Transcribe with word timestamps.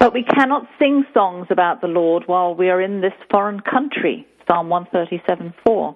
But 0.00 0.14
we 0.14 0.24
cannot 0.24 0.66
sing 0.78 1.04
songs 1.12 1.48
about 1.50 1.82
the 1.82 1.86
Lord 1.86 2.22
while 2.26 2.54
we 2.54 2.70
are 2.70 2.80
in 2.80 3.02
this 3.02 3.12
foreign 3.30 3.60
country. 3.60 4.26
Psalm 4.46 4.70
137:4. 4.70 5.94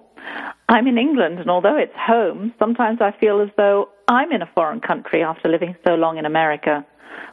I'm 0.69 0.87
in 0.87 0.99
England, 0.99 1.39
and 1.39 1.49
although 1.49 1.75
it's 1.75 1.95
home, 1.95 2.53
sometimes 2.59 3.01
I 3.01 3.11
feel 3.19 3.41
as 3.41 3.49
though 3.57 3.89
I'm 4.07 4.31
in 4.31 4.43
a 4.43 4.51
foreign 4.53 4.79
country 4.79 5.23
after 5.23 5.49
living 5.49 5.75
so 5.87 5.95
long 5.95 6.17
in 6.17 6.25
America. 6.27 6.85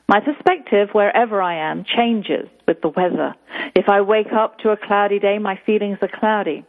My 0.08 0.20
perspective, 0.20 0.88
wherever 0.92 1.42
I 1.42 1.56
am, 1.56 1.84
changes 1.84 2.48
with 2.66 2.80
the 2.80 2.88
weather. 2.88 3.34
If 3.74 3.90
I 3.90 4.00
wake 4.00 4.32
up 4.32 4.58
to 4.60 4.70
a 4.70 4.76
cloudy 4.78 5.18
day, 5.18 5.38
my 5.38 5.56
feelings 5.66 5.98
are 6.00 6.08
cloudy. 6.08 6.64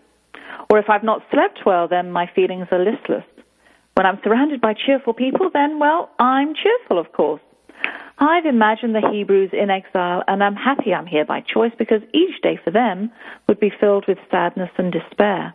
Or 0.69 0.79
if 0.79 0.89
I've 0.89 1.03
not 1.03 1.23
slept 1.31 1.65
well, 1.65 1.87
then 1.87 2.11
my 2.11 2.27
feelings 2.35 2.67
are 2.73 2.79
listless. 2.79 3.23
When 3.93 4.05
I'm 4.05 4.19
surrounded 4.21 4.59
by 4.59 4.73
cheerful 4.73 5.13
people, 5.13 5.49
then, 5.53 5.79
well, 5.79 6.09
I'm 6.19 6.53
cheerful, 6.55 6.99
of 6.99 7.13
course. 7.13 7.41
I've 8.17 8.45
imagined 8.45 8.95
the 8.95 9.09
Hebrews 9.11 9.51
in 9.53 9.69
exile, 9.69 10.23
and 10.27 10.43
I'm 10.43 10.55
happy 10.55 10.93
I'm 10.93 11.05
here 11.05 11.25
by 11.25 11.41
choice 11.41 11.71
because 11.77 12.01
each 12.13 12.41
day 12.41 12.59
for 12.63 12.71
them 12.71 13.11
would 13.47 13.59
be 13.59 13.71
filled 13.79 14.05
with 14.07 14.17
sadness 14.29 14.69
and 14.77 14.91
despair. 14.91 15.53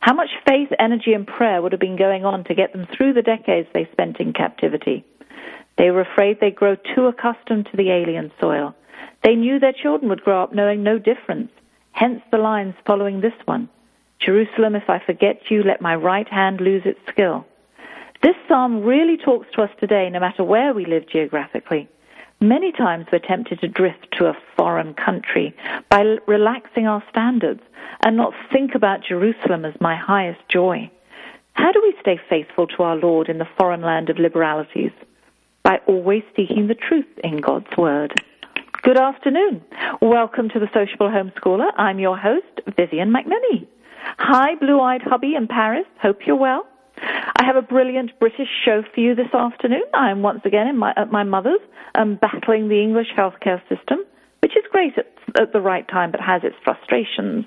How 0.00 0.14
much 0.14 0.30
faith, 0.46 0.68
energy, 0.78 1.12
and 1.12 1.26
prayer 1.26 1.60
would 1.60 1.72
have 1.72 1.80
been 1.80 1.96
going 1.96 2.24
on 2.24 2.44
to 2.44 2.54
get 2.54 2.72
them 2.72 2.86
through 2.96 3.14
the 3.14 3.22
decades 3.22 3.68
they 3.72 3.88
spent 3.92 4.20
in 4.20 4.32
captivity? 4.32 5.04
They 5.78 5.90
were 5.90 6.00
afraid 6.00 6.38
they'd 6.40 6.54
grow 6.54 6.76
too 6.94 7.06
accustomed 7.06 7.66
to 7.70 7.76
the 7.76 7.90
alien 7.90 8.32
soil. 8.40 8.74
They 9.22 9.34
knew 9.34 9.58
their 9.58 9.72
children 9.72 10.08
would 10.08 10.22
grow 10.22 10.42
up 10.42 10.54
knowing 10.54 10.82
no 10.82 10.98
difference, 10.98 11.50
hence 11.92 12.22
the 12.30 12.38
lines 12.38 12.74
following 12.86 13.20
this 13.20 13.34
one 13.44 13.68
Jerusalem, 14.18 14.74
if 14.74 14.88
I 14.88 14.98
forget 15.04 15.50
you, 15.50 15.62
let 15.62 15.80
my 15.80 15.94
right 15.94 16.28
hand 16.28 16.60
lose 16.60 16.82
its 16.84 17.00
skill. 17.08 17.46
This 18.26 18.34
psalm 18.48 18.82
really 18.82 19.16
talks 19.16 19.46
to 19.54 19.62
us 19.62 19.70
today, 19.78 20.10
no 20.10 20.18
matter 20.18 20.42
where 20.42 20.74
we 20.74 20.84
live 20.84 21.08
geographically. 21.08 21.88
Many 22.40 22.72
times 22.72 23.06
we're 23.12 23.20
tempted 23.20 23.60
to 23.60 23.68
drift 23.68 24.08
to 24.18 24.24
a 24.26 24.36
foreign 24.56 24.94
country 24.94 25.54
by 25.90 26.16
relaxing 26.26 26.88
our 26.88 27.04
standards 27.08 27.60
and 28.04 28.16
not 28.16 28.34
think 28.52 28.74
about 28.74 29.04
Jerusalem 29.08 29.64
as 29.64 29.80
my 29.80 29.94
highest 29.94 30.40
joy. 30.48 30.90
How 31.52 31.70
do 31.70 31.80
we 31.80 31.94
stay 32.00 32.18
faithful 32.28 32.66
to 32.66 32.82
our 32.82 32.96
Lord 32.96 33.28
in 33.28 33.38
the 33.38 33.46
foreign 33.56 33.82
land 33.82 34.10
of 34.10 34.18
liberalities? 34.18 34.90
By 35.62 35.78
always 35.86 36.24
seeking 36.34 36.66
the 36.66 36.74
truth 36.74 37.06
in 37.22 37.36
God's 37.36 37.76
Word. 37.78 38.12
Good 38.82 38.98
afternoon. 38.98 39.62
Welcome 40.02 40.48
to 40.48 40.58
the 40.58 40.68
Sociable 40.74 41.10
Homeschooler. 41.10 41.70
I'm 41.76 42.00
your 42.00 42.18
host, 42.18 42.60
Vivian 42.76 43.12
McNinney. 43.12 43.68
Hi, 44.18 44.56
blue 44.56 44.80
eyed 44.80 45.02
hubby 45.02 45.36
in 45.36 45.46
Paris. 45.46 45.86
Hope 46.02 46.26
you're 46.26 46.34
well. 46.34 46.66
I 46.98 47.44
have 47.44 47.56
a 47.56 47.62
brilliant 47.62 48.18
British 48.18 48.48
show 48.64 48.82
for 48.94 49.00
you 49.00 49.14
this 49.14 49.32
afternoon. 49.34 49.84
I 49.94 50.10
am 50.10 50.22
once 50.22 50.40
again 50.44 50.76
my, 50.76 50.92
at 50.96 51.10
my 51.10 51.22
mother's, 51.22 51.60
um, 51.94 52.18
battling 52.20 52.68
the 52.68 52.80
English 52.82 53.08
healthcare 53.16 53.60
system, 53.68 53.98
which 54.40 54.56
is 54.56 54.64
great 54.70 54.96
at, 54.96 55.12
at 55.40 55.52
the 55.52 55.60
right 55.60 55.86
time 55.88 56.10
but 56.10 56.20
has 56.20 56.42
its 56.44 56.56
frustrations. 56.64 57.44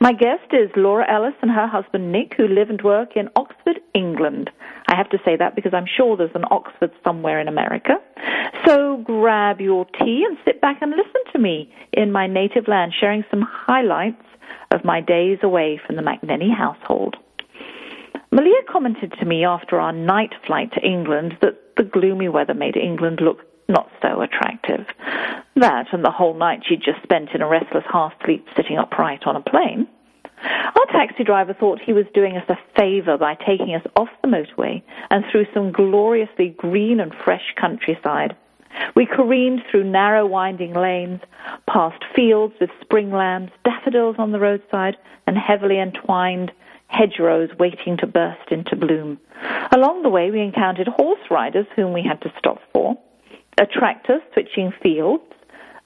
My 0.00 0.12
guest 0.12 0.52
is 0.52 0.70
Laura 0.76 1.04
Ellis 1.10 1.34
and 1.42 1.50
her 1.50 1.66
husband 1.66 2.10
Nick, 2.10 2.34
who 2.36 2.48
live 2.48 2.70
and 2.70 2.80
work 2.82 3.16
in 3.16 3.28
Oxford, 3.36 3.80
England. 3.94 4.50
I 4.86 4.96
have 4.96 5.10
to 5.10 5.18
say 5.24 5.36
that 5.36 5.54
because 5.54 5.74
I'm 5.74 5.86
sure 5.96 6.16
there's 6.16 6.30
an 6.34 6.46
Oxford 6.50 6.90
somewhere 7.04 7.40
in 7.40 7.48
America. 7.48 7.94
So 8.64 9.02
grab 9.04 9.60
your 9.60 9.84
tea 10.00 10.24
and 10.26 10.38
sit 10.44 10.60
back 10.60 10.78
and 10.80 10.92
listen 10.92 11.32
to 11.32 11.38
me 11.38 11.72
in 11.92 12.12
my 12.12 12.26
native 12.26 12.66
land, 12.66 12.92
sharing 12.98 13.24
some 13.30 13.42
highlights 13.42 14.24
of 14.70 14.84
my 14.84 15.00
days 15.00 15.38
away 15.42 15.80
from 15.86 15.96
the 15.96 16.02
McNinney 16.02 16.54
household. 16.54 17.16
Malia 18.30 18.62
commented 18.68 19.12
to 19.18 19.24
me 19.24 19.44
after 19.44 19.80
our 19.80 19.92
night 19.92 20.34
flight 20.46 20.72
to 20.72 20.86
England 20.86 21.38
that 21.40 21.76
the 21.76 21.82
gloomy 21.82 22.28
weather 22.28 22.54
made 22.54 22.76
England 22.76 23.20
look 23.20 23.44
not 23.68 23.90
so 24.02 24.20
attractive. 24.20 24.86
That 25.56 25.86
and 25.92 26.04
the 26.04 26.10
whole 26.10 26.34
night 26.34 26.62
she'd 26.66 26.82
just 26.82 27.02
spent 27.02 27.30
in 27.34 27.42
a 27.42 27.48
restless 27.48 27.84
half 27.90 28.12
sleep 28.24 28.46
sitting 28.54 28.78
upright 28.78 29.26
on 29.26 29.36
a 29.36 29.40
plane. 29.40 29.86
Our 30.42 30.86
taxi 30.92 31.24
driver 31.24 31.54
thought 31.54 31.80
he 31.80 31.92
was 31.92 32.06
doing 32.14 32.36
us 32.36 32.48
a 32.48 32.58
favor 32.76 33.16
by 33.16 33.34
taking 33.34 33.74
us 33.74 33.86
off 33.96 34.08
the 34.22 34.28
motorway 34.28 34.82
and 35.10 35.24
through 35.30 35.46
some 35.52 35.72
gloriously 35.72 36.50
green 36.50 37.00
and 37.00 37.12
fresh 37.24 37.54
countryside. 37.56 38.36
We 38.94 39.06
careened 39.06 39.62
through 39.70 39.84
narrow 39.84 40.26
winding 40.26 40.74
lanes, 40.74 41.20
past 41.66 42.04
fields 42.14 42.54
with 42.60 42.70
spring 42.80 43.10
lambs, 43.10 43.50
daffodils 43.64 44.16
on 44.18 44.32
the 44.32 44.38
roadside, 44.38 44.96
and 45.26 45.36
heavily 45.36 45.80
entwined 45.80 46.52
hedgerows 46.88 47.50
waiting 47.58 47.96
to 47.98 48.06
burst 48.06 48.50
into 48.50 48.74
bloom. 48.76 49.18
Along 49.70 50.02
the 50.02 50.08
way, 50.08 50.30
we 50.30 50.40
encountered 50.40 50.88
horse 50.88 51.20
riders 51.30 51.66
whom 51.76 51.92
we 51.92 52.02
had 52.02 52.20
to 52.22 52.32
stop 52.38 52.58
for, 52.72 52.98
a 53.60 53.66
tractor 53.66 54.18
switching 54.32 54.72
fields, 54.82 55.22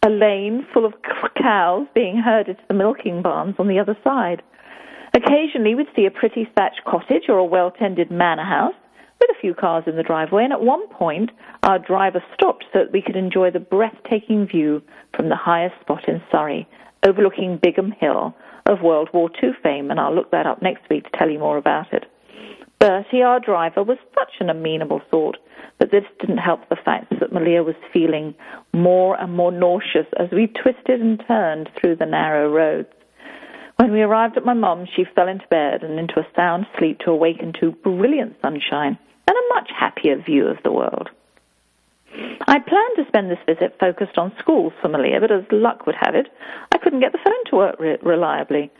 a 0.04 0.08
lane 0.08 0.66
full 0.72 0.84
of 0.84 0.94
cows 1.40 1.86
being 1.94 2.16
herded 2.16 2.56
to 2.56 2.64
the 2.68 2.74
milking 2.74 3.22
barns 3.22 3.54
on 3.58 3.68
the 3.68 3.78
other 3.78 3.96
side. 4.02 4.42
Occasionally, 5.14 5.74
we'd 5.74 5.86
see 5.94 6.06
a 6.06 6.10
pretty 6.10 6.48
thatched 6.56 6.82
cottage 6.86 7.24
or 7.28 7.38
a 7.38 7.44
well 7.44 7.70
tended 7.70 8.10
manor 8.10 8.44
house 8.44 8.74
with 9.20 9.30
a 9.30 9.40
few 9.40 9.54
cars 9.54 9.84
in 9.86 9.96
the 9.96 10.02
driveway, 10.02 10.44
and 10.44 10.52
at 10.52 10.62
one 10.62 10.88
point, 10.88 11.30
our 11.62 11.78
driver 11.78 12.22
stopped 12.34 12.64
so 12.72 12.80
that 12.80 12.92
we 12.92 13.02
could 13.02 13.16
enjoy 13.16 13.50
the 13.50 13.60
breathtaking 13.60 14.46
view 14.46 14.82
from 15.14 15.28
the 15.28 15.36
highest 15.36 15.78
spot 15.80 16.08
in 16.08 16.20
Surrey, 16.30 16.66
overlooking 17.06 17.58
Biggin 17.62 17.92
Hill, 18.00 18.34
of 18.66 18.82
World 18.82 19.08
War 19.12 19.30
II 19.42 19.50
fame, 19.62 19.90
and 19.90 19.98
I'll 20.00 20.14
look 20.14 20.30
that 20.30 20.46
up 20.46 20.62
next 20.62 20.88
week 20.88 21.04
to 21.04 21.18
tell 21.18 21.30
you 21.30 21.38
more 21.38 21.56
about 21.56 21.92
it. 21.92 22.04
Bertie, 22.78 23.22
our 23.22 23.38
driver, 23.38 23.82
was 23.82 23.98
such 24.18 24.32
an 24.40 24.50
amenable 24.50 25.00
sort, 25.10 25.36
but 25.78 25.90
this 25.90 26.04
didn't 26.20 26.38
help 26.38 26.68
the 26.68 26.76
fact 26.84 27.12
that 27.20 27.32
Malia 27.32 27.62
was 27.62 27.76
feeling 27.92 28.34
more 28.72 29.20
and 29.20 29.36
more 29.36 29.52
nauseous 29.52 30.06
as 30.18 30.30
we 30.32 30.46
twisted 30.48 31.00
and 31.00 31.22
turned 31.26 31.70
through 31.80 31.96
the 31.96 32.06
narrow 32.06 32.50
roads. 32.50 32.88
When 33.76 33.92
we 33.92 34.02
arrived 34.02 34.36
at 34.36 34.44
my 34.44 34.54
mum's, 34.54 34.88
she 34.94 35.04
fell 35.14 35.28
into 35.28 35.46
bed 35.48 35.82
and 35.82 35.98
into 35.98 36.20
a 36.20 36.26
sound 36.36 36.66
sleep 36.78 36.98
to 37.00 37.10
awaken 37.10 37.52
to 37.60 37.72
brilliant 37.72 38.36
sunshine 38.42 38.98
and 39.26 39.36
a 39.36 39.54
much 39.54 39.70
happier 39.78 40.20
view 40.20 40.46
of 40.46 40.58
the 40.62 40.72
world. 40.72 41.08
I 42.46 42.58
planned 42.58 42.96
to 42.96 43.04
spend 43.08 43.30
this 43.30 43.38
visit 43.46 43.76
focused 43.80 44.18
on 44.18 44.32
schools 44.38 44.72
for 44.80 44.88
Malia, 44.88 45.20
but 45.20 45.32
as 45.32 45.44
luck 45.50 45.86
would 45.86 45.94
have 45.98 46.14
it, 46.14 46.28
I 46.72 46.78
couldn't 46.78 47.00
get 47.00 47.12
the 47.12 47.18
phone 47.24 47.44
to 47.50 47.56
work 47.56 47.76
re- 47.78 47.98
reliably. 48.02 48.70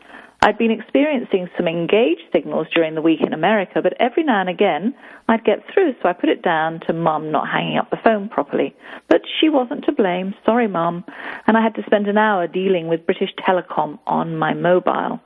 I'd 0.45 0.59
been 0.59 0.73
experiencing 0.73 1.49
some 1.57 1.69
engaged 1.69 2.23
signals 2.33 2.67
during 2.75 2.97
the 2.97 3.01
week 3.01 3.21
in 3.21 3.33
America, 3.33 3.81
but 3.81 3.95
every 4.01 4.25
now 4.25 4.41
and 4.41 4.51
again 4.51 4.93
I'd 5.29 5.45
get 5.45 5.61
through, 5.73 5.95
so 6.03 6.09
I 6.09 6.13
put 6.13 6.29
it 6.29 6.43
down 6.43 6.81
to 6.89 6.93
Mum 6.93 7.31
not 7.31 7.49
hanging 7.49 7.79
up 7.79 7.91
the 7.91 7.99
phone 8.03 8.29
properly. 8.29 8.75
But 9.09 9.23
she 9.41 9.49
wasn't 9.49 9.85
to 9.85 9.93
blame. 9.93 10.35
Sorry, 10.45 10.67
Mum. 10.67 11.05
And 11.47 11.57
I 11.57 11.63
had 11.63 11.77
to 11.77 11.85
spend 11.87 12.09
an 12.09 12.19
hour 12.19 12.49
dealing 12.49 12.89
with 12.89 13.07
British 13.07 13.31
Telecom 13.39 14.01
on 14.07 14.37
my 14.37 14.53
mobile. 14.53 15.21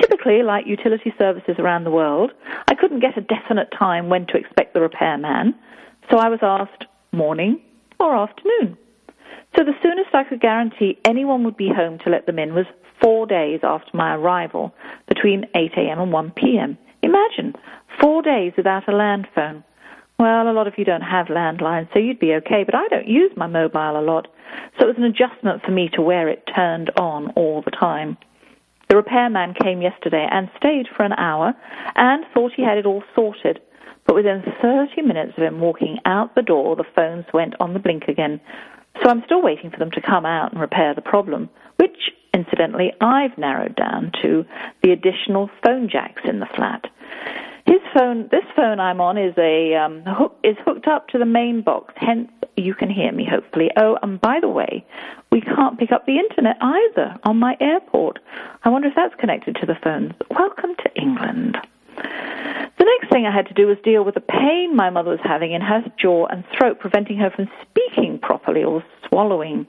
Typically, 0.00 0.42
like 0.42 0.66
utility 0.66 1.14
services 1.18 1.56
around 1.58 1.84
the 1.84 1.90
world, 1.90 2.30
I 2.68 2.74
couldn't 2.74 3.00
get 3.00 3.16
a 3.16 3.22
definite 3.22 3.68
time 3.76 4.10
when 4.10 4.26
to 4.26 4.36
expect 4.36 4.74
the 4.74 4.80
repairman, 4.80 5.54
so 6.10 6.16
I 6.16 6.28
was 6.28 6.38
asked, 6.42 6.84
morning 7.12 7.60
or 7.98 8.14
afternoon. 8.14 8.76
So 9.56 9.64
the 9.64 9.74
soonest 9.82 10.14
I 10.14 10.24
could 10.24 10.40
guarantee 10.40 10.98
anyone 11.04 11.44
would 11.44 11.56
be 11.56 11.68
home 11.68 11.98
to 12.04 12.10
let 12.10 12.26
them 12.26 12.38
in 12.38 12.54
was 12.54 12.66
four 13.00 13.26
days 13.26 13.60
after 13.62 13.96
my 13.96 14.14
arrival, 14.14 14.74
between 15.06 15.46
8 15.54 15.72
a.m. 15.76 16.00
and 16.00 16.12
1 16.12 16.32
p.m. 16.32 16.78
Imagine, 17.02 17.54
four 18.00 18.22
days 18.22 18.52
without 18.56 18.88
a 18.88 18.96
land 18.96 19.26
phone. 19.34 19.64
Well, 20.18 20.50
a 20.50 20.52
lot 20.52 20.66
of 20.66 20.74
you 20.76 20.84
don't 20.84 21.02
have 21.02 21.26
landlines, 21.26 21.92
so 21.92 22.00
you'd 22.00 22.18
be 22.18 22.34
okay, 22.34 22.64
but 22.64 22.74
I 22.74 22.88
don't 22.88 23.06
use 23.06 23.30
my 23.36 23.46
mobile 23.46 23.98
a 23.98 24.02
lot, 24.02 24.26
so 24.78 24.84
it 24.84 24.88
was 24.88 24.96
an 24.98 25.04
adjustment 25.04 25.62
for 25.62 25.70
me 25.70 25.88
to 25.94 26.02
wear 26.02 26.28
it 26.28 26.42
turned 26.54 26.90
on 26.98 27.30
all 27.36 27.62
the 27.62 27.70
time. 27.70 28.16
The 28.88 28.96
repairman 28.96 29.54
came 29.62 29.80
yesterday 29.80 30.26
and 30.30 30.50
stayed 30.56 30.86
for 30.96 31.04
an 31.04 31.12
hour 31.12 31.54
and 31.94 32.24
thought 32.34 32.52
he 32.56 32.64
had 32.64 32.78
it 32.78 32.86
all 32.86 33.04
sorted. 33.14 33.60
But 34.08 34.16
within 34.16 34.42
30 34.62 35.02
minutes 35.02 35.34
of 35.36 35.44
him 35.44 35.60
walking 35.60 35.98
out 36.06 36.34
the 36.34 36.40
door, 36.40 36.74
the 36.74 36.84
phones 36.96 37.26
went 37.34 37.54
on 37.60 37.74
the 37.74 37.78
blink 37.78 38.04
again. 38.08 38.40
So 39.02 39.10
I'm 39.10 39.22
still 39.26 39.42
waiting 39.42 39.70
for 39.70 39.76
them 39.76 39.90
to 39.92 40.00
come 40.00 40.24
out 40.24 40.50
and 40.50 40.60
repair 40.60 40.94
the 40.94 41.02
problem, 41.02 41.50
which, 41.76 42.10
incidentally, 42.32 42.94
I've 43.02 43.36
narrowed 43.36 43.76
down 43.76 44.12
to 44.22 44.46
the 44.82 44.92
additional 44.92 45.50
phone 45.62 45.90
jacks 45.92 46.22
in 46.24 46.40
the 46.40 46.48
flat. 46.56 46.86
His 47.66 47.82
phone, 47.94 48.28
this 48.30 48.44
phone 48.56 48.80
I'm 48.80 48.98
on, 49.02 49.18
is 49.18 49.34
a 49.36 49.74
um, 49.74 50.02
hook, 50.06 50.38
is 50.42 50.56
hooked 50.64 50.88
up 50.88 51.08
to 51.08 51.18
the 51.18 51.26
main 51.26 51.60
box. 51.60 51.92
Hence, 51.98 52.30
you 52.56 52.74
can 52.74 52.88
hear 52.88 53.12
me 53.12 53.28
hopefully. 53.30 53.70
Oh, 53.76 53.98
and 54.02 54.18
by 54.18 54.38
the 54.40 54.48
way, 54.48 54.86
we 55.30 55.42
can't 55.42 55.78
pick 55.78 55.92
up 55.92 56.06
the 56.06 56.16
internet 56.16 56.56
either 56.62 57.14
on 57.24 57.36
my 57.36 57.58
airport. 57.60 58.20
I 58.64 58.70
wonder 58.70 58.88
if 58.88 58.94
that's 58.96 59.14
connected 59.20 59.56
to 59.56 59.66
the 59.66 59.76
phones. 59.84 60.12
Welcome 60.30 60.76
to 60.82 60.94
England. 60.96 61.58
Thing 63.18 63.26
I 63.26 63.34
had 63.34 63.48
to 63.48 63.54
do 63.54 63.66
was 63.66 63.78
deal 63.82 64.04
with 64.04 64.14
the 64.14 64.20
pain 64.20 64.76
my 64.76 64.90
mother 64.90 65.10
was 65.10 65.18
having 65.24 65.50
in 65.50 65.60
her 65.60 65.82
jaw 66.00 66.26
and 66.26 66.44
throat, 66.56 66.78
preventing 66.78 67.18
her 67.18 67.30
from 67.34 67.50
speaking 67.62 68.20
properly 68.22 68.62
or 68.62 68.84
swallowing. 69.08 69.66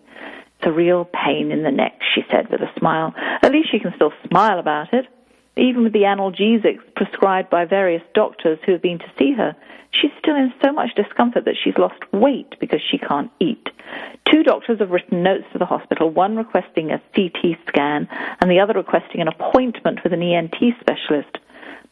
It's 0.59 0.67
a 0.67 0.71
real 0.71 1.09
pain 1.11 1.49
in 1.51 1.63
the 1.63 1.71
neck, 1.71 1.93
she 2.13 2.21
said 2.29 2.51
with 2.51 2.61
a 2.61 2.69
smile. 2.77 3.11
At 3.41 3.51
least 3.51 3.71
she 3.71 3.79
can 3.79 3.91
still 3.95 4.13
smile 4.27 4.59
about 4.59 4.93
it. 4.93 5.07
Even 5.57 5.81
with 5.81 5.93
the 5.93 6.03
analgesics 6.03 6.93
prescribed 6.95 7.49
by 7.49 7.65
various 7.65 8.03
doctors 8.13 8.59
who 8.67 8.73
have 8.73 8.83
been 8.83 8.99
to 8.99 9.11
see 9.17 9.33
her, 9.33 9.55
she's 9.99 10.11
still 10.19 10.35
in 10.35 10.53
so 10.63 10.71
much 10.71 10.93
discomfort 10.93 11.45
that 11.45 11.57
she's 11.59 11.79
lost 11.79 12.03
weight 12.13 12.53
because 12.59 12.81
she 12.91 12.99
can't 12.99 13.31
eat. 13.39 13.67
Two 14.31 14.43
doctors 14.43 14.77
have 14.77 14.91
written 14.91 15.23
notes 15.23 15.45
to 15.53 15.57
the 15.57 15.65
hospital, 15.65 16.11
one 16.11 16.35
requesting 16.35 16.91
a 16.91 17.01
CT 17.15 17.57
scan 17.67 18.07
and 18.41 18.51
the 18.51 18.59
other 18.59 18.73
requesting 18.73 19.21
an 19.21 19.27
appointment 19.27 20.03
with 20.03 20.13
an 20.13 20.21
ENT 20.21 20.55
specialist. 20.79 21.39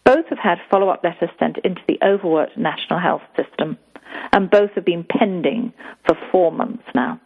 Both 0.07 0.27
have 0.29 0.39
had 0.39 0.59
follow 0.71 0.87
up 0.87 1.03
letters 1.03 1.29
sent 1.37 1.57
into 1.65 1.81
the 1.85 1.99
overworked 2.01 2.57
National 2.57 2.97
Health 2.97 3.23
System, 3.35 3.77
and 4.31 4.49
both 4.49 4.71
have 4.75 4.85
been 4.85 5.03
pending 5.03 5.73
for 6.05 6.15
four 6.31 6.49
months 6.49 6.85
now. 6.95 7.19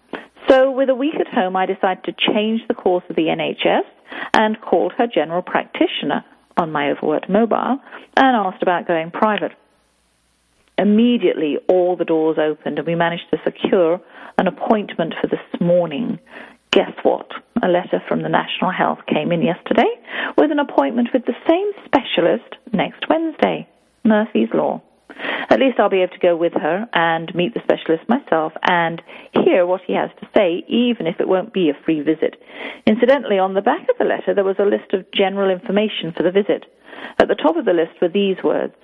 So, 0.49 0.71
with 0.71 0.89
a 0.89 0.95
week 0.95 1.13
at 1.19 1.27
home, 1.27 1.55
I 1.55 1.67
decided 1.67 2.03
to 2.05 2.33
change 2.33 2.61
the 2.67 2.73
course 2.73 3.03
of 3.07 3.15
the 3.15 3.27
NHS 3.27 3.83
and 4.33 4.59
called 4.61 4.93
her 4.97 5.05
general 5.05 5.43
practitioner 5.43 6.25
on 6.57 6.71
my 6.71 6.89
overworked 6.89 7.29
mobile 7.29 7.77
and 8.17 8.35
asked 8.35 8.63
about 8.63 8.87
going 8.87 9.11
private. 9.11 9.51
Immediately, 10.79 11.57
all 11.69 11.95
the 11.95 12.03
doors 12.03 12.39
opened 12.39 12.79
and 12.79 12.87
we 12.87 12.95
managed 12.95 13.29
to 13.29 13.37
secure 13.43 14.01
an 14.39 14.47
appointment 14.47 15.13
for 15.21 15.27
this 15.27 15.61
morning. 15.61 16.17
Guess 16.71 16.93
what? 17.03 17.29
A 17.61 17.67
letter 17.67 18.01
from 18.07 18.21
the 18.21 18.29
National 18.29 18.71
Health 18.71 18.99
came 19.05 19.33
in 19.33 19.41
yesterday 19.41 19.91
with 20.37 20.51
an 20.51 20.59
appointment 20.59 21.09
with 21.13 21.25
the 21.25 21.35
same 21.47 21.71
specialist 21.83 22.55
next 22.71 23.09
Wednesday. 23.09 23.67
Murphy's 24.05 24.47
Law. 24.53 24.81
At 25.49 25.59
least 25.59 25.79
I'll 25.79 25.89
be 25.89 26.01
able 26.01 26.13
to 26.13 26.19
go 26.19 26.37
with 26.37 26.53
her 26.53 26.87
and 26.93 27.35
meet 27.35 27.53
the 27.53 27.59
specialist 27.63 28.07
myself 28.07 28.53
and 28.63 29.01
hear 29.33 29.65
what 29.65 29.81
he 29.85 29.93
has 29.93 30.11
to 30.21 30.29
say, 30.33 30.63
even 30.69 31.07
if 31.07 31.19
it 31.19 31.27
won't 31.27 31.53
be 31.53 31.69
a 31.69 31.83
free 31.85 31.99
visit. 31.99 32.41
Incidentally, 32.87 33.37
on 33.37 33.53
the 33.53 33.61
back 33.61 33.81
of 33.89 33.97
the 33.99 34.05
letter, 34.05 34.33
there 34.33 34.45
was 34.45 34.55
a 34.57 34.63
list 34.63 34.93
of 34.93 35.11
general 35.11 35.51
information 35.51 36.13
for 36.15 36.23
the 36.23 36.31
visit. 36.31 36.65
At 37.19 37.27
the 37.27 37.35
top 37.35 37.57
of 37.57 37.65
the 37.65 37.73
list 37.73 38.01
were 38.01 38.07
these 38.07 38.41
words 38.43 38.75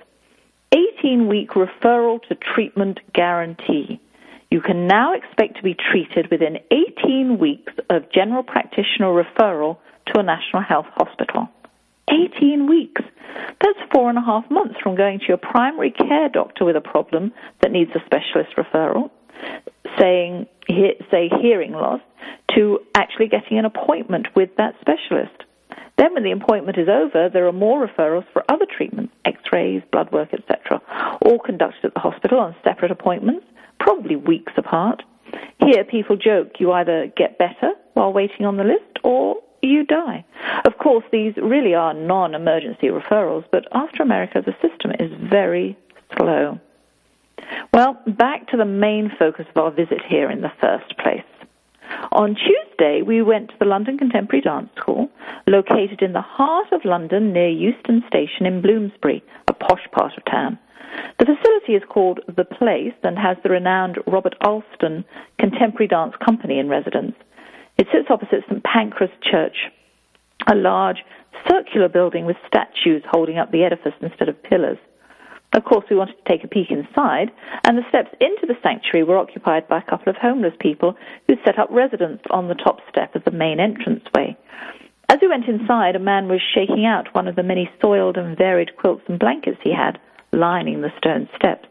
18 0.72 1.26
week 1.26 1.52
referral 1.52 2.20
to 2.28 2.34
treatment 2.34 3.00
guarantee. 3.14 3.98
You 4.50 4.62
can 4.62 4.86
now 4.86 5.12
expect 5.12 5.56
to 5.56 5.62
be 5.62 5.74
treated 5.74 6.30
within 6.30 6.58
18 6.70 7.38
weeks 7.38 7.72
of 7.90 8.10
general 8.10 8.42
practitioner 8.42 9.08
referral 9.12 9.76
to 10.06 10.20
a 10.20 10.22
national 10.22 10.62
health 10.62 10.86
hospital. 10.94 11.48
18 12.10 12.66
weeks. 12.66 13.02
That's 13.60 13.78
four 13.92 14.08
and 14.08 14.16
a 14.16 14.22
half 14.22 14.50
months 14.50 14.76
from 14.82 14.96
going 14.96 15.18
to 15.20 15.26
your 15.26 15.36
primary 15.36 15.90
care 15.90 16.30
doctor 16.30 16.64
with 16.64 16.76
a 16.76 16.80
problem 16.80 17.32
that 17.60 17.70
needs 17.70 17.90
a 17.94 18.00
specialist 18.06 18.56
referral, 18.56 19.10
saying, 19.98 20.46
say, 21.10 21.30
hearing 21.42 21.72
loss, 21.72 22.00
to 22.54 22.80
actually 22.94 23.28
getting 23.28 23.58
an 23.58 23.66
appointment 23.66 24.28
with 24.34 24.48
that 24.56 24.74
specialist. 24.80 25.44
Then, 25.98 26.14
when 26.14 26.22
the 26.22 26.32
appointment 26.32 26.78
is 26.78 26.88
over, 26.88 27.28
there 27.28 27.46
are 27.46 27.52
more 27.52 27.86
referrals 27.86 28.24
for 28.32 28.44
other 28.48 28.66
treatments, 28.66 29.12
x-rays, 29.24 29.82
blood 29.92 30.10
work, 30.10 30.32
etc., 30.32 30.80
all 31.20 31.38
conducted 31.38 31.84
at 31.84 31.94
the 31.94 32.00
hospital 32.00 32.38
on 32.38 32.56
separate 32.64 32.92
appointments, 32.92 33.44
probably 33.88 34.16
weeks 34.16 34.52
apart. 34.58 35.02
Here, 35.60 35.82
people 35.82 36.16
joke 36.16 36.60
you 36.60 36.72
either 36.72 37.10
get 37.16 37.38
better 37.38 37.72
while 37.94 38.12
waiting 38.12 38.44
on 38.44 38.58
the 38.58 38.64
list 38.64 38.98
or 39.02 39.36
you 39.62 39.86
die. 39.86 40.26
Of 40.66 40.76
course, 40.76 41.04
these 41.10 41.32
really 41.38 41.74
are 41.74 41.94
non 41.94 42.34
emergency 42.34 42.88
referrals, 42.88 43.44
but 43.50 43.64
after 43.72 44.02
America, 44.02 44.42
the 44.44 44.52
system 44.60 44.90
is 45.00 45.10
very 45.30 45.78
slow. 46.18 46.60
Well, 47.72 47.98
back 48.06 48.48
to 48.48 48.58
the 48.58 48.66
main 48.66 49.10
focus 49.18 49.46
of 49.48 49.56
our 49.56 49.70
visit 49.70 50.02
here 50.06 50.30
in 50.30 50.42
the 50.42 50.52
first 50.60 50.98
place. 50.98 51.24
On 52.12 52.36
Tuesday, 52.36 53.00
we 53.00 53.22
went 53.22 53.48
to 53.48 53.54
the 53.58 53.64
London 53.64 53.96
Contemporary 53.96 54.42
Dance 54.42 54.68
School, 54.76 55.08
located 55.46 56.02
in 56.02 56.12
the 56.12 56.20
heart 56.20 56.66
of 56.72 56.84
London 56.84 57.32
near 57.32 57.48
Euston 57.48 58.04
Station 58.06 58.44
in 58.44 58.60
Bloomsbury, 58.60 59.24
a 59.48 59.54
posh 59.54 59.86
part 59.92 60.12
of 60.18 60.24
town. 60.26 60.58
The 61.18 61.26
facility 61.26 61.74
is 61.74 61.82
called 61.88 62.20
The 62.28 62.44
Place 62.44 62.94
and 63.02 63.18
has 63.18 63.36
the 63.42 63.50
renowned 63.50 63.98
Robert 64.06 64.34
Alston 64.40 65.04
Contemporary 65.38 65.88
Dance 65.88 66.14
Company 66.24 66.58
in 66.58 66.68
residence. 66.68 67.16
It 67.76 67.88
sits 67.92 68.08
opposite 68.10 68.44
St 68.48 68.62
Pancras 68.62 69.10
Church, 69.22 69.56
a 70.46 70.54
large 70.54 70.98
circular 71.48 71.88
building 71.88 72.24
with 72.24 72.36
statues 72.46 73.02
holding 73.10 73.38
up 73.38 73.50
the 73.50 73.64
edifice 73.64 73.94
instead 74.00 74.28
of 74.28 74.42
pillars. 74.42 74.78
Of 75.52 75.64
course, 75.64 75.86
we 75.90 75.96
wanted 75.96 76.16
to 76.18 76.30
take 76.30 76.44
a 76.44 76.48
peek 76.48 76.70
inside, 76.70 77.32
and 77.64 77.76
the 77.76 77.88
steps 77.88 78.14
into 78.20 78.46
the 78.46 78.58
sanctuary 78.62 79.04
were 79.04 79.18
occupied 79.18 79.66
by 79.66 79.78
a 79.78 79.90
couple 79.90 80.10
of 80.10 80.16
homeless 80.16 80.54
people 80.60 80.94
who 81.26 81.34
set 81.44 81.58
up 81.58 81.68
residence 81.70 82.20
on 82.30 82.48
the 82.48 82.54
top 82.54 82.78
step 82.88 83.14
of 83.14 83.24
the 83.24 83.30
main 83.30 83.58
entranceway. 83.58 84.36
As 85.08 85.18
we 85.22 85.28
went 85.28 85.48
inside, 85.48 85.96
a 85.96 86.00
man 86.00 86.28
was 86.28 86.40
shaking 86.54 86.84
out 86.84 87.14
one 87.14 87.26
of 87.26 87.34
the 87.34 87.42
many 87.42 87.70
soiled 87.80 88.18
and 88.18 88.36
varied 88.36 88.76
quilts 88.76 89.04
and 89.08 89.18
blankets 89.18 89.58
he 89.64 89.72
had 89.72 89.98
lining 90.32 90.80
the 90.80 90.92
stone 90.98 91.28
steps. 91.36 91.68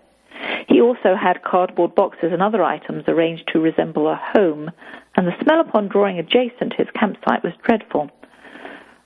He 0.68 0.82
also 0.82 1.16
had 1.16 1.44
cardboard 1.44 1.96
boxes 1.96 2.32
and 2.32 2.42
other 2.42 2.64
items 2.64 3.04
arranged 3.08 3.48
to 3.54 3.60
resemble 3.60 4.08
a 4.08 4.16
home, 4.16 4.72
and 5.16 5.28
the 5.28 5.44
smell 5.44 5.60
upon 5.60 5.88
drawing 5.88 6.20
adjacent 6.20 6.74
his 6.74 6.88
campsite 6.94 7.44
was 7.44 7.54
dreadful. 7.64 8.12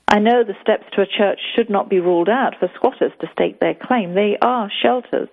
I 0.08 0.20
know 0.20 0.44
the 0.44 0.60
steps 0.62 0.84
to 0.92 1.02
a 1.02 1.06
church 1.06 1.40
should 1.56 1.70
not 1.70 1.90
be 1.90 2.02
ruled 2.02 2.28
out 2.28 2.56
for 2.60 2.70
squatters 2.76 3.14
to 3.22 3.30
stake 3.32 3.60
their 3.62 3.76
claim. 3.76 4.14
They 4.14 4.38
are 4.42 4.70
shelters, 4.82 5.30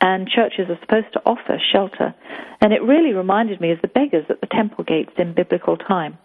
and 0.00 0.28
churches 0.28 0.70
are 0.70 0.78
supposed 0.80 1.12
to 1.14 1.22
offer 1.26 1.58
shelter. 1.72 2.14
And 2.60 2.72
it 2.72 2.82
really 2.82 3.12
reminded 3.12 3.60
me 3.60 3.72
of 3.72 3.82
the 3.82 3.88
beggars 3.88 4.26
at 4.28 4.40
the 4.40 4.46
temple 4.46 4.84
gates 4.84 5.12
in 5.18 5.34
biblical 5.34 5.76
time. 5.76 6.16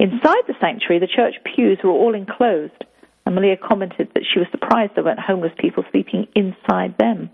Inside 0.00 0.44
the 0.48 0.54
sanctuary, 0.60 0.98
the 0.98 1.06
church 1.06 1.36
pews 1.44 1.78
were 1.84 1.90
all 1.90 2.14
enclosed, 2.14 2.84
and 3.28 3.34
Malia 3.34 3.58
commented 3.58 4.08
that 4.14 4.22
she 4.24 4.38
was 4.38 4.48
surprised 4.50 4.92
there 4.94 5.04
weren't 5.04 5.20
homeless 5.20 5.52
people 5.58 5.84
sleeping 5.92 6.26
inside 6.34 6.96
them. 6.96 7.28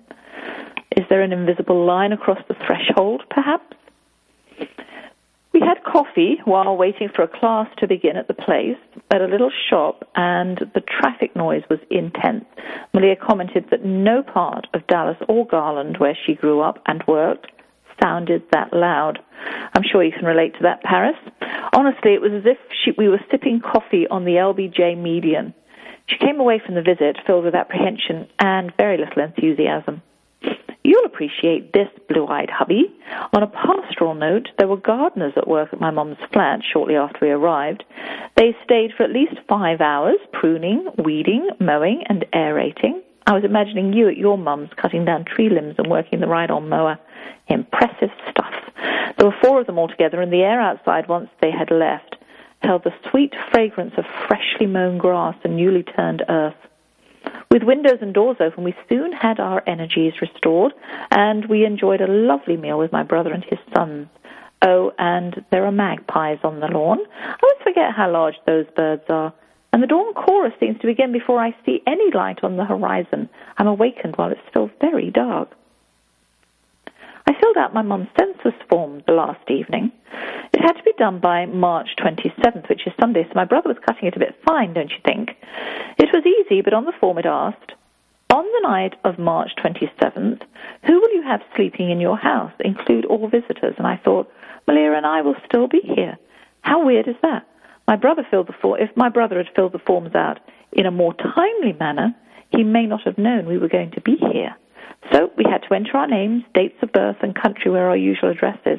Is 0.96 1.04
there 1.08 1.22
an 1.22 1.32
invisible 1.32 1.86
line 1.86 2.10
across 2.10 2.40
the 2.48 2.56
threshold, 2.66 3.22
perhaps? 3.30 3.76
We 5.52 5.60
had 5.60 5.84
coffee 5.84 6.38
while 6.44 6.76
waiting 6.76 7.10
for 7.14 7.22
a 7.22 7.28
class 7.28 7.68
to 7.78 7.86
begin 7.86 8.16
at 8.16 8.26
the 8.26 8.34
place 8.34 8.76
at 9.12 9.20
a 9.20 9.26
little 9.26 9.52
shop, 9.70 10.02
and 10.16 10.58
the 10.74 10.80
traffic 10.80 11.36
noise 11.36 11.62
was 11.70 11.78
intense. 11.92 12.44
Malia 12.92 13.14
commented 13.14 13.66
that 13.70 13.84
no 13.84 14.24
part 14.24 14.66
of 14.74 14.84
Dallas 14.88 15.18
or 15.28 15.46
Garland, 15.46 15.98
where 15.98 16.18
she 16.26 16.34
grew 16.34 16.60
up 16.60 16.82
and 16.86 17.04
worked, 17.06 17.52
sounded 18.02 18.42
that 18.50 18.72
loud. 18.72 19.20
I'm 19.74 19.84
sure 19.88 20.02
you 20.02 20.10
can 20.10 20.26
relate 20.26 20.54
to 20.54 20.62
that, 20.64 20.82
Paris. 20.82 21.14
Honestly, 21.72 22.14
it 22.14 22.20
was 22.20 22.32
as 22.32 22.46
if 22.46 22.58
she, 22.84 22.90
we 22.98 23.08
were 23.08 23.20
sipping 23.30 23.60
coffee 23.60 24.08
on 24.10 24.24
the 24.24 24.32
LBJ 24.32 25.00
median. 25.00 25.54
She 26.06 26.18
came 26.18 26.38
away 26.38 26.60
from 26.64 26.74
the 26.74 26.82
visit 26.82 27.16
filled 27.26 27.44
with 27.44 27.54
apprehension 27.54 28.28
and 28.38 28.72
very 28.76 28.98
little 28.98 29.22
enthusiasm. 29.22 30.02
You'll 30.86 31.06
appreciate 31.06 31.72
this 31.72 31.88
blue 32.10 32.26
eyed 32.26 32.50
hubby. 32.50 32.94
On 33.32 33.42
a 33.42 33.46
pastoral 33.46 34.14
note, 34.14 34.50
there 34.58 34.68
were 34.68 34.76
gardeners 34.76 35.32
at 35.36 35.48
work 35.48 35.72
at 35.72 35.80
my 35.80 35.90
mum's 35.90 36.18
flat 36.30 36.60
shortly 36.62 36.94
after 36.94 37.20
we 37.22 37.30
arrived. 37.30 37.84
They 38.36 38.54
stayed 38.64 38.92
for 38.94 39.04
at 39.04 39.10
least 39.10 39.40
five 39.48 39.80
hours, 39.80 40.18
pruning, 40.32 40.86
weeding, 41.02 41.48
mowing, 41.58 42.02
and 42.06 42.26
aerating. 42.34 43.02
I 43.26 43.32
was 43.32 43.44
imagining 43.44 43.94
you 43.94 44.08
at 44.08 44.18
your 44.18 44.36
mum's 44.36 44.68
cutting 44.76 45.06
down 45.06 45.24
tree 45.24 45.48
limbs 45.48 45.76
and 45.78 45.90
working 45.90 46.20
the 46.20 46.26
ride 46.26 46.50
on 46.50 46.68
mower. 46.68 46.98
Impressive 47.48 48.10
stuff. 48.30 48.52
There 49.16 49.26
were 49.26 49.36
four 49.42 49.60
of 49.60 49.66
them 49.66 49.78
altogether, 49.78 50.20
and 50.20 50.30
the 50.30 50.42
air 50.42 50.60
outside, 50.60 51.08
once 51.08 51.30
they 51.40 51.50
had 51.50 51.70
left, 51.70 52.16
held 52.64 52.84
the 52.84 52.94
sweet 53.10 53.32
fragrance 53.50 53.94
of 53.96 54.04
freshly 54.26 54.66
mown 54.66 54.98
grass 54.98 55.36
and 55.44 55.56
newly 55.56 55.82
turned 55.82 56.24
earth. 56.28 56.54
With 57.50 57.62
windows 57.62 57.98
and 58.00 58.12
doors 58.12 58.38
open, 58.40 58.64
we 58.64 58.74
soon 58.88 59.12
had 59.12 59.38
our 59.38 59.62
energies 59.66 60.14
restored, 60.20 60.72
and 61.10 61.46
we 61.46 61.64
enjoyed 61.64 62.00
a 62.00 62.06
lovely 62.06 62.56
meal 62.56 62.78
with 62.78 62.92
my 62.92 63.02
brother 63.02 63.32
and 63.32 63.44
his 63.44 63.58
sons. 63.74 64.08
Oh, 64.62 64.92
and 64.98 65.44
there 65.50 65.66
are 65.66 65.72
magpies 65.72 66.38
on 66.42 66.60
the 66.60 66.68
lawn. 66.68 66.98
I 67.20 67.36
always 67.42 67.62
forget 67.62 67.92
how 67.94 68.10
large 68.10 68.34
those 68.46 68.66
birds 68.76 69.04
are. 69.08 69.32
and 69.72 69.82
the 69.82 69.86
dawn 69.88 70.14
chorus 70.14 70.52
seems 70.60 70.80
to 70.80 70.86
begin 70.86 71.12
before 71.12 71.40
I 71.40 71.54
see 71.66 71.82
any 71.86 72.10
light 72.12 72.44
on 72.44 72.56
the 72.56 72.64
horizon. 72.64 73.28
I'm 73.58 73.66
awakened 73.66 74.16
while 74.16 74.30
it's 74.30 74.40
still 74.48 74.70
very 74.80 75.10
dark. 75.10 75.50
I 77.26 77.32
filled 77.40 77.56
out 77.56 77.74
my 77.74 77.82
mum's 77.82 78.08
census 78.18 78.58
form 78.68 79.02
the 79.06 79.14
last 79.14 79.50
evening. 79.50 79.92
It 80.52 80.60
had 80.60 80.74
to 80.74 80.82
be 80.82 80.92
done 80.98 81.20
by 81.20 81.46
March 81.46 81.88
27th, 81.98 82.68
which 82.68 82.86
is 82.86 82.92
Sunday, 83.00 83.24
so 83.24 83.32
my 83.34 83.44
brother 83.44 83.68
was 83.68 83.78
cutting 83.86 84.08
it 84.08 84.16
a 84.16 84.18
bit 84.18 84.36
fine, 84.46 84.74
don't 84.74 84.90
you 84.90 84.98
think? 85.04 85.30
It 85.98 86.10
was 86.12 86.24
easy, 86.26 86.60
but 86.60 86.74
on 86.74 86.84
the 86.84 86.92
form 87.00 87.18
it 87.18 87.26
asked, 87.26 87.72
on 88.30 88.44
the 88.44 88.68
night 88.68 88.94
of 89.04 89.18
March 89.18 89.50
27th, 89.62 90.42
who 90.86 91.00
will 91.00 91.14
you 91.14 91.22
have 91.22 91.40
sleeping 91.54 91.90
in 91.90 92.00
your 92.00 92.16
house? 92.16 92.52
Include 92.60 93.04
all 93.04 93.28
visitors. 93.28 93.74
And 93.78 93.86
I 93.86 93.96
thought, 94.04 94.30
Malia 94.66 94.92
and 94.92 95.06
I 95.06 95.22
will 95.22 95.36
still 95.46 95.68
be 95.68 95.80
here. 95.84 96.18
How 96.62 96.84
weird 96.84 97.06
is 97.06 97.16
that? 97.22 97.46
My 97.86 97.96
brother 97.96 98.26
filled 98.28 98.48
the 98.48 98.54
form. 98.60 98.80
If 98.80 98.96
my 98.96 99.08
brother 99.08 99.36
had 99.36 99.54
filled 99.54 99.72
the 99.72 99.78
forms 99.78 100.14
out 100.14 100.40
in 100.72 100.86
a 100.86 100.90
more 100.90 101.14
timely 101.14 101.74
manner, 101.78 102.14
he 102.50 102.64
may 102.64 102.86
not 102.86 103.02
have 103.04 103.18
known 103.18 103.46
we 103.46 103.58
were 103.58 103.68
going 103.68 103.92
to 103.92 104.00
be 104.00 104.16
here. 104.16 104.56
So 105.12 105.30
we 105.36 105.44
had 105.48 105.62
to 105.68 105.74
enter 105.74 105.96
our 105.96 106.06
names, 106.06 106.44
dates 106.54 106.78
of 106.82 106.92
birth, 106.92 107.16
and 107.22 107.34
country 107.34 107.70
where 107.70 107.88
our 107.88 107.96
usual 107.96 108.30
address 108.30 108.58
is. 108.66 108.78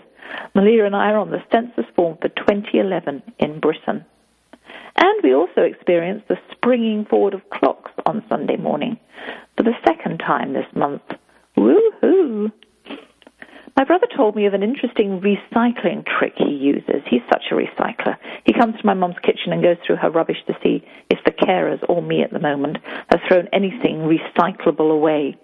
Malia 0.53 0.85
and 0.85 0.95
I 0.95 1.11
are 1.11 1.19
on 1.19 1.31
the 1.31 1.43
census 1.51 1.85
form 1.95 2.17
for 2.21 2.29
2011 2.29 3.21
in 3.39 3.59
Britain. 3.59 4.05
And 4.95 5.21
we 5.23 5.33
also 5.33 5.61
experienced 5.61 6.27
the 6.27 6.37
springing 6.51 7.05
forward 7.05 7.33
of 7.33 7.49
clocks 7.49 7.91
on 8.05 8.23
Sunday 8.29 8.57
morning 8.57 8.97
for 9.57 9.63
the 9.63 9.75
second 9.85 10.19
time 10.19 10.53
this 10.53 10.65
month. 10.73 11.03
Woohoo! 11.57 12.51
My 13.77 13.83
brother 13.83 14.07
told 14.15 14.37
me 14.37 14.45
of 14.45 14.53
an 14.53 14.63
interesting 14.63 15.19
recycling 15.19 16.05
trick 16.05 16.31
he 16.37 16.49
uses. 16.49 17.03
He's 17.09 17.21
such 17.29 17.43
a 17.51 17.55
recycler. 17.55 18.15
He 18.45 18.53
comes 18.53 18.79
to 18.79 18.85
my 18.85 18.93
mum's 18.93 19.19
kitchen 19.21 19.51
and 19.51 19.61
goes 19.61 19.75
through 19.85 19.97
her 19.97 20.09
rubbish 20.09 20.37
to 20.47 20.57
see 20.63 20.81
if 21.09 21.19
the 21.25 21.31
carers, 21.31 21.83
or 21.89 22.01
me 22.01 22.23
at 22.23 22.31
the 22.31 22.39
moment, 22.39 22.77
have 23.09 23.19
thrown 23.27 23.49
anything 23.51 24.07
recyclable 24.07 24.91
away. 24.91 25.35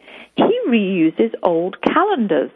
He 0.47 0.59
reuses 0.67 1.33
old 1.43 1.81
calendars. 1.81 2.51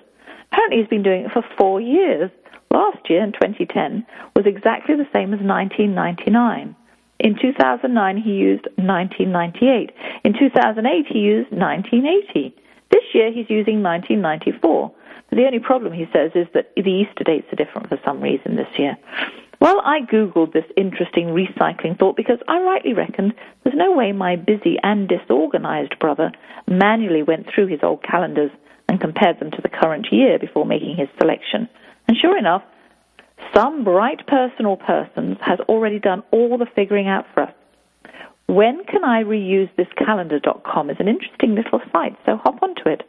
Apparently, 0.51 0.79
he's 0.79 0.87
been 0.87 1.03
doing 1.03 1.25
it 1.25 1.31
for 1.31 1.43
four 1.57 1.81
years. 1.81 2.31
Last 2.71 3.09
year, 3.09 3.23
in 3.23 3.31
2010, 3.31 4.05
was 4.35 4.45
exactly 4.45 4.95
the 4.95 5.07
same 5.13 5.33
as 5.33 5.39
1999. 5.39 6.75
In 7.19 7.35
2009, 7.39 8.17
he 8.17 8.31
used 8.31 8.65
1998. 8.75 9.91
In 10.23 10.33
2008, 10.33 11.05
he 11.07 11.19
used 11.19 11.51
1980. 11.51 12.55
This 12.91 13.03
year, 13.13 13.31
he's 13.31 13.49
using 13.49 13.81
1994. 13.81 14.91
But 15.29 15.35
the 15.37 15.45
only 15.45 15.59
problem, 15.59 15.93
he 15.93 16.05
says, 16.11 16.31
is 16.35 16.47
that 16.53 16.71
the 16.75 16.89
Easter 16.89 17.23
dates 17.23 17.47
are 17.51 17.55
different 17.55 17.89
for 17.89 17.99
some 18.03 18.21
reason 18.21 18.55
this 18.55 18.67
year. 18.77 18.97
Well, 19.59 19.81
I 19.83 20.01
Googled 20.01 20.53
this 20.53 20.65
interesting 20.75 21.27
recycling 21.27 21.97
thought 21.97 22.17
because 22.17 22.39
I 22.47 22.59
rightly 22.59 22.93
reckoned 22.93 23.33
there's 23.63 23.75
no 23.75 23.93
way 23.93 24.11
my 24.11 24.35
busy 24.35 24.77
and 24.83 25.07
disorganized 25.07 25.97
brother 25.99 26.31
manually 26.67 27.23
went 27.23 27.47
through 27.53 27.67
his 27.67 27.79
old 27.81 28.03
calendars 28.03 28.51
and 28.89 28.99
compared 28.99 29.39
them 29.39 29.51
to 29.51 29.61
the 29.61 29.69
current 29.69 30.07
year 30.11 30.37
before 30.39 30.65
making 30.65 30.97
his 30.97 31.07
selection. 31.17 31.69
And 32.07 32.17
sure 32.21 32.37
enough, 32.37 32.63
some 33.53 33.83
bright 33.83 34.27
person 34.27 34.65
or 34.65 34.77
persons 34.77 35.37
has 35.41 35.59
already 35.61 35.99
done 35.99 36.23
all 36.31 36.57
the 36.57 36.67
figuring 36.75 37.07
out 37.07 37.25
for 37.33 37.43
us. 37.43 37.53
When 38.47 38.83
can 38.85 39.03
I 39.03 39.23
reuse 39.23 39.69
this 39.75 39.87
calendar.com 39.97 40.89
is 40.91 40.97
an 40.99 41.07
interesting 41.07 41.55
little 41.55 41.81
site, 41.91 42.15
so 42.25 42.37
hop 42.37 42.61
onto 42.61 42.87
it. 42.87 43.01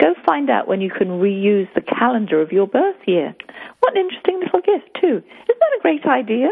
Go 0.00 0.14
find 0.26 0.50
out 0.50 0.66
when 0.66 0.80
you 0.80 0.90
can 0.90 1.20
reuse 1.20 1.72
the 1.74 1.80
calendar 1.80 2.42
of 2.42 2.50
your 2.50 2.66
birth 2.66 2.96
year. 3.06 3.34
What 3.78 3.96
an 3.96 4.02
interesting 4.02 4.40
little 4.40 4.60
gift, 4.60 4.90
too. 5.00 5.22
Isn't 5.22 5.60
that 5.60 5.78
a 5.78 5.82
great 5.82 6.04
idea? 6.06 6.48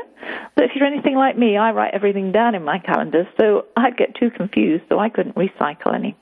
But 0.55 0.65
if 0.65 0.71
you're 0.75 0.87
anything 0.87 1.17
like 1.17 1.37
me, 1.37 1.57
I 1.57 1.73
write 1.73 1.95
everything 1.95 2.31
down 2.31 2.55
in 2.55 2.63
my 2.63 2.79
calendar, 2.79 3.29
so 3.41 3.67
I'd 3.77 3.97
get 3.97 4.15
too 4.15 4.31
confused, 4.31 4.85
so 4.89 5.01
I 5.01 5.09
couldn't 5.09 5.35
recycle 5.35 5.93
any. 5.93 6.17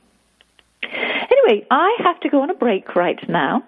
Anyway, 0.82 1.66
I 1.70 1.96
have 2.04 2.20
to 2.20 2.28
go 2.28 2.42
on 2.42 2.50
a 2.50 2.54
break 2.54 2.94
right 2.94 3.18
now. 3.28 3.62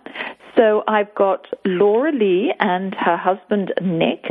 So 0.56 0.82
I've 0.88 1.14
got 1.14 1.46
Laura 1.64 2.10
Lee 2.10 2.52
and 2.58 2.92
her 2.94 3.16
husband 3.16 3.72
Nick 3.80 4.24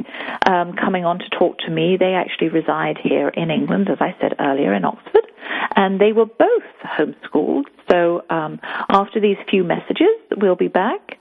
um, 0.45 0.73
coming 0.73 1.05
on 1.05 1.19
to 1.19 1.29
talk 1.29 1.57
to 1.59 1.71
me. 1.71 1.95
They 1.97 2.13
actually 2.15 2.49
reside 2.49 2.97
here 3.01 3.29
in 3.29 3.49
England, 3.49 3.89
as 3.89 3.99
I 4.01 4.13
said 4.19 4.35
earlier, 4.39 4.73
in 4.73 4.83
Oxford, 4.83 5.25
and 5.75 6.01
they 6.01 6.11
were 6.11 6.25
both 6.25 6.63
homeschooled. 6.83 7.65
So 7.89 8.25
um, 8.29 8.59
after 8.89 9.21
these 9.21 9.37
few 9.49 9.63
messages, 9.63 10.09
we'll 10.35 10.57
be 10.57 10.67
back. 10.67 11.17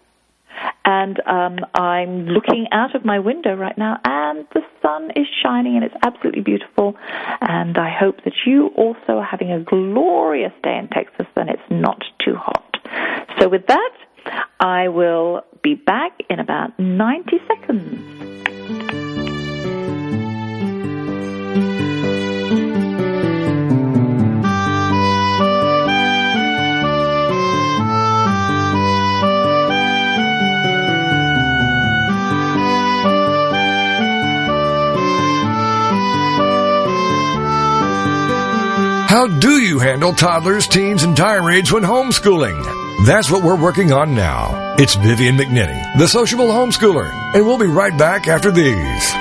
And 0.84 1.20
um, 1.26 1.58
I'm 1.74 2.26
looking 2.26 2.66
out 2.72 2.94
of 2.94 3.04
my 3.04 3.18
window 3.18 3.54
right 3.54 3.76
now, 3.76 3.98
and 4.04 4.46
the 4.54 4.62
sun 4.82 5.10
is 5.16 5.26
shining, 5.42 5.76
and 5.76 5.84
it's 5.84 5.94
absolutely 6.02 6.42
beautiful. 6.42 6.96
And 7.40 7.76
I 7.76 7.90
hope 7.90 8.22
that 8.24 8.34
you 8.46 8.68
also 8.76 9.18
are 9.18 9.24
having 9.24 9.50
a 9.52 9.60
glorious 9.60 10.52
day 10.62 10.78
in 10.78 10.88
Texas, 10.88 11.26
and 11.36 11.50
it's 11.50 11.70
not 11.70 12.02
too 12.24 12.36
hot. 12.36 12.76
So, 13.40 13.48
with 13.48 13.66
that, 13.66 13.90
I 14.60 14.88
will 14.88 15.42
be 15.62 15.74
back 15.74 16.12
in 16.30 16.38
about 16.40 16.78
90 16.78 17.38
seconds. 17.48 18.26
How 39.16 39.26
do 39.26 39.62
you 39.62 39.78
handle 39.78 40.12
toddlers, 40.12 40.68
teens, 40.68 41.02
and 41.02 41.16
tirades 41.16 41.72
when 41.72 41.82
homeschooling? 41.82 43.06
That's 43.06 43.30
what 43.30 43.42
we're 43.42 43.58
working 43.58 43.90
on 43.90 44.14
now. 44.14 44.74
It's 44.78 44.94
Vivian 44.94 45.38
McNinney, 45.38 45.96
the 45.96 46.06
sociable 46.06 46.48
homeschooler, 46.48 47.10
and 47.34 47.46
we'll 47.46 47.56
be 47.56 47.64
right 47.64 47.96
back 47.96 48.28
after 48.28 48.50
these. 48.50 49.12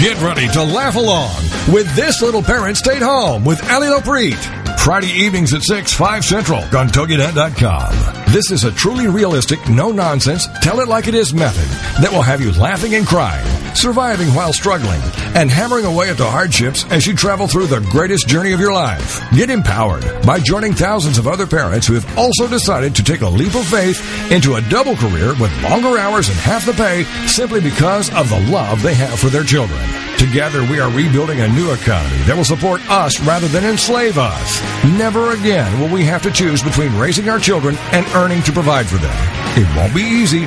Get 0.00 0.22
ready 0.22 0.46
to 0.52 0.62
laugh 0.62 0.94
along 0.94 1.34
with 1.74 1.92
This 1.96 2.22
Little 2.22 2.44
Parent 2.44 2.76
Stayed 2.76 3.02
Home 3.02 3.44
with 3.44 3.68
Ali 3.72 3.88
Lopreet. 3.88 4.38
Friday 4.78 5.10
evenings 5.10 5.52
at 5.52 5.64
6, 5.64 5.92
5 5.92 6.24
Central 6.24 6.60
on 6.60 6.86
TogiNet.com. 6.88 8.32
This 8.32 8.52
is 8.52 8.62
a 8.62 8.70
truly 8.70 9.08
realistic, 9.08 9.68
no 9.68 9.90
nonsense, 9.90 10.46
tell 10.60 10.78
it 10.78 10.86
like 10.86 11.08
it 11.08 11.14
is 11.16 11.34
method 11.34 11.68
that 12.02 12.12
will 12.12 12.22
have 12.22 12.40
you 12.40 12.52
laughing 12.52 12.94
and 12.94 13.04
crying, 13.04 13.44
surviving 13.76 14.28
while 14.34 14.52
struggling, 14.52 15.00
and 15.34 15.50
hammering 15.50 15.84
away 15.84 16.10
at 16.10 16.16
the 16.18 16.30
hardships 16.30 16.84
as 16.90 17.06
you 17.06 17.14
travel 17.14 17.46
through 17.46 17.66
the 17.66 17.80
greatest 17.90 18.28
journey 18.28 18.52
of 18.52 18.60
your 18.60 18.72
life. 18.72 19.22
Get 19.32 19.50
empowered 19.50 20.04
by 20.24 20.40
joining 20.40 20.72
thousands 20.72 21.18
of 21.18 21.26
other 21.26 21.46
parents 21.46 21.86
who 21.86 21.94
have 21.94 22.18
also 22.18 22.48
decided 22.48 22.94
to 22.96 23.04
take 23.04 23.22
a 23.22 23.28
leap 23.28 23.54
of 23.54 23.66
faith 23.66 24.00
into 24.30 24.54
a 24.54 24.62
double 24.62 24.96
career 24.96 25.34
with 25.40 25.62
longer 25.62 25.98
hours 25.98 26.28
and 26.28 26.38
half 26.38 26.66
the 26.66 26.72
pay 26.72 27.04
simply 27.26 27.60
because 27.60 28.12
of 28.14 28.28
the 28.28 28.40
love 28.50 28.82
they 28.82 28.94
have 28.94 29.18
for 29.18 29.28
their 29.28 29.44
children. 29.44 29.80
Together, 30.18 30.62
we 30.70 30.78
are 30.78 30.90
rebuilding 30.90 31.40
a 31.40 31.48
new 31.48 31.72
economy 31.72 32.22
that 32.24 32.36
will 32.36 32.44
support 32.44 32.80
us 32.88 33.18
rather 33.22 33.48
than 33.48 33.64
enslave 33.64 34.18
us. 34.18 34.62
Never 34.84 35.32
again 35.32 35.80
will 35.80 35.92
we 35.92 36.04
have 36.04 36.22
to 36.22 36.30
choose 36.30 36.62
between 36.62 36.96
raising 36.96 37.28
our 37.28 37.40
children 37.40 37.76
and 37.90 38.06
earning 38.14 38.42
to 38.44 38.52
provide 38.52 38.86
for 38.86 38.98
them. 38.98 39.16
It 39.54 39.66
won't 39.76 39.94
be 39.94 40.02
easy, 40.02 40.46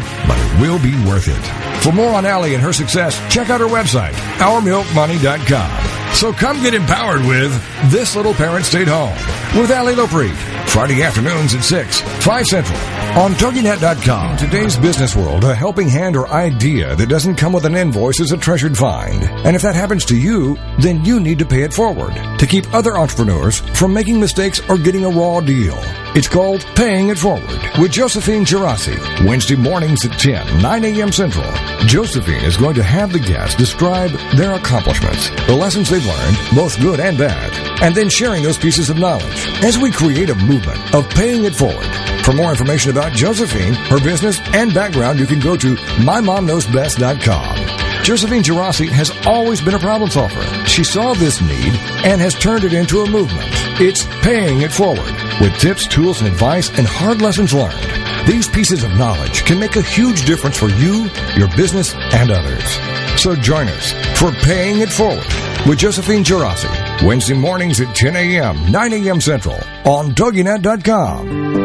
will 0.59 0.79
be 0.79 0.95
worth 1.05 1.27
it. 1.27 1.83
For 1.83 1.91
more 1.91 2.13
on 2.13 2.25
Allie 2.25 2.53
and 2.53 2.63
her 2.63 2.73
success, 2.73 3.19
check 3.33 3.49
out 3.49 3.61
her 3.61 3.67
website, 3.67 4.13
ourmilkmoney.com. 4.39 5.94
So 6.15 6.31
come 6.31 6.61
get 6.61 6.73
empowered 6.73 7.25
with 7.25 7.51
This 7.91 8.15
Little 8.15 8.33
Parent 8.33 8.65
Stayed 8.65 8.87
Home 8.87 9.13
with 9.59 9.69
Ali 9.69 9.95
Lopreet. 9.95 10.33
Friday 10.65 11.03
afternoons 11.03 11.53
at 11.53 11.63
6, 11.63 12.01
5 12.01 12.45
Central 12.45 12.79
on 13.17 13.31
TogiNet.com. 13.33 14.31
In 14.31 14.37
today's 14.37 14.77
business 14.77 15.15
world, 15.15 15.43
a 15.43 15.53
helping 15.53 15.87
hand 15.87 16.15
or 16.15 16.27
idea 16.29 16.95
that 16.95 17.07
doesn't 17.07 17.35
come 17.35 17.53
with 17.53 17.65
an 17.65 17.75
invoice 17.75 18.19
is 18.19 18.31
a 18.31 18.37
treasured 18.37 18.77
find. 18.77 19.23
And 19.23 19.55
if 19.55 19.61
that 19.61 19.75
happens 19.75 20.05
to 20.05 20.17
you, 20.17 20.57
then 20.79 21.03
you 21.05 21.19
need 21.19 21.39
to 21.39 21.45
pay 21.45 21.63
it 21.63 21.73
forward 21.73 22.13
to 22.39 22.47
keep 22.47 22.73
other 22.73 22.97
entrepreneurs 22.97 23.59
from 23.77 23.93
making 23.93 24.19
mistakes 24.19 24.61
or 24.69 24.77
getting 24.77 25.05
a 25.05 25.09
raw 25.09 25.39
deal. 25.39 25.77
It's 26.15 26.27
called 26.29 26.65
Paying 26.75 27.09
It 27.09 27.17
Forward 27.17 27.59
with 27.79 27.91
Josephine 27.91 28.45
Girassi. 28.45 28.97
Wednesday 29.25 29.55
mornings 29.55 30.05
at 30.05 30.17
10, 30.19 30.61
9 30.61 30.85
a.m. 30.85 31.11
Central. 31.11 31.49
Josephine 31.87 32.43
is 32.43 32.57
going 32.57 32.75
to 32.75 32.83
have 32.83 33.13
the 33.13 33.19
guests 33.19 33.55
describe 33.55 34.11
their 34.35 34.53
accomplishments, 34.53 35.29
the 35.47 35.55
lessons 35.55 35.89
they've 35.89 36.04
learned, 36.05 36.37
both 36.55 36.79
good 36.79 36.99
and 36.99 37.17
bad, 37.17 37.51
and 37.81 37.95
then 37.95 38.09
sharing 38.09 38.43
those 38.43 38.57
pieces 38.57 38.89
of 38.89 38.97
knowledge 38.97 39.47
as 39.63 39.77
we 39.77 39.91
create 39.91 40.29
a 40.29 40.35
movement 40.35 40.93
of 40.93 41.09
paying 41.09 41.45
it 41.45 41.55
forward. 41.55 41.85
For 42.23 42.33
more 42.33 42.51
information 42.51 42.91
about 42.91 43.13
Josephine, 43.13 43.73
her 43.73 43.99
business, 43.99 44.39
and 44.53 44.73
background, 44.73 45.19
you 45.19 45.27
can 45.27 45.39
go 45.39 45.55
to 45.55 45.75
mymomknowsbest.com. 45.75 48.03
Josephine 48.03 48.43
Girassi 48.43 48.87
has 48.87 49.11
always 49.25 49.61
been 49.61 49.73
a 49.73 49.79
problem 49.79 50.09
solver. 50.09 50.43
She 50.67 50.83
saw 50.83 51.13
this 51.13 51.41
need 51.41 51.73
and 52.05 52.21
has 52.21 52.35
turned 52.35 52.63
it 52.63 52.73
into 52.73 53.01
a 53.01 53.09
movement. 53.09 53.49
It's 53.81 54.05
paying 54.23 54.61
it 54.61 54.71
forward 54.71 55.11
with 55.41 55.57
tips, 55.57 55.87
tools, 55.87 56.21
and 56.21 56.27
advice 56.27 56.69
and 56.77 56.87
hard 56.87 57.21
lessons 57.21 57.53
learned. 57.53 58.27
These 58.27 58.47
pieces 58.47 58.83
of 58.83 58.91
knowledge 58.91 59.43
can 59.45 59.59
make 59.59 59.75
a 59.75 59.81
huge 59.81 60.25
difference 60.25 60.57
for 60.57 60.69
you, 60.69 61.09
your 61.35 61.47
business, 61.55 61.93
and 62.13 62.31
others. 62.31 62.79
So 63.21 63.35
join 63.35 63.67
us 63.67 63.91
for 64.19 64.31
Paying 64.31 64.81
It 64.81 64.89
Forward 64.89 65.25
with 65.67 65.79
Josephine 65.79 66.23
Girassi. 66.23 66.69
Wednesday 67.05 67.33
mornings 67.33 67.81
at 67.81 67.95
10 67.95 68.15
a.m., 68.15 68.71
9 68.71 68.93
a.m. 68.93 69.19
Central 69.19 69.55
on 69.85 70.11
TogiNet.com. 70.11 71.55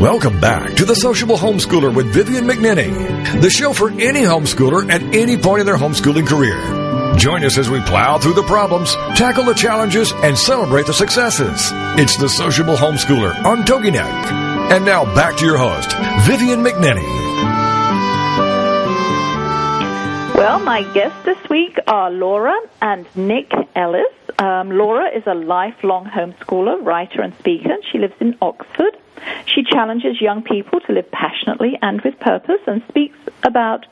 Welcome 0.00 0.40
back 0.40 0.74
to 0.74 0.84
The 0.84 0.94
Sociable 0.94 1.36
Homeschooler 1.36 1.94
with 1.94 2.12
Vivian 2.12 2.44
McNinney, 2.44 3.40
the 3.40 3.48
show 3.50 3.72
for 3.72 3.90
any 3.90 4.20
homeschooler 4.20 4.90
at 4.90 5.02
any 5.14 5.36
point 5.36 5.60
in 5.60 5.66
their 5.66 5.76
homeschooling 5.76 6.26
career. 6.26 6.60
Join 7.16 7.44
us 7.44 7.56
as 7.56 7.70
we 7.70 7.80
plow 7.80 8.18
through 8.18 8.34
the 8.34 8.42
problems, 8.42 8.94
tackle 9.16 9.44
the 9.44 9.54
challenges, 9.54 10.12
and 10.16 10.36
celebrate 10.36 10.86
the 10.86 10.92
successes. 10.92 11.70
It's 11.98 12.16
The 12.18 12.28
Sociable 12.28 12.76
Homeschooler 12.76 13.42
on 13.44 13.64
TogiNet. 13.64 14.70
And 14.70 14.84
now 14.84 15.04
back 15.14 15.36
to 15.38 15.46
your 15.46 15.56
host, 15.56 15.96
Vivian 16.26 16.62
McNinney. 16.62 17.25
Well, 20.46 20.60
my 20.60 20.84
guests 20.94 21.24
this 21.24 21.48
week 21.50 21.76
are 21.88 22.08
Laura 22.08 22.54
and 22.80 23.04
Nick 23.16 23.52
Ellis. 23.74 24.14
Um, 24.38 24.70
Laura 24.70 25.08
is 25.10 25.24
a 25.26 25.34
lifelong 25.34 26.04
homeschooler, 26.04 26.84
writer, 26.84 27.20
and 27.20 27.34
speaker. 27.40 27.76
She 27.90 27.98
lives 27.98 28.14
in 28.20 28.38
Oxford. 28.40 28.96
She 29.46 29.62
challenges 29.62 30.20
young 30.20 30.42
people 30.42 30.80
to 30.80 30.92
live 30.92 31.10
passionately 31.10 31.78
and 31.82 32.00
with 32.02 32.18
purpose 32.20 32.60
and 32.66 32.82
speaks 32.88 33.18
about 33.42 33.86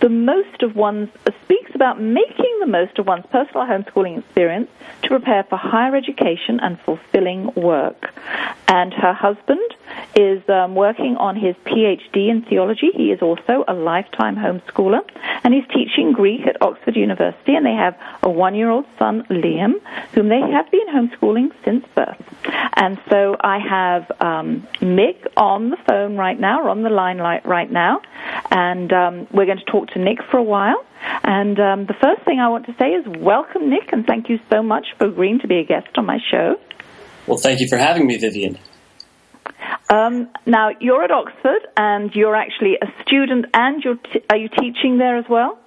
the 0.00 0.08
most 0.08 0.62
of 0.62 0.76
one's 0.76 1.08
uh, 1.26 1.30
speaks 1.44 1.70
about 1.74 2.00
making 2.00 2.58
the 2.60 2.66
most 2.66 2.98
of 2.98 3.06
one's 3.06 3.26
personal 3.26 3.66
homeschooling 3.66 4.18
experience 4.18 4.68
to 5.02 5.08
prepare 5.08 5.44
for 5.44 5.56
higher 5.56 5.96
education 5.96 6.60
and 6.60 6.78
fulfilling 6.80 7.52
work. 7.54 8.12
And 8.68 8.92
her 8.94 9.12
husband 9.12 9.60
is 10.14 10.48
um, 10.48 10.74
working 10.74 11.16
on 11.16 11.36
his 11.36 11.56
PhD 11.66 12.28
in 12.30 12.42
theology. 12.42 12.90
He 12.94 13.10
is 13.10 13.20
also 13.20 13.64
a 13.66 13.74
lifetime 13.74 14.36
homeschooler, 14.36 15.00
and 15.42 15.52
he's 15.52 15.66
teaching 15.74 16.12
Greek 16.12 16.46
at 16.46 16.60
Oxford 16.62 16.96
University. 16.96 17.54
And 17.54 17.66
they 17.66 17.74
have 17.74 17.98
a 18.22 18.30
one-year-old 18.30 18.86
son, 18.98 19.24
Liam, 19.30 19.74
whom 20.12 20.28
they 20.28 20.40
have 20.40 20.70
been 20.70 20.86
homeschooling 20.88 21.50
since 21.64 21.84
birth. 21.94 22.22
And 22.74 23.00
so 23.08 23.36
I 23.40 23.58
have 23.58 24.10
um, 24.20 24.66
Nick 24.80 25.26
on 25.36 25.70
the 25.70 25.76
phone 25.88 26.16
right 26.16 26.38
now, 26.38 26.62
or 26.62 26.68
on 26.70 26.82
the 26.82 26.90
line 26.90 27.18
right 27.18 27.70
now, 27.70 28.00
and 28.50 28.92
um, 28.92 29.26
we're 29.32 29.46
going 29.46 29.58
to 29.58 29.70
talk 29.70 29.88
to 29.90 29.98
Nick 29.98 30.18
for 30.30 30.38
a 30.38 30.42
while. 30.42 30.84
And 31.22 31.58
um, 31.58 31.86
the 31.86 31.94
first 32.00 32.22
thing 32.24 32.40
I 32.40 32.48
want 32.48 32.66
to 32.66 32.74
say 32.78 32.90
is 32.90 33.06
welcome, 33.20 33.70
Nick, 33.70 33.92
and 33.92 34.06
thank 34.06 34.28
you 34.28 34.38
so 34.50 34.62
much 34.62 34.86
for 34.98 35.06
agreeing 35.06 35.40
to 35.40 35.48
be 35.48 35.58
a 35.58 35.64
guest 35.64 35.88
on 35.96 36.06
my 36.06 36.18
show. 36.30 36.56
Well, 37.26 37.38
thank 37.38 37.60
you 37.60 37.68
for 37.68 37.78
having 37.78 38.06
me, 38.06 38.16
Vivian. 38.16 38.58
Um, 39.88 40.28
now, 40.46 40.70
you're 40.80 41.02
at 41.04 41.10
Oxford, 41.10 41.66
and 41.76 42.14
you're 42.14 42.36
actually 42.36 42.76
a 42.80 42.86
student, 43.02 43.46
and 43.54 43.82
you're 43.82 43.96
t- 43.96 44.22
are 44.30 44.36
you 44.36 44.48
teaching 44.48 44.98
there 44.98 45.18
as 45.18 45.24
well? 45.28 45.58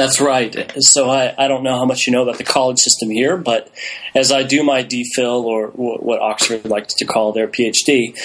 That's 0.00 0.18
right. 0.18 0.72
So 0.78 1.10
I, 1.10 1.34
I 1.36 1.46
don't 1.46 1.62
know 1.62 1.76
how 1.76 1.84
much 1.84 2.06
you 2.06 2.12
know 2.14 2.22
about 2.22 2.38
the 2.38 2.44
college 2.44 2.78
system 2.78 3.10
here, 3.10 3.36
but 3.36 3.70
as 4.14 4.32
I 4.32 4.44
do 4.44 4.62
my 4.62 4.82
DPhil, 4.82 5.44
or 5.44 5.66
what 5.66 6.20
Oxford 6.22 6.64
likes 6.64 6.94
to 6.94 7.04
call 7.04 7.32
their 7.32 7.46
PhD, 7.46 8.18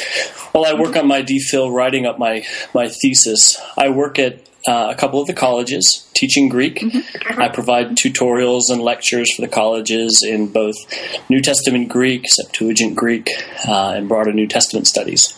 while 0.53 0.63
I 0.63 0.73
work 0.79 0.95
on 0.95 1.05
my 1.05 1.21
DPhil, 1.21 1.69
writing 1.73 2.05
up 2.05 2.17
my, 2.17 2.45
my 2.73 2.87
thesis, 2.87 3.59
I 3.77 3.89
work 3.89 4.17
at 4.19 4.39
uh, 4.65 4.87
a 4.89 4.95
couple 4.95 5.19
of 5.19 5.27
the 5.27 5.33
colleges 5.33 6.09
teaching 6.13 6.47
Greek. 6.47 6.79
Mm-hmm. 6.79 7.41
I 7.41 7.49
provide 7.49 7.97
tutorials 7.97 8.71
and 8.71 8.81
lectures 8.81 9.35
for 9.35 9.41
the 9.41 9.49
colleges 9.49 10.25
in 10.25 10.53
both 10.53 10.77
New 11.29 11.41
Testament 11.41 11.89
Greek, 11.89 12.23
Septuagint 12.25 12.95
Greek, 12.95 13.27
uh, 13.67 13.95
and 13.97 14.07
broader 14.07 14.31
New 14.31 14.47
Testament 14.47 14.87
studies. 14.87 15.37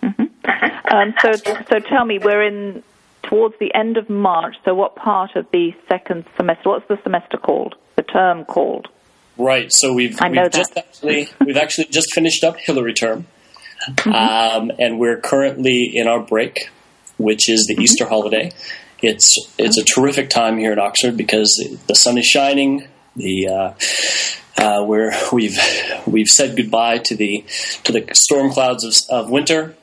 Mm-hmm. 0.00 0.94
Um, 0.94 1.14
so, 1.20 1.32
so 1.68 1.80
tell 1.80 2.04
me, 2.04 2.20
we're 2.20 2.44
in 2.44 2.84
towards 3.22 3.54
the 3.58 3.72
end 3.74 3.96
of 3.96 4.08
March. 4.08 4.56
So, 4.64 4.74
what 4.74 4.96
part 4.96 5.36
of 5.36 5.46
the 5.52 5.72
second 5.88 6.24
semester? 6.36 6.70
What's 6.70 6.88
the 6.88 6.98
semester 7.02 7.36
called? 7.36 7.74
The 7.96 8.02
term 8.02 8.44
called? 8.44 8.88
Right. 9.36 9.72
So 9.72 9.92
we've 9.92 10.18
we've 10.20 10.50
just 10.50 10.76
actually 10.76 11.28
we've 11.44 11.56
actually 11.56 11.86
just 11.86 12.12
finished 12.12 12.44
up 12.44 12.56
Hilary 12.58 12.94
term, 12.94 13.26
mm-hmm. 13.88 14.12
um, 14.12 14.70
and 14.78 14.98
we're 14.98 15.20
currently 15.20 15.90
in 15.94 16.06
our 16.06 16.20
break 16.20 16.70
which 17.20 17.48
is 17.48 17.66
the 17.66 17.74
mm-hmm. 17.74 17.82
Easter 17.82 18.06
holiday. 18.06 18.52
It's 19.02 19.36
it's 19.58 19.78
a 19.78 19.84
terrific 19.84 20.30
time 20.30 20.58
here 20.58 20.72
in 20.72 20.78
Oxford 20.78 21.16
because 21.16 21.62
the 21.86 21.94
sun 21.94 22.18
is 22.18 22.26
shining. 22.26 22.88
The 23.16 23.48
uh, 23.48 24.62
uh, 24.62 24.84
where 24.84 25.12
we've 25.32 25.58
we've 26.06 26.28
said 26.28 26.56
goodbye 26.56 26.98
to 26.98 27.16
the 27.16 27.44
to 27.84 27.92
the 27.92 28.06
storm 28.14 28.50
clouds 28.50 28.84
of, 28.84 29.24
of 29.24 29.30
winter, 29.30 29.74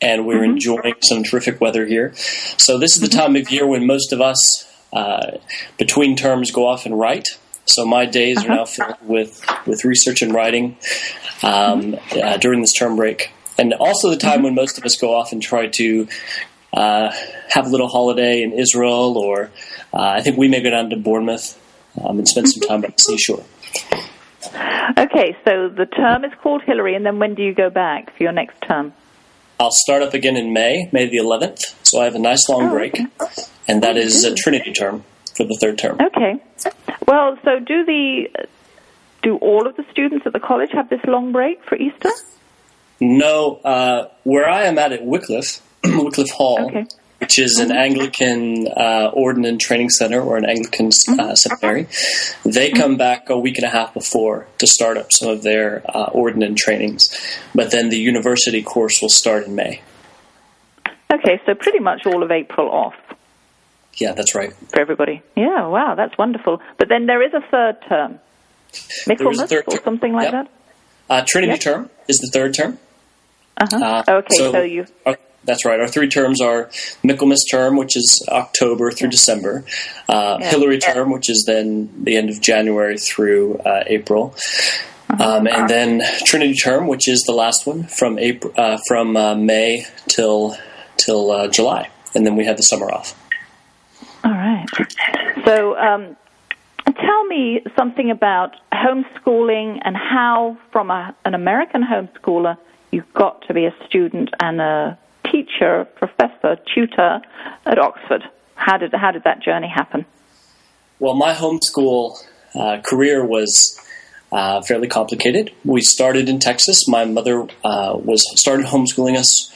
and 0.00 0.26
we're 0.26 0.40
mm-hmm. 0.40 0.52
enjoying 0.52 0.94
some 1.02 1.22
terrific 1.22 1.60
weather 1.60 1.86
here. 1.86 2.12
So 2.14 2.78
this 2.78 2.94
is 2.94 3.00
the 3.00 3.08
mm-hmm. 3.08 3.18
time 3.18 3.36
of 3.36 3.50
year 3.50 3.66
when 3.66 3.86
most 3.86 4.12
of 4.12 4.20
us 4.20 4.66
uh, 4.92 5.38
between 5.78 6.16
terms 6.16 6.50
go 6.50 6.66
off 6.66 6.86
and 6.86 6.98
write. 6.98 7.26
So 7.64 7.84
my 7.84 8.06
days 8.06 8.38
uh-huh. 8.38 8.52
are 8.52 8.56
now 8.56 8.64
filled 8.64 8.96
with 9.02 9.44
with 9.66 9.84
research 9.84 10.22
and 10.22 10.32
writing 10.32 10.76
um, 11.42 11.92
mm-hmm. 11.92 12.18
uh, 12.22 12.36
during 12.36 12.60
this 12.60 12.72
term 12.72 12.96
break, 12.96 13.32
and 13.58 13.74
also 13.74 14.10
the 14.10 14.16
time 14.16 14.36
mm-hmm. 14.36 14.44
when 14.44 14.54
most 14.54 14.78
of 14.78 14.84
us 14.84 14.96
go 14.96 15.14
off 15.14 15.32
and 15.32 15.42
try 15.42 15.66
to 15.66 16.06
uh, 16.72 17.10
have 17.50 17.66
a 17.66 17.68
little 17.68 17.88
holiday 17.88 18.42
in 18.42 18.52
Israel, 18.52 19.18
or 19.18 19.50
uh, 19.92 19.98
I 19.98 20.20
think 20.20 20.36
we 20.36 20.48
may 20.48 20.62
go 20.62 20.70
down 20.70 20.90
to 20.90 20.96
Bournemouth 20.96 21.60
um, 22.02 22.18
and 22.18 22.28
spend 22.28 22.48
some 22.48 22.62
time 22.68 22.80
by 22.82 22.88
the 22.88 23.02
seashore. 23.02 23.44
Okay, 24.98 25.36
so 25.44 25.68
the 25.68 25.86
term 25.86 26.24
is 26.24 26.32
called 26.40 26.62
Hilary, 26.62 26.94
and 26.94 27.04
then 27.04 27.18
when 27.18 27.34
do 27.34 27.42
you 27.42 27.52
go 27.52 27.68
back 27.68 28.16
for 28.16 28.22
your 28.22 28.32
next 28.32 28.60
term? 28.62 28.92
I'll 29.58 29.70
start 29.72 30.02
up 30.02 30.14
again 30.14 30.36
in 30.36 30.52
May, 30.52 30.88
May 30.92 31.08
the 31.08 31.18
11th. 31.18 31.74
So 31.82 32.00
I 32.00 32.04
have 32.04 32.14
a 32.14 32.18
nice 32.18 32.48
long 32.48 32.64
oh, 32.64 32.70
break, 32.70 32.98
okay. 33.20 33.42
and 33.66 33.82
that 33.82 33.96
is 33.96 34.24
a 34.24 34.34
Trinity 34.34 34.72
term 34.72 35.04
for 35.36 35.44
the 35.44 35.56
third 35.60 35.78
term. 35.78 35.98
Okay. 36.00 36.42
Well, 37.06 37.38
so 37.44 37.58
do 37.58 37.84
the 37.84 38.28
do 39.22 39.36
all 39.36 39.66
of 39.66 39.76
the 39.76 39.84
students 39.90 40.26
at 40.26 40.32
the 40.32 40.40
college 40.40 40.70
have 40.72 40.88
this 40.88 41.00
long 41.06 41.32
break 41.32 41.64
for 41.64 41.76
Easter? 41.76 42.10
No, 43.00 43.56
uh, 43.56 44.08
where 44.24 44.48
I 44.48 44.64
am 44.64 44.78
at 44.78 44.92
at 44.92 45.04
Wycliffe, 45.04 45.60
Wycliffe 45.84 46.30
Hall, 46.30 46.66
okay. 46.66 46.86
Which 47.18 47.38
is 47.38 47.58
an 47.58 47.72
Anglican 47.72 48.68
uh, 48.68 49.10
ordinand 49.12 49.58
training 49.58 49.90
center 49.90 50.20
or 50.20 50.36
an 50.36 50.44
Anglican 50.44 50.86
uh, 50.86 50.90
mm-hmm. 50.90 51.34
seminary. 51.34 51.86
They 52.44 52.70
come 52.70 52.96
back 52.96 53.30
a 53.30 53.38
week 53.38 53.58
and 53.58 53.64
a 53.64 53.70
half 53.70 53.94
before 53.94 54.46
to 54.58 54.66
start 54.66 54.96
up 54.96 55.12
some 55.12 55.28
of 55.28 55.42
their 55.42 55.82
uh, 55.88 56.10
ordinand 56.10 56.56
trainings, 56.56 57.08
but 57.54 57.70
then 57.70 57.88
the 57.88 57.98
university 57.98 58.62
course 58.62 59.00
will 59.00 59.08
start 59.08 59.46
in 59.46 59.54
May. 59.54 59.80
Okay, 61.12 61.40
so 61.46 61.54
pretty 61.54 61.78
much 61.78 62.04
all 62.06 62.22
of 62.22 62.30
April 62.30 62.70
off. 62.70 62.94
Yeah, 63.94 64.12
that's 64.12 64.34
right. 64.34 64.52
For 64.52 64.80
everybody. 64.80 65.22
Yeah, 65.36 65.68
wow, 65.68 65.94
that's 65.94 66.18
wonderful. 66.18 66.60
But 66.78 66.88
then 66.88 67.06
there 67.06 67.22
is 67.22 67.32
a 67.32 67.40
third 67.50 67.76
term. 67.88 68.20
Michaelmas 69.06 69.50
or 69.52 69.64
something 69.82 70.12
like 70.12 70.32
yep. 70.32 70.32
that? 70.32 70.50
Uh, 71.08 71.24
Trinity 71.26 71.52
yep. 71.52 71.60
term 71.60 71.90
is 72.08 72.18
the 72.18 72.28
third 72.32 72.52
term. 72.52 72.78
Uh-huh. 73.56 74.04
Uh, 74.06 74.12
okay, 74.18 74.36
so, 74.36 74.52
so 74.52 74.62
you. 74.62 74.86
That's 75.46 75.64
right. 75.64 75.80
Our 75.80 75.88
three 75.88 76.08
terms 76.08 76.40
are 76.40 76.70
Michaelmas 77.02 77.44
term, 77.50 77.76
which 77.76 77.96
is 77.96 78.24
October 78.28 78.90
through. 78.90 79.06
December, 79.16 79.64
uh, 80.08 80.38
yeah. 80.40 80.50
Hilary 80.50 80.78
term, 80.78 81.10
which 81.10 81.30
is 81.30 81.44
then 81.46 81.90
the 82.04 82.16
end 82.16 82.28
of 82.28 82.40
January 82.40 82.98
through 82.98 83.56
uh, 83.58 83.84
April, 83.86 84.34
uh-huh. 85.08 85.36
um, 85.38 85.46
and 85.46 85.70
then 85.70 86.02
Trinity 86.24 86.54
term, 86.54 86.86
which 86.86 87.08
is 87.08 87.22
the 87.22 87.32
last 87.32 87.66
one 87.66 87.84
from 87.84 88.18
April 88.18 88.52
uh, 88.56 88.78
from 88.88 89.16
uh, 89.16 89.34
May 89.34 89.86
till 90.08 90.56
till 90.96 91.30
uh, 91.30 91.48
July, 91.48 91.88
and 92.14 92.26
then 92.26 92.36
we 92.36 92.44
have 92.44 92.56
the 92.56 92.62
summer 92.62 92.90
off. 92.90 93.14
All 94.24 94.32
right. 94.32 94.66
So. 95.44 95.76
Um, 95.76 96.16
tell 96.86 97.24
me 97.26 97.60
something 97.76 98.10
about 98.12 98.54
homeschooling 98.72 99.80
and 99.84 99.96
how, 99.96 100.56
from 100.70 100.90
a, 100.90 101.14
an 101.24 101.34
American 101.34 101.82
homeschooler, 101.82 102.56
you've 102.92 103.12
got 103.12 103.42
to 103.48 103.54
be 103.54 103.66
a 103.66 103.74
student 103.86 104.30
and 104.40 104.60
a 104.60 104.96
teacher, 105.36 105.84
professor, 105.96 106.56
tutor 106.74 107.20
at 107.64 107.78
Oxford. 107.78 108.22
How 108.54 108.78
did 108.78 108.92
how 108.94 109.10
did 109.12 109.24
that 109.24 109.42
journey 109.42 109.68
happen? 109.68 110.06
Well, 110.98 111.14
my 111.14 111.34
homeschool 111.34 112.16
uh, 112.54 112.80
career 112.80 113.24
was 113.24 113.78
uh, 114.32 114.62
fairly 114.62 114.88
complicated. 114.88 115.52
We 115.64 115.82
started 115.82 116.28
in 116.28 116.38
Texas. 116.38 116.88
My 116.88 117.04
mother 117.04 117.46
uh, 117.62 117.98
was 118.02 118.22
started 118.40 118.66
homeschooling 118.66 119.16
us 119.16 119.52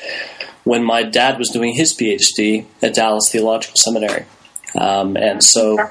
when 0.64 0.84
my 0.84 1.02
dad 1.02 1.38
was 1.38 1.48
doing 1.48 1.74
his 1.74 1.94
PhD 1.94 2.66
at 2.82 2.94
Dallas 2.94 3.30
Theological 3.30 3.76
Seminary, 3.76 4.26
um, 4.78 5.16
and 5.16 5.42
so 5.42 5.88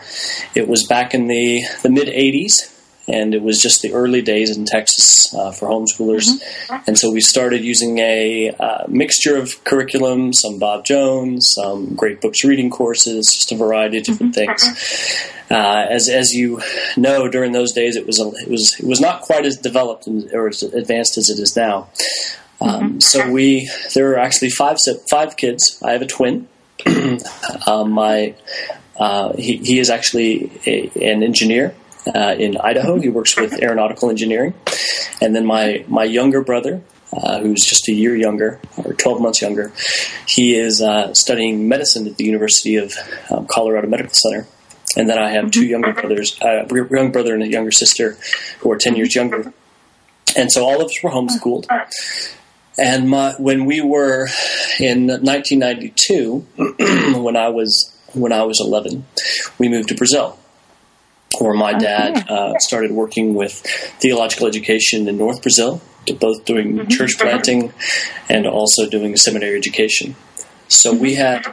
it 0.54 0.67
was 0.67 0.86
back 0.86 1.13
in 1.13 1.28
the 1.28 1.63
the 1.82 1.89
mid 1.89 2.08
'80s 2.08 2.79
and 3.10 3.34
it 3.34 3.41
was 3.41 3.62
just 3.62 3.82
the 3.82 3.91
early 3.93 4.22
days 4.22 4.56
in 4.56 4.65
Texas 4.65 5.34
uh, 5.34 5.52
for 5.52 5.67
homeschoolers. 5.67 6.30
Mm-hmm. 6.30 6.84
And 6.88 6.98
so 6.98 7.12
we 7.12 7.22
started 7.22 7.63
using 7.63 7.98
a 7.98 8.52
uh, 8.52 8.86
mixture 8.88 9.36
of 9.36 9.63
curriculum, 9.63 10.32
some 10.32 10.60
Bob 10.60 10.86
Jones, 10.86 11.50
some 11.50 11.95
Great 11.95 12.22
Books 12.22 12.43
reading 12.43 12.69
courses, 12.69 13.34
just 13.34 13.52
a 13.52 13.56
variety 13.56 13.98
of 13.98 14.04
different 14.04 14.36
mm-hmm. 14.36 14.56
things. 14.56 15.34
Uh, 15.50 15.88
as 15.89 16.08
as 16.08 16.34
you 16.34 16.62
know, 16.95 17.28
during 17.28 17.52
those 17.52 17.72
days, 17.74 17.95
it 17.95 18.06
was 18.06 18.19
a, 18.19 18.28
it 18.43 18.50
was 18.50 18.80
it 18.80 18.86
was 18.86 19.02
not 19.02 19.22
quite 19.22 19.45
as 19.45 19.58
developed 19.58 20.08
or 20.32 20.48
as 20.48 20.62
advanced 20.62 21.17
as 21.17 21.30
it 21.30 21.39
is 21.39 21.56
now. 21.56 21.89
Um, 22.62 22.69
mm-hmm. 22.69 23.00
So 23.00 23.32
we 23.32 23.69
there 23.95 24.12
are 24.12 24.19
actually 24.19 24.52
five 24.52 24.78
five 25.10 25.38
kids. 25.38 25.82
I 25.84 25.93
have 25.93 26.04
a 26.04 26.08
twin. 26.08 26.48
um, 27.67 27.91
my 27.91 28.36
uh, 28.98 29.34
he, 29.34 29.58
he 29.58 29.80
is 29.80 29.89
actually 29.89 30.52
a, 30.67 30.91
an 31.02 31.24
engineer 31.24 31.74
uh, 32.08 32.36
in 32.38 32.58
Idaho. 32.58 33.00
He 33.00 33.10
works 33.10 33.38
with 33.38 33.62
aeronautical 33.62 34.10
engineering. 34.10 34.54
And 35.22 35.36
then 35.36 35.46
my, 35.46 35.86
my 35.88 36.04
younger 36.04 36.42
brother, 36.42 36.82
uh, 37.12 37.40
who's 37.40 37.66
just 37.66 37.88
a 37.88 37.94
year 37.94 38.16
younger, 38.16 38.60
or 38.78 38.94
12 38.94 39.22
months 39.22 39.42
younger, 39.42 39.72
he 40.28 40.56
is 40.56 40.82
uh, 40.82 41.14
studying 41.14 41.68
medicine 41.68 42.08
at 42.08 42.18
the 42.18 42.26
University 42.26 42.76
of 42.76 42.94
um, 43.30 43.48
Colorado 43.48 43.88
Medical 43.88 44.14
Center. 44.14 44.48
And 44.98 45.08
then 45.10 45.20
I 45.20 45.30
have 45.32 45.52
two 45.52 45.62
mm-hmm. 45.62 45.70
younger 45.70 45.94
brothers, 45.94 46.40
uh, 46.42 46.66
a 46.66 46.96
young 46.96 47.12
brother 47.12 47.34
and 47.34 47.44
a 47.44 47.48
younger 47.48 47.72
sister 47.72 48.18
who 48.60 48.72
are 48.72 48.78
10 48.78 48.96
years 48.96 49.16
younger. 49.16 49.54
And 50.38 50.52
so 50.52 50.66
all 50.66 50.82
of 50.82 50.88
us 50.88 51.04
were 51.04 51.10
homeschooled. 51.10 51.68
And 52.78 53.10
my, 53.10 53.34
when 53.38 53.66
we 53.66 53.82
were 53.82 54.28
in 54.80 55.08
1992, 55.08 56.48
when 57.22 57.36
I 57.36 57.50
was 57.50 57.96
when 58.14 58.32
I 58.32 58.44
was 58.44 58.60
11, 58.60 59.06
we 59.60 59.70
moved 59.70 59.90
to 59.90 59.96
Brazil, 59.96 60.40
where 61.39 61.54
my 61.54 61.73
dad 61.73 62.30
uh, 62.30 62.54
started 62.60 62.91
working 62.91 63.34
with 63.34 63.54
theological 63.99 64.47
education 64.47 65.08
in 65.08 65.17
North 65.17 65.41
Brazil, 65.41 65.82
both 66.19 66.45
doing 66.45 66.78
mm-hmm. 66.78 66.88
church 66.88 67.17
planting 67.17 67.73
and 68.28 68.45
also 68.47 68.89
doing 68.89 69.15
seminary 69.15 69.58
education. 69.58 70.15
So 70.67 70.93
we 70.93 71.15
had 71.15 71.45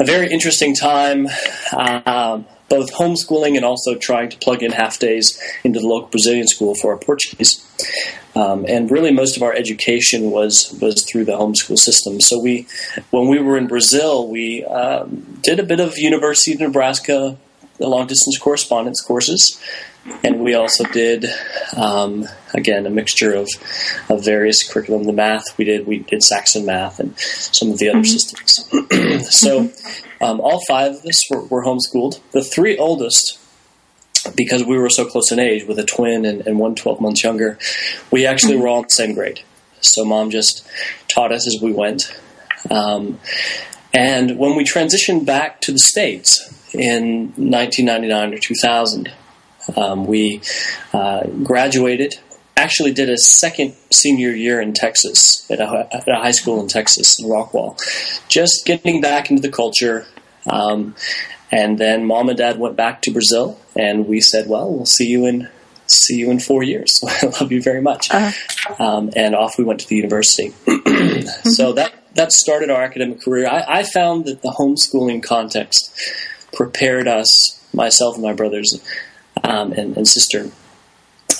a 0.00 0.04
very 0.04 0.30
interesting 0.30 0.74
time. 0.74 1.28
Um, 1.72 2.46
both 2.68 2.92
homeschooling 2.92 3.56
and 3.56 3.64
also 3.64 3.94
trying 3.94 4.28
to 4.28 4.36
plug 4.38 4.62
in 4.62 4.72
half 4.72 4.98
days 4.98 5.40
into 5.64 5.80
the 5.80 5.86
local 5.86 6.08
Brazilian 6.08 6.46
school 6.46 6.74
for 6.74 6.92
our 6.92 6.98
Portuguese. 6.98 7.64
Um, 8.36 8.66
and 8.68 8.90
really, 8.90 9.10
most 9.10 9.36
of 9.36 9.42
our 9.42 9.52
education 9.52 10.30
was 10.30 10.76
was 10.80 11.04
through 11.04 11.24
the 11.24 11.32
homeschool 11.32 11.78
system. 11.78 12.20
So 12.20 12.38
we, 12.38 12.66
when 13.10 13.28
we 13.28 13.40
were 13.40 13.56
in 13.56 13.66
Brazil, 13.66 14.28
we 14.28 14.64
um, 14.64 15.40
did 15.42 15.58
a 15.58 15.62
bit 15.62 15.80
of 15.80 15.98
University 15.98 16.52
of 16.52 16.60
Nebraska 16.60 17.36
long 17.86 18.06
distance 18.06 18.38
correspondence 18.38 19.00
courses, 19.00 19.60
and 20.24 20.40
we 20.40 20.54
also 20.54 20.84
did 20.84 21.26
um, 21.76 22.26
again 22.54 22.86
a 22.86 22.90
mixture 22.90 23.34
of, 23.34 23.48
of 24.08 24.24
various 24.24 24.70
curriculum. 24.70 25.04
The 25.04 25.12
math 25.12 25.56
we 25.56 25.64
did 25.64 25.86
we 25.86 25.98
did 25.98 26.22
Saxon 26.22 26.66
math 26.66 26.98
and 26.98 27.18
some 27.18 27.70
of 27.70 27.78
the 27.78 27.90
other 27.90 28.00
mm-hmm. 28.00 28.04
systems. 28.04 29.30
so 29.36 29.70
um, 30.20 30.40
all 30.40 30.60
five 30.66 30.92
of 30.92 31.04
us 31.04 31.28
were, 31.30 31.44
were, 31.44 31.64
homeschooled. 31.64 32.20
The 32.32 32.42
three 32.42 32.76
oldest. 32.76 33.38
Because 34.36 34.64
we 34.64 34.76
were 34.76 34.90
so 34.90 35.06
close 35.06 35.30
in 35.32 35.38
age, 35.38 35.64
with 35.64 35.78
a 35.78 35.84
twin 35.84 36.26
and, 36.26 36.46
and 36.46 36.58
one 36.58 36.74
12 36.74 37.00
months 37.00 37.22
younger, 37.22 37.56
we 38.10 38.26
actually 38.26 38.54
mm-hmm. 38.54 38.62
were 38.62 38.68
all 38.68 38.78
in 38.78 38.82
the 38.82 38.90
same 38.90 39.14
grade. 39.14 39.40
So 39.80 40.04
mom 40.04 40.30
just 40.30 40.66
taught 41.06 41.32
us 41.32 41.46
as 41.46 41.62
we 41.62 41.72
went. 41.72 42.12
Um, 42.70 43.20
and 43.94 44.36
when 44.36 44.56
we 44.56 44.64
transitioned 44.64 45.24
back 45.24 45.60
to 45.62 45.72
the 45.72 45.78
States 45.78 46.57
in 46.72 47.32
1999 47.36 48.34
or 48.34 48.38
2000, 48.38 49.12
um, 49.76 50.06
we 50.06 50.40
uh, 50.92 51.26
graduated. 51.42 52.14
Actually, 52.56 52.92
did 52.92 53.08
a 53.08 53.16
second 53.16 53.74
senior 53.90 54.30
year 54.30 54.60
in 54.60 54.72
Texas 54.72 55.48
at 55.50 55.60
a, 55.60 55.88
at 55.92 56.08
a, 56.08 56.16
high 56.16 56.32
school 56.32 56.60
in 56.60 56.66
Texas 56.66 57.20
in 57.20 57.26
Rockwall, 57.26 57.78
just 58.28 58.66
getting 58.66 59.00
back 59.00 59.30
into 59.30 59.42
the 59.42 59.50
culture. 59.50 60.06
Um, 60.46 60.96
and 61.50 61.78
then 61.78 62.04
mom 62.04 62.28
and 62.28 62.36
dad 62.36 62.58
went 62.58 62.76
back 62.76 63.02
to 63.02 63.12
Brazil, 63.12 63.58
and 63.76 64.06
we 64.06 64.20
said, 64.20 64.48
"Well, 64.48 64.72
we'll 64.72 64.86
see 64.86 65.06
you 65.06 65.24
in 65.26 65.48
see 65.86 66.16
you 66.16 66.30
in 66.30 66.40
four 66.40 66.62
years. 66.62 67.02
I 67.06 67.26
love 67.40 67.52
you 67.52 67.62
very 67.62 67.80
much." 67.80 68.10
Uh-huh. 68.10 68.84
Um, 68.84 69.10
and 69.14 69.34
off 69.34 69.56
we 69.56 69.64
went 69.64 69.80
to 69.80 69.88
the 69.88 69.96
university. 69.96 70.50
mm-hmm. 70.66 71.48
So 71.50 71.72
that 71.74 71.92
that 72.14 72.32
started 72.32 72.70
our 72.70 72.82
academic 72.82 73.20
career. 73.22 73.46
I, 73.46 73.64
I 73.68 73.82
found 73.84 74.24
that 74.24 74.42
the 74.42 74.50
homeschooling 74.50 75.22
context 75.22 75.94
prepared 76.52 77.08
us, 77.08 77.60
myself 77.72 78.14
and 78.14 78.24
my 78.24 78.32
brothers, 78.32 78.80
um, 79.44 79.72
and, 79.72 79.96
and, 79.96 80.08
sister 80.08 80.50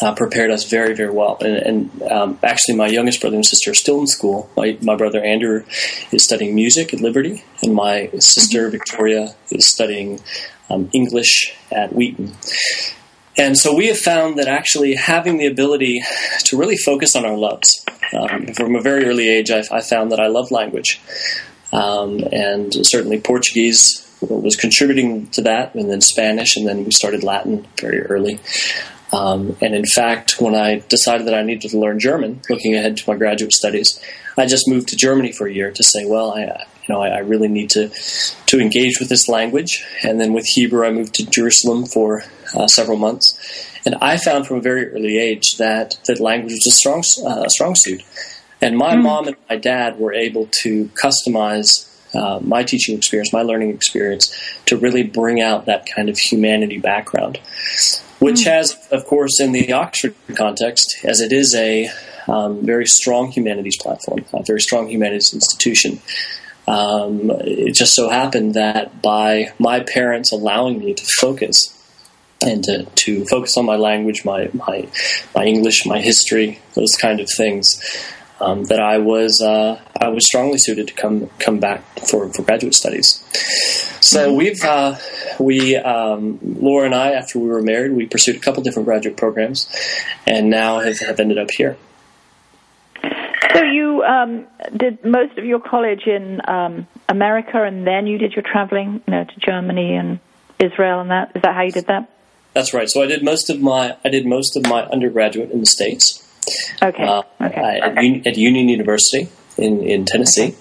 uh, 0.00 0.14
prepared 0.14 0.50
us 0.50 0.64
very, 0.64 0.94
very 0.94 1.10
well. 1.10 1.36
And, 1.40 1.56
and 1.56 2.02
um, 2.10 2.38
actually, 2.42 2.76
my 2.76 2.86
youngest 2.86 3.20
brother 3.20 3.36
and 3.36 3.44
sister 3.44 3.72
are 3.72 3.74
still 3.74 4.00
in 4.00 4.06
school. 4.06 4.48
My, 4.56 4.78
my 4.82 4.96
brother 4.96 5.22
Andrew 5.22 5.64
is 6.12 6.24
studying 6.24 6.54
music 6.54 6.94
at 6.94 7.00
Liberty, 7.00 7.44
and 7.62 7.74
my 7.74 8.10
sister 8.18 8.62
mm-hmm. 8.62 8.70
Victoria 8.70 9.34
is 9.50 9.66
studying 9.66 10.20
um, 10.70 10.90
English 10.92 11.54
at 11.72 11.92
Wheaton. 11.92 12.34
And 13.36 13.56
so 13.56 13.74
we 13.74 13.86
have 13.86 13.98
found 13.98 14.38
that 14.38 14.48
actually 14.48 14.94
having 14.94 15.38
the 15.38 15.46
ability 15.46 16.02
to 16.44 16.58
really 16.58 16.76
focus 16.76 17.14
on 17.14 17.24
our 17.24 17.36
loves. 17.36 17.84
Um, 18.12 18.46
from 18.54 18.74
a 18.74 18.80
very 18.80 19.06
early 19.06 19.28
age, 19.28 19.50
I, 19.50 19.62
I 19.70 19.80
found 19.80 20.10
that 20.12 20.18
I 20.18 20.26
love 20.26 20.50
language. 20.50 21.00
Um, 21.72 22.24
and 22.32 22.74
certainly 22.86 23.20
Portuguese 23.20 24.07
was 24.20 24.56
contributing 24.56 25.28
to 25.28 25.42
that, 25.42 25.74
and 25.74 25.90
then 25.90 26.00
Spanish, 26.00 26.56
and 26.56 26.66
then 26.66 26.84
we 26.84 26.90
started 26.90 27.22
Latin 27.22 27.66
very 27.80 28.02
early. 28.02 28.40
Um, 29.12 29.56
and 29.62 29.74
in 29.74 29.86
fact, 29.86 30.40
when 30.40 30.54
I 30.54 30.82
decided 30.88 31.26
that 31.26 31.34
I 31.34 31.42
needed 31.42 31.70
to 31.70 31.78
learn 31.78 31.98
German, 31.98 32.40
looking 32.50 32.74
ahead 32.74 32.96
to 32.98 33.10
my 33.10 33.16
graduate 33.16 33.52
studies, 33.52 34.02
I 34.36 34.46
just 34.46 34.68
moved 34.68 34.88
to 34.88 34.96
Germany 34.96 35.32
for 35.32 35.46
a 35.46 35.52
year 35.52 35.70
to 35.72 35.82
say, 35.82 36.04
well, 36.04 36.32
I, 36.32 36.42
you 36.42 36.94
know, 36.94 37.00
I, 37.00 37.08
I 37.08 37.18
really 37.18 37.48
need 37.48 37.70
to 37.70 37.88
to 38.46 38.60
engage 38.60 39.00
with 39.00 39.08
this 39.08 39.28
language. 39.28 39.84
And 40.02 40.20
then 40.20 40.32
with 40.32 40.44
Hebrew, 40.46 40.86
I 40.86 40.90
moved 40.90 41.14
to 41.14 41.26
Jerusalem 41.26 41.86
for 41.86 42.22
uh, 42.54 42.66
several 42.66 42.98
months, 42.98 43.38
and 43.86 43.94
I 44.00 44.18
found 44.18 44.46
from 44.46 44.58
a 44.58 44.60
very 44.60 44.88
early 44.92 45.18
age 45.18 45.56
that 45.56 45.98
that 46.06 46.20
language 46.20 46.52
was 46.52 46.66
a 46.66 46.70
strong 46.70 47.02
uh, 47.26 47.48
strong 47.48 47.74
suit. 47.74 48.02
And 48.60 48.76
my 48.76 48.96
mm. 48.96 49.02
mom 49.02 49.28
and 49.28 49.36
my 49.48 49.56
dad 49.56 49.98
were 49.98 50.12
able 50.12 50.46
to 50.62 50.90
customize 51.00 51.87
uh, 52.14 52.40
my 52.42 52.62
teaching 52.62 52.96
experience, 52.96 53.32
my 53.32 53.42
learning 53.42 53.70
experience, 53.70 54.34
to 54.66 54.76
really 54.76 55.02
bring 55.02 55.40
out 55.40 55.66
that 55.66 55.86
kind 55.94 56.08
of 56.08 56.18
humanity 56.18 56.78
background, 56.78 57.38
which 58.18 58.40
mm 58.40 58.44
has, 58.44 58.76
of 58.90 59.04
course, 59.04 59.40
in 59.40 59.52
the 59.52 59.72
Oxford 59.72 60.14
context, 60.34 60.96
as 61.04 61.20
it 61.20 61.32
is 61.32 61.54
a 61.54 61.88
um, 62.26 62.64
very 62.64 62.86
strong 62.86 63.30
humanities 63.30 63.76
platform, 63.80 64.24
a 64.32 64.42
very 64.42 64.60
strong 64.60 64.88
humanities 64.88 65.32
institution. 65.34 66.00
Um, 66.66 67.30
it 67.30 67.74
just 67.74 67.94
so 67.94 68.10
happened 68.10 68.54
that 68.54 69.00
by 69.00 69.52
my 69.58 69.80
parents 69.80 70.32
allowing 70.32 70.78
me 70.78 70.92
to 70.94 71.04
focus 71.18 71.74
and 72.42 72.62
to, 72.64 72.84
to 72.84 73.24
focus 73.24 73.56
on 73.56 73.64
my 73.64 73.76
language, 73.76 74.24
my, 74.24 74.50
my, 74.52 74.86
my 75.34 75.44
English, 75.44 75.86
my 75.86 76.00
history, 76.00 76.60
those 76.74 76.94
kind 76.94 77.20
of 77.20 77.28
things, 77.36 77.80
um, 78.40 78.64
that 78.64 78.80
I 78.80 78.98
was 78.98 79.40
uh, 79.40 79.80
I 80.00 80.08
was 80.08 80.26
strongly 80.26 80.58
suited 80.58 80.88
to 80.88 80.94
come 80.94 81.30
come 81.38 81.58
back 81.58 81.82
for, 82.08 82.32
for 82.32 82.42
graduate 82.42 82.74
studies. 82.74 83.24
So 84.00 84.28
mm-hmm. 84.28 84.36
we've 84.36 84.64
uh, 84.64 84.96
we 85.38 85.76
um, 85.76 86.38
Laura 86.42 86.86
and 86.86 86.94
I 86.94 87.12
after 87.12 87.38
we 87.38 87.48
were 87.48 87.62
married 87.62 87.92
we 87.92 88.06
pursued 88.06 88.36
a 88.36 88.40
couple 88.40 88.62
different 88.62 88.86
graduate 88.86 89.16
programs, 89.16 89.68
and 90.26 90.50
now 90.50 90.80
have, 90.80 90.98
have 91.00 91.20
ended 91.20 91.38
up 91.38 91.50
here. 91.50 91.76
So 93.54 93.62
you 93.62 94.02
um, 94.02 94.46
did 94.76 95.04
most 95.04 95.38
of 95.38 95.44
your 95.44 95.60
college 95.60 96.06
in 96.06 96.40
um, 96.46 96.86
America, 97.08 97.62
and 97.62 97.86
then 97.86 98.06
you 98.06 98.18
did 98.18 98.32
your 98.34 98.42
traveling, 98.42 99.02
you 99.06 99.10
know, 99.10 99.24
to 99.24 99.40
Germany 99.40 99.96
and 99.96 100.20
Israel, 100.60 101.00
and 101.00 101.10
that 101.10 101.32
is 101.34 101.42
that 101.42 101.54
how 101.54 101.62
you 101.62 101.72
did 101.72 101.86
that? 101.86 102.10
That's 102.54 102.74
right. 102.74 102.88
So 102.88 103.02
I 103.02 103.06
did 103.06 103.24
most 103.24 103.50
of 103.50 103.60
my 103.60 103.96
I 104.04 104.08
did 104.08 104.26
most 104.26 104.56
of 104.56 104.66
my 104.66 104.82
undergraduate 104.84 105.50
in 105.50 105.60
the 105.60 105.66
states. 105.66 106.27
Okay. 106.82 107.02
Uh, 107.02 107.22
okay. 107.40 107.80
At, 107.82 107.92
okay. 107.98 108.22
at, 108.26 108.36
Union 108.36 108.68
University 108.68 109.28
in, 109.56 109.82
in 109.82 110.04
Tennessee. 110.04 110.54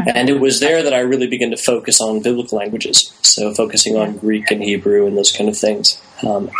Okay. 0.00 0.12
And 0.14 0.28
it 0.28 0.40
was 0.40 0.60
there 0.60 0.82
that 0.82 0.94
I 0.94 1.00
really 1.00 1.26
began 1.26 1.50
to 1.50 1.56
focus 1.56 2.00
on 2.00 2.22
biblical 2.22 2.58
languages, 2.58 3.12
so 3.22 3.52
focusing 3.54 3.96
on 3.96 4.16
Greek 4.16 4.50
and 4.50 4.62
Hebrew 4.62 5.06
and 5.06 5.16
those 5.16 5.30
kind 5.30 5.48
of 5.48 5.56
things. 5.56 6.00
Um. 6.26 6.50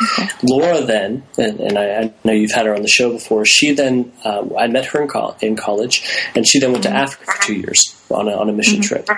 Laura 0.42 0.82
then, 0.82 1.22
and, 1.38 1.60
and 1.60 1.78
I, 1.78 2.00
I, 2.00 2.14
know 2.24 2.32
you've 2.32 2.50
had 2.50 2.66
her 2.66 2.74
on 2.74 2.82
the 2.82 2.88
show 2.88 3.12
before. 3.12 3.44
She 3.46 3.72
then, 3.72 4.12
uh, 4.24 4.54
I 4.56 4.66
met 4.66 4.86
her 4.86 5.02
in, 5.02 5.08
co- 5.08 5.36
in, 5.40 5.56
college, 5.56 6.04
and 6.34 6.46
she 6.46 6.58
then 6.58 6.72
went 6.72 6.84
mm-hmm. 6.84 6.94
to 6.94 7.00
Africa 7.00 7.24
for 7.32 7.42
two 7.42 7.54
years 7.54 7.96
on 8.10 8.28
a, 8.28 8.32
on 8.32 8.48
a 8.48 8.52
mission 8.52 8.80
mm-hmm. 8.80 9.04
trip. 9.04 9.08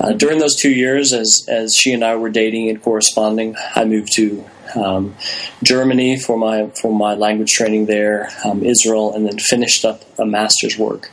Uh, 0.00 0.12
during 0.12 0.38
those 0.38 0.56
two 0.56 0.72
years, 0.72 1.12
as 1.12 1.46
as 1.48 1.76
she 1.76 1.92
and 1.92 2.04
I 2.04 2.16
were 2.16 2.30
dating 2.30 2.68
and 2.68 2.82
corresponding, 2.82 3.56
I 3.74 3.84
moved 3.84 4.12
to 4.14 4.44
um, 4.76 5.14
Germany 5.62 6.18
for 6.18 6.36
my 6.36 6.70
for 6.80 6.92
my 6.92 7.14
language 7.14 7.52
training 7.52 7.86
there, 7.86 8.28
um, 8.44 8.62
Israel, 8.62 9.14
and 9.14 9.26
then 9.26 9.38
finished 9.38 9.84
up 9.84 10.02
a 10.18 10.26
master's 10.26 10.78
work, 10.78 11.10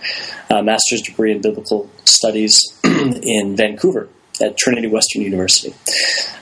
a 0.49 0.61
master's 0.63 1.01
degree 1.01 1.31
in 1.31 1.41
biblical 1.41 1.89
studies 2.03 2.61
in 2.83 3.55
Vancouver 3.55 4.09
at 4.41 4.57
Trinity 4.57 4.87
Western 4.87 5.21
University. 5.21 5.73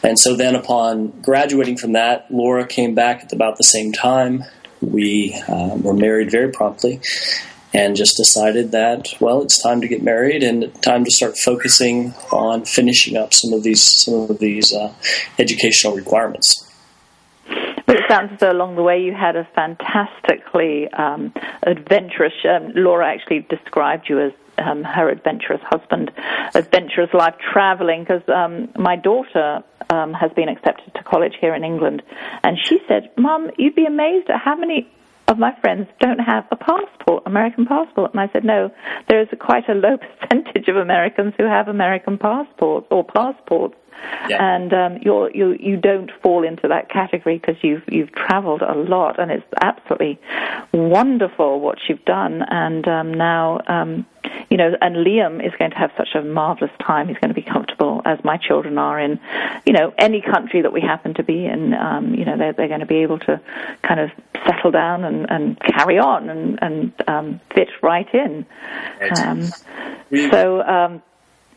And 0.02 0.18
so 0.18 0.36
then, 0.36 0.56
upon 0.56 1.10
graduating 1.22 1.78
from 1.78 1.94
that, 1.94 2.32
Laura 2.32 2.66
came 2.66 2.96
back 2.96 3.24
at 3.24 3.34
about 3.34 3.58
the 3.58 3.64
same 3.64 3.92
time. 3.92 4.44
We 4.82 5.34
uh, 5.48 5.76
were 5.76 5.94
married 5.94 6.30
very 6.30 6.52
promptly, 6.52 7.00
and 7.74 7.96
just 7.96 8.18
decided 8.18 8.72
that 8.72 9.14
well 9.20 9.42
it's 9.42 9.62
time 9.62 9.82
to 9.82 9.88
get 9.88 10.04
married 10.04 10.44
and 10.44 10.74
time 10.82 11.04
to 11.04 11.12
start 11.12 11.38
focusing 11.38 12.14
on 12.32 12.66
finishing 12.66 13.18
up 13.18 13.34
some 13.34 13.54
of 13.54 13.64
these 13.64 13.84
some 13.84 14.30
of 14.30 14.40
these 14.40 14.74
uh, 14.74 14.94
educational 15.40 15.96
requirements 15.96 16.70
it 17.94 18.04
sounds 18.10 18.32
as 18.34 18.40
though 18.40 18.52
along 18.52 18.76
the 18.76 18.84
way 18.84 19.02
you 19.02 19.14
had 19.14 19.36
a 19.36 19.48
fantastically 19.56 20.88
um, 20.94 21.34
adventurous. 21.64 22.34
Um, 22.44 22.72
Laura 22.76 23.08
actually 23.08 23.46
described 23.50 24.10
you 24.10 24.20
as 24.20 24.32
um, 24.58 24.84
her 24.84 25.10
adventurous 25.10 25.62
husband, 25.64 26.12
adventurous 26.54 27.10
life 27.14 27.36
traveling. 27.52 28.04
Because 28.04 28.28
um, 28.30 28.70
my 28.78 28.96
daughter 28.96 29.64
um, 29.90 30.14
has 30.14 30.32
been 30.36 30.50
accepted 30.50 30.94
to 30.96 31.04
college 31.04 31.34
here 31.40 31.56
in 31.56 31.64
England, 31.64 32.04
and 32.44 32.58
she 32.64 32.80
said, 32.88 33.12
"Mom, 33.18 33.52
you'd 33.58 33.76
be 33.76 33.86
amazed 33.86 34.30
at 34.30 34.40
how 34.40 34.56
many 34.56 34.90
of 35.28 35.40
my 35.40 35.54
friends 35.62 35.88
don't 36.00 36.20
have 36.20 36.46
a 36.52 36.56
passport, 36.56 37.24
American 37.26 37.66
passport. 37.66 38.12
And 38.12 38.20
I 38.20 38.30
said, 38.34 38.44
no, 38.44 38.72
there 39.08 39.22
is 39.22 39.28
a 39.32 39.36
quite 39.36 39.68
a 39.70 39.74
low 39.74 39.98
percentage 40.20 40.68
of 40.68 40.76
Americans 40.76 41.34
who 41.38 41.46
have 41.46 41.68
American 41.68 42.18
passports 42.18 42.88
or 42.92 43.04
passports. 43.04 43.76
Yeah. 44.30 44.56
And 44.56 44.74
um, 44.74 44.98
you're, 45.02 45.30
you 45.32 45.58
you 45.60 45.78
don't 45.78 46.12
fall 46.22 46.44
into 46.44 46.68
that 46.68 46.90
category 46.90 47.38
because 47.38 47.62
you've 47.62 47.84
you've 47.88 48.12
travelled 48.12 48.62
a 48.62 48.74
lot, 48.74 49.20
and 49.20 49.32
it's 49.32 49.46
absolutely 49.62 50.20
wonderful 50.72 51.60
what 51.60 51.78
you've 51.88 52.04
done. 52.06 52.44
And 52.48 52.88
um, 52.88 53.14
now, 53.14 53.60
um, 53.68 54.06
you 54.50 54.58
know, 54.58 54.76
and 54.82 54.96
Liam 54.98 55.46
is 55.46 55.52
going 55.60 55.72
to 55.72 55.78
have 55.78 55.92
such 55.98 56.16
a 56.16 56.22
marvelous 56.22 56.72
time. 56.82 57.08
He's 57.08 57.18
going 57.18 57.34
to 57.34 57.40
be 57.40 57.42
comfortable, 57.42 58.02
as 58.06 58.24
my 58.24 58.38
children 58.38 58.78
are 58.78 59.00
in, 59.00 59.20
you 59.66 59.74
know, 59.74 59.94
any 59.98 60.22
country 60.22 60.62
that 60.62 60.72
we 60.72 60.82
happen 60.82 61.14
to 61.16 61.24
be 61.24 61.46
in. 61.46 61.74
Um, 61.74 62.14
you 62.14 62.26
know, 62.26 62.38
they're 62.38 62.54
they're 62.54 62.68
going 62.68 62.80
to 62.80 62.86
be 62.86 62.98
able 62.98 63.20
to 63.20 63.42
kind 63.82 64.00
of 64.00 64.10
settle 64.46 64.72
down 64.72 65.04
and, 65.04 65.30
and 65.30 65.60
carry 65.60 65.98
on 65.98 66.30
and 66.30 66.60
and 66.62 66.94
um, 67.08 67.42
fit 67.54 67.70
right 67.82 68.08
in. 68.14 68.46
Um, 69.18 69.50
so. 70.32 70.62
Um, 70.62 71.02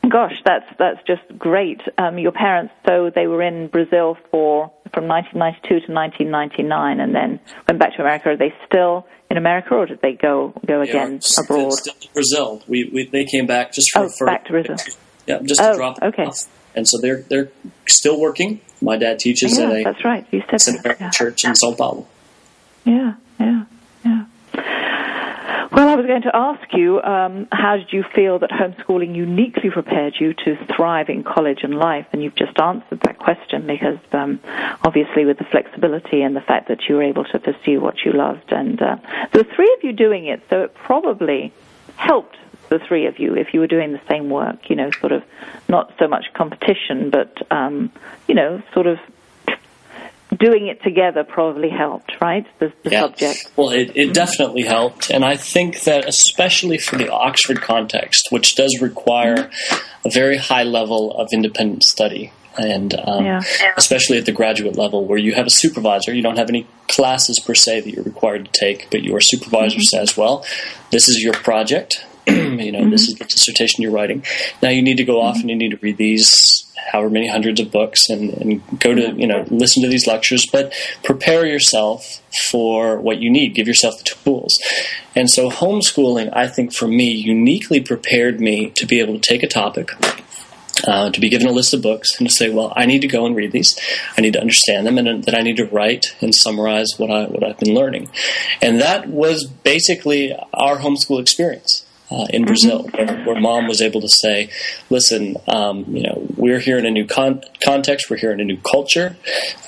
Gosh, 0.08 0.40
that's 0.44 0.66
that's 0.78 0.98
just 1.06 1.22
great. 1.38 1.80
Um, 1.98 2.18
your 2.18 2.32
parents, 2.32 2.72
so 2.86 3.10
they 3.14 3.26
were 3.26 3.42
in 3.42 3.68
Brazil 3.68 4.16
for 4.30 4.70
from 4.92 5.08
1992 5.08 5.86
to 5.86 5.92
1999, 5.92 7.00
and 7.00 7.14
then 7.14 7.40
went 7.66 7.80
back 7.80 7.96
to 7.96 8.02
America. 8.02 8.30
Are 8.30 8.36
they 8.36 8.54
still 8.66 9.06
in 9.30 9.36
America, 9.36 9.74
or 9.74 9.86
did 9.86 10.00
they 10.02 10.12
go 10.12 10.52
go 10.66 10.82
again 10.82 11.20
abroad? 11.38 11.72
Still 11.72 11.94
in 12.00 12.08
Brazil. 12.12 12.62
We, 12.68 12.90
we 12.92 13.06
they 13.06 13.24
came 13.24 13.46
back 13.46 13.72
just 13.72 13.90
for, 13.90 14.04
oh, 14.04 14.08
for 14.08 14.26
back 14.26 14.44
to 14.46 14.52
Brazil. 14.52 14.76
Yeah, 15.26 15.40
just 15.42 15.60
to 15.60 15.70
oh, 15.70 15.76
drop. 15.76 15.98
Okay. 16.00 16.26
Off. 16.26 16.46
And 16.74 16.86
so 16.86 16.98
they're 17.00 17.22
they're 17.22 17.50
still 17.88 18.20
working. 18.20 18.60
My 18.80 18.96
dad 18.96 19.18
teaches 19.18 19.58
yeah, 19.58 19.64
at 19.64 19.72
a 19.72 19.84
that's 19.84 20.04
right. 20.04 20.26
You 20.30 20.42
said 20.50 20.82
that, 20.84 21.00
yeah. 21.00 21.10
church 21.10 21.44
in 21.44 21.54
Sao 21.56 21.74
Paulo. 21.74 22.06
Yeah, 22.84 23.14
yeah, 23.40 23.64
yeah. 24.04 24.24
Well, 25.72 25.88
I 25.88 25.96
was 25.96 26.06
going 26.06 26.22
to 26.22 26.34
ask 26.34 26.72
you, 26.72 27.02
um, 27.02 27.48
how 27.50 27.76
did 27.76 27.92
you 27.92 28.04
feel 28.14 28.38
that 28.38 28.50
homeschooling 28.50 29.14
uniquely 29.14 29.70
prepared 29.70 30.14
you 30.18 30.32
to 30.44 30.56
thrive 30.76 31.08
in 31.08 31.24
college 31.24 31.60
and 31.62 31.74
life? 31.74 32.06
And 32.12 32.22
you've 32.22 32.36
just 32.36 32.58
answered 32.58 33.00
that 33.00 33.18
question 33.18 33.66
because 33.66 33.98
um, 34.12 34.38
obviously 34.84 35.24
with 35.24 35.38
the 35.38 35.44
flexibility 35.44 36.22
and 36.22 36.36
the 36.36 36.40
fact 36.40 36.68
that 36.68 36.88
you 36.88 36.96
were 36.96 37.02
able 37.02 37.24
to 37.24 37.38
pursue 37.38 37.80
what 37.80 38.04
you 38.04 38.12
loved. 38.12 38.52
And 38.52 38.80
uh, 38.80 38.96
were 39.34 39.44
three 39.44 39.72
of 39.76 39.82
you 39.82 39.92
doing 39.92 40.26
it, 40.26 40.42
so 40.48 40.62
it 40.62 40.74
probably 40.74 41.52
helped 41.96 42.36
the 42.68 42.78
three 42.78 43.06
of 43.06 43.18
you 43.18 43.34
if 43.34 43.52
you 43.52 43.60
were 43.60 43.66
doing 43.66 43.92
the 43.92 44.00
same 44.08 44.30
work, 44.30 44.70
you 44.70 44.76
know, 44.76 44.90
sort 45.00 45.12
of 45.12 45.22
not 45.68 45.92
so 45.98 46.06
much 46.06 46.26
competition, 46.34 47.10
but, 47.10 47.50
um, 47.50 47.90
you 48.28 48.34
know, 48.34 48.62
sort 48.72 48.86
of 48.86 48.98
doing 50.34 50.66
it 50.66 50.82
together 50.82 51.24
probably 51.24 51.70
helped, 51.70 52.12
right? 52.20 52.46
The, 52.58 52.72
the 52.82 52.90
yeah. 52.90 53.00
subject. 53.02 53.50
Well, 53.56 53.70
it, 53.70 53.92
it 53.94 54.14
definitely 54.14 54.62
helped. 54.62 55.10
And 55.10 55.24
I 55.24 55.36
think 55.36 55.82
that, 55.82 56.08
especially 56.08 56.78
for 56.78 56.96
the 56.96 57.10
Oxford 57.10 57.60
context, 57.62 58.28
which 58.30 58.54
does 58.54 58.80
require 58.80 59.50
a 60.04 60.10
very 60.10 60.36
high 60.36 60.64
level 60.64 61.12
of 61.16 61.28
independent 61.32 61.84
study, 61.84 62.32
and 62.58 62.94
um, 62.98 63.24
yeah. 63.24 63.42
especially 63.76 64.18
at 64.18 64.26
the 64.26 64.32
graduate 64.32 64.76
level 64.76 65.04
where 65.04 65.18
you 65.18 65.34
have 65.34 65.46
a 65.46 65.50
supervisor, 65.50 66.14
you 66.14 66.22
don't 66.22 66.38
have 66.38 66.48
any 66.48 66.66
classes 66.88 67.38
per 67.38 67.54
se 67.54 67.80
that 67.80 67.90
you're 67.90 68.04
required 68.04 68.46
to 68.46 68.50
take, 68.58 68.90
but 68.90 69.02
your 69.02 69.20
supervisor 69.20 69.76
mm-hmm. 69.76 69.82
says, 69.82 70.16
well, 70.16 70.44
this 70.90 71.08
is 71.08 71.22
your 71.22 71.34
project. 71.34 72.04
you 72.26 72.72
know, 72.72 72.80
mm-hmm. 72.80 72.90
this 72.90 73.08
is 73.08 73.14
the 73.14 73.24
dissertation 73.24 73.82
you're 73.82 73.92
writing. 73.92 74.24
Now 74.62 74.70
you 74.70 74.82
need 74.82 74.96
to 74.96 75.04
go 75.04 75.20
off 75.20 75.36
mm-hmm. 75.36 75.42
and 75.42 75.50
you 75.50 75.56
need 75.56 75.70
to 75.72 75.78
read 75.78 75.96
these 75.96 76.55
however 76.90 77.10
many 77.10 77.28
hundreds 77.28 77.60
of 77.60 77.70
books 77.70 78.08
and, 78.08 78.30
and 78.34 78.80
go 78.80 78.94
to, 78.94 79.12
you 79.12 79.26
know, 79.26 79.44
listen 79.48 79.82
to 79.82 79.88
these 79.88 80.06
lectures, 80.06 80.46
but 80.50 80.72
prepare 81.02 81.46
yourself 81.46 82.22
for 82.50 83.00
what 83.00 83.18
you 83.18 83.30
need. 83.30 83.54
Give 83.54 83.66
yourself 83.66 83.98
the 83.98 84.04
tools. 84.04 84.60
And 85.14 85.30
so 85.30 85.50
homeschooling, 85.50 86.30
I 86.32 86.48
think 86.48 86.72
for 86.72 86.88
me, 86.88 87.10
uniquely 87.12 87.80
prepared 87.80 88.40
me 88.40 88.70
to 88.70 88.86
be 88.86 89.00
able 89.00 89.14
to 89.14 89.20
take 89.20 89.42
a 89.42 89.48
topic, 89.48 89.90
uh, 90.86 91.10
to 91.10 91.20
be 91.20 91.28
given 91.28 91.46
a 91.46 91.52
list 91.52 91.72
of 91.72 91.82
books 91.82 92.10
and 92.18 92.28
to 92.28 92.34
say, 92.34 92.50
well, 92.50 92.72
I 92.76 92.86
need 92.86 93.00
to 93.00 93.08
go 93.08 93.24
and 93.24 93.34
read 93.34 93.52
these. 93.52 93.78
I 94.16 94.20
need 94.20 94.34
to 94.34 94.40
understand 94.40 94.86
them, 94.86 94.98
and 94.98 95.24
that 95.24 95.34
I 95.34 95.40
need 95.40 95.56
to 95.56 95.64
write 95.64 96.06
and 96.20 96.34
summarize 96.34 96.94
what 96.98 97.10
I 97.10 97.24
what 97.24 97.42
I've 97.42 97.58
been 97.58 97.74
learning. 97.74 98.10
And 98.60 98.80
that 98.80 99.08
was 99.08 99.44
basically 99.44 100.34
our 100.52 100.78
homeschool 100.78 101.20
experience 101.20 101.85
uh, 102.10 102.26
in 102.30 102.44
Brazil, 102.44 102.84
mm-hmm. 102.84 102.96
where, 102.96 103.24
where, 103.24 103.40
mom 103.40 103.66
was 103.66 103.82
able 103.82 104.00
to 104.00 104.08
say, 104.08 104.50
"Listen, 104.90 105.36
um, 105.48 105.84
you 105.88 106.02
know, 106.02 106.26
we're 106.36 106.60
here 106.60 106.78
in 106.78 106.86
a 106.86 106.90
new 106.90 107.06
con- 107.06 107.42
context. 107.64 108.08
We're 108.08 108.16
here 108.16 108.32
in 108.32 108.40
a 108.40 108.44
new 108.44 108.58
culture. 108.58 109.16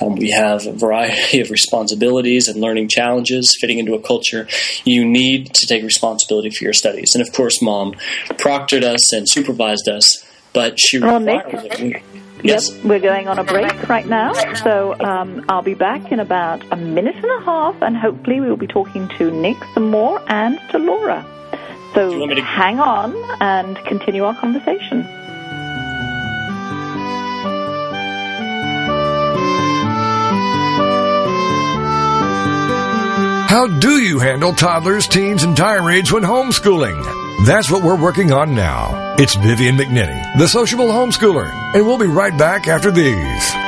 Um, 0.01 0.17
we 0.17 0.31
have 0.31 0.67
a 0.67 0.73
variety 0.73 1.41
of 1.41 1.51
responsibilities 1.51 2.49
and 2.49 2.61
learning 2.61 2.89
challenges 2.89 3.57
fitting 3.61 3.79
into 3.79 3.95
a 3.95 4.01
culture. 4.01 4.47
You 4.85 5.05
need 5.05 5.55
to 5.55 5.67
take 5.67 5.83
responsibility 5.83 6.51
for 6.51 6.65
your 6.65 6.73
studies." 6.73 7.15
And 7.15 7.27
of 7.27 7.33
course, 7.33 7.61
mom 7.61 7.95
proctored 8.31 8.85
us 8.85 9.13
and 9.13 9.29
supervised 9.29 9.89
us, 9.89 10.25
but 10.53 10.79
she 10.79 11.01
well, 11.01 11.21
Nick, 11.21 12.03
Yes. 12.45 12.71
Yep, 12.71 12.85
we're 12.85 13.01
going 13.01 13.27
on 13.27 13.41
a 13.41 13.45
break 13.45 13.89
right 13.89 14.07
now, 14.07 14.33
so 14.55 14.95
um, 15.01 15.45
I'll 15.49 15.63
be 15.63 15.75
back 15.75 16.13
in 16.13 16.21
about 16.21 16.63
a 16.71 16.77
minute 16.77 17.17
and 17.17 17.25
a 17.25 17.45
half, 17.45 17.83
and 17.83 17.97
hopefully 17.97 18.41
we 18.41 18.49
will 18.49 18.57
be 18.57 18.69
talking 18.69 19.09
to 19.19 19.33
Nick 19.33 19.57
some 19.75 19.91
more 19.91 20.23
and 20.29 20.61
to 20.71 20.79
Laura. 20.79 21.27
So 21.99 22.27
to- 22.29 22.41
hang 22.43 22.79
on 22.79 23.13
and 23.41 23.77
continue 23.85 24.25
our 24.25 24.35
conversation. 24.35 25.03
How 33.49 33.67
do 33.67 34.01
you 34.01 34.21
handle 34.21 34.53
toddlers, 34.53 35.09
teens, 35.09 35.43
and 35.43 35.57
tirades 35.57 36.13
when 36.13 36.23
homeschooling? 36.23 37.03
That's 37.47 37.69
what 37.69 37.83
we're 37.83 38.01
working 38.01 38.31
on 38.31 38.55
now. 38.55 39.17
It's 39.19 39.35
Vivian 39.35 39.77
McNinney, 39.77 40.39
the 40.39 40.47
sociable 40.47 40.89
homeschooler, 40.89 41.51
and 41.75 41.85
we'll 41.85 41.99
be 41.99 42.07
right 42.07 42.37
back 42.39 42.69
after 42.69 42.93
these. 42.93 43.68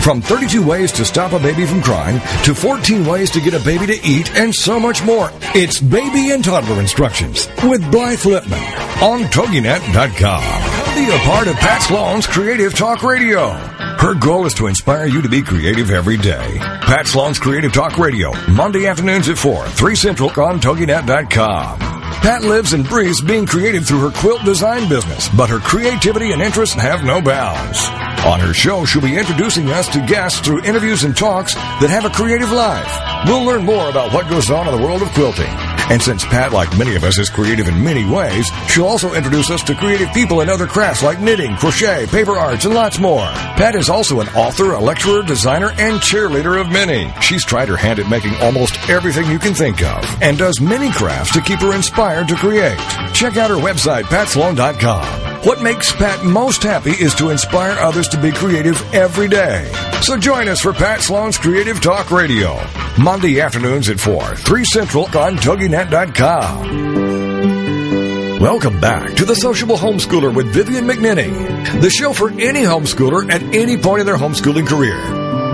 From 0.00 0.22
32 0.22 0.66
ways 0.66 0.92
to 0.92 1.04
stop 1.04 1.32
a 1.32 1.38
baby 1.38 1.66
from 1.66 1.82
crying 1.82 2.20
to 2.44 2.54
14 2.54 3.04
ways 3.04 3.30
to 3.32 3.40
get 3.40 3.52
a 3.52 3.60
baby 3.60 3.86
to 3.86 4.06
eat 4.06 4.34
and 4.34 4.54
so 4.54 4.80
much 4.80 5.04
more. 5.04 5.30
It's 5.54 5.78
Baby 5.78 6.30
and 6.30 6.42
Toddler 6.42 6.80
Instructions 6.80 7.48
with 7.64 7.88
Blythe 7.90 8.20
Lipman 8.20 9.02
on 9.02 9.20
TogiNet.com. 9.24 10.94
Be 10.94 11.14
a 11.14 11.18
part 11.18 11.48
of 11.48 11.54
Pat 11.56 11.82
Sloan's 11.82 12.26
Creative 12.26 12.74
Talk 12.74 13.02
Radio. 13.02 13.50
Her 13.50 14.14
goal 14.14 14.46
is 14.46 14.54
to 14.54 14.68
inspire 14.68 15.06
you 15.06 15.20
to 15.20 15.28
be 15.28 15.42
creative 15.42 15.90
every 15.90 16.16
day. 16.16 16.56
Pat 16.58 17.06
Sloan's 17.06 17.38
Creative 17.38 17.72
Talk 17.72 17.98
Radio, 17.98 18.32
Monday 18.50 18.86
afternoons 18.86 19.28
at 19.28 19.36
4, 19.36 19.68
3 19.68 19.94
Central 19.94 20.30
on 20.30 20.60
TogiNet.com. 20.60 21.78
Pat 21.78 22.42
lives 22.42 22.72
and 22.72 22.88
breathes 22.88 23.20
being 23.20 23.46
creative 23.46 23.86
through 23.86 24.00
her 24.00 24.18
quilt 24.18 24.42
design 24.44 24.88
business, 24.88 25.28
but 25.36 25.50
her 25.50 25.58
creativity 25.58 26.32
and 26.32 26.40
interests 26.40 26.74
have 26.74 27.04
no 27.04 27.20
bounds. 27.20 28.09
On 28.26 28.38
her 28.38 28.52
show, 28.52 28.84
she'll 28.84 29.00
be 29.00 29.16
introducing 29.16 29.70
us 29.70 29.88
to 29.88 30.06
guests 30.06 30.40
through 30.40 30.62
interviews 30.62 31.04
and 31.04 31.16
talks 31.16 31.54
that 31.54 31.88
have 31.88 32.04
a 32.04 32.10
creative 32.10 32.52
life. 32.52 33.26
We'll 33.26 33.44
learn 33.44 33.64
more 33.64 33.88
about 33.88 34.12
what 34.12 34.28
goes 34.28 34.50
on 34.50 34.68
in 34.68 34.76
the 34.76 34.82
world 34.82 35.00
of 35.00 35.08
quilting. 35.12 35.48
And 35.90 36.02
since 36.02 36.24
Pat, 36.26 36.52
like 36.52 36.76
many 36.78 36.94
of 36.94 37.02
us, 37.02 37.18
is 37.18 37.30
creative 37.30 37.66
in 37.66 37.82
many 37.82 38.04
ways, 38.04 38.50
she'll 38.68 38.84
also 38.86 39.14
introduce 39.14 39.50
us 39.50 39.62
to 39.64 39.74
creative 39.74 40.12
people 40.12 40.42
in 40.42 40.50
other 40.50 40.66
crafts 40.66 41.02
like 41.02 41.18
knitting, 41.18 41.56
crochet, 41.56 42.06
paper 42.08 42.32
arts, 42.32 42.66
and 42.66 42.74
lots 42.74 42.98
more. 42.98 43.26
Pat 43.56 43.74
is 43.74 43.88
also 43.88 44.20
an 44.20 44.28
author, 44.28 44.72
a 44.72 44.80
lecturer, 44.80 45.22
designer, 45.22 45.70
and 45.78 45.98
cheerleader 46.00 46.60
of 46.60 46.70
many. 46.70 47.10
She's 47.22 47.44
tried 47.44 47.68
her 47.68 47.76
hand 47.76 47.98
at 47.98 48.10
making 48.10 48.34
almost 48.36 48.78
everything 48.90 49.30
you 49.30 49.38
can 49.38 49.54
think 49.54 49.82
of 49.82 50.04
and 50.22 50.36
does 50.36 50.60
many 50.60 50.92
crafts 50.92 51.32
to 51.32 51.40
keep 51.40 51.60
her 51.60 51.74
inspired 51.74 52.28
to 52.28 52.36
create. 52.36 52.78
Check 53.14 53.38
out 53.38 53.50
her 53.50 53.56
website, 53.56 54.04
patsloan.com. 54.04 55.29
What 55.42 55.62
makes 55.62 55.90
Pat 55.90 56.22
most 56.22 56.62
happy 56.62 56.90
is 56.90 57.14
to 57.14 57.30
inspire 57.30 57.72
others 57.78 58.08
to 58.08 58.20
be 58.20 58.30
creative 58.30 58.78
every 58.92 59.26
day. 59.26 59.72
So 60.02 60.18
join 60.18 60.48
us 60.48 60.60
for 60.60 60.74
Pat 60.74 61.00
Sloan's 61.00 61.38
Creative 61.38 61.80
Talk 61.80 62.10
Radio, 62.10 62.60
Monday 62.98 63.40
afternoons 63.40 63.88
at 63.88 63.98
4, 63.98 64.36
3 64.36 64.64
Central 64.66 65.04
on 65.04 65.38
TogiNet.com. 65.38 68.38
Welcome 68.38 68.80
back 68.80 69.14
to 69.14 69.24
The 69.24 69.34
Sociable 69.34 69.78
Homeschooler 69.78 70.34
with 70.34 70.52
Vivian 70.52 70.86
McNinney, 70.86 71.80
the 71.80 71.88
show 71.88 72.12
for 72.12 72.28
any 72.32 72.64
homeschooler 72.64 73.32
at 73.32 73.40
any 73.54 73.78
point 73.78 74.00
in 74.00 74.06
their 74.06 74.18
homeschooling 74.18 74.66
career. 74.66 75.00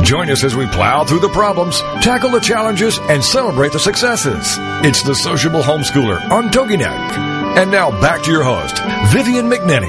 Join 0.02 0.28
us 0.30 0.42
as 0.42 0.56
we 0.56 0.66
plow 0.66 1.04
through 1.04 1.20
the 1.20 1.28
problems, 1.28 1.78
tackle 2.02 2.30
the 2.30 2.40
challenges, 2.40 2.98
and 3.02 3.22
celebrate 3.22 3.70
the 3.70 3.78
successes. 3.78 4.56
It's 4.84 5.04
the 5.04 5.14
Sociable 5.14 5.62
Homeschooler 5.62 6.28
on 6.28 6.48
TogiNet. 6.48 7.35
And 7.56 7.70
now 7.70 7.90
back 8.02 8.22
to 8.24 8.30
your 8.30 8.44
host, 8.44 8.78
Vivian 9.14 9.48
McNinney. 9.48 9.88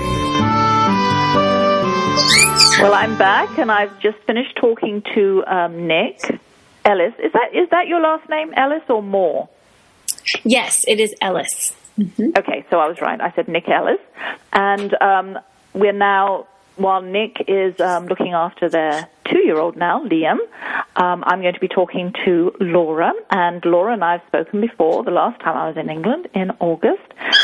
Well, 2.82 2.94
I'm 2.94 3.18
back, 3.18 3.60
and 3.60 3.70
I've 3.70 4.00
just 4.00 4.18
finished 4.20 4.56
talking 4.56 5.04
to 5.14 5.44
um, 5.46 5.86
Nick 5.86 6.22
Ellis. 6.86 7.14
Is 7.20 7.34
that 7.34 7.50
is 7.54 7.70
that 7.72 7.88
your 7.88 8.00
last 8.00 8.30
name, 8.30 8.54
Ellis, 8.56 8.84
or 8.88 9.04
Moore? 9.04 9.50
Yes, 10.46 10.86
it 10.88 11.02
is 11.02 11.14
Ellis. 11.22 11.76
Mm-hmm. 12.00 12.38
Okay, 12.38 12.66
so 12.70 12.80
I 12.80 12.88
was 12.88 13.02
right. 13.02 13.20
I 13.20 13.32
said 13.32 13.50
Nick 13.50 13.68
Ellis, 13.68 14.00
and 14.54 14.94
um, 15.02 15.38
we're 15.74 15.92
now 15.92 16.48
while 16.78 17.02
Nick 17.02 17.44
is 17.48 17.80
um, 17.80 18.08
looking 18.08 18.34
after 18.34 18.70
their 18.70 19.10
two-year-old 19.26 19.76
now, 19.76 20.04
Liam, 20.06 20.38
um, 20.96 21.24
I'm 21.26 21.42
going 21.42 21.54
to 21.54 21.60
be 21.60 21.68
talking 21.68 22.14
to 22.26 22.54
Laura, 22.60 23.12
and 23.30 23.64
Laura 23.66 23.94
and 23.94 24.04
I 24.04 24.14
have 24.14 24.22
spoken 24.28 24.62
before. 24.62 25.04
The 25.04 25.12
last 25.12 25.42
time 25.42 25.58
I 25.58 25.68
was 25.68 25.78
in 25.78 25.90
England 25.90 26.30
in 26.34 26.52
August, 26.60 27.04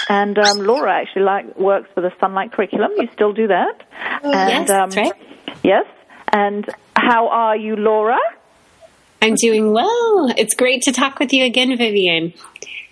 and 0.10 0.38
um, 0.38 0.60
Laura 0.60 0.94
actually 0.94 1.24
like 1.24 1.58
works 1.58 1.90
for 1.94 2.02
the 2.02 2.12
Sonlight 2.22 2.52
curriculum. 2.52 2.92
You 2.98 3.10
still 3.14 3.34
do 3.34 3.48
that? 3.48 3.84
Oh, 4.24 4.32
and, 4.32 4.68
yes, 4.68 4.70
um, 4.70 4.90
that's 4.90 4.96
right. 4.96 5.14
Yes. 5.64 5.86
And 6.32 6.70
how 6.96 7.28
are 7.30 7.58
you, 7.58 7.76
Laura? 7.76 8.20
I'm 9.22 9.36
doing 9.36 9.72
well. 9.72 10.34
It's 10.38 10.54
great 10.56 10.82
to 10.84 10.92
talk 10.92 11.20
with 11.20 11.32
you 11.32 11.46
again, 11.46 11.78
Vivian. 11.78 12.34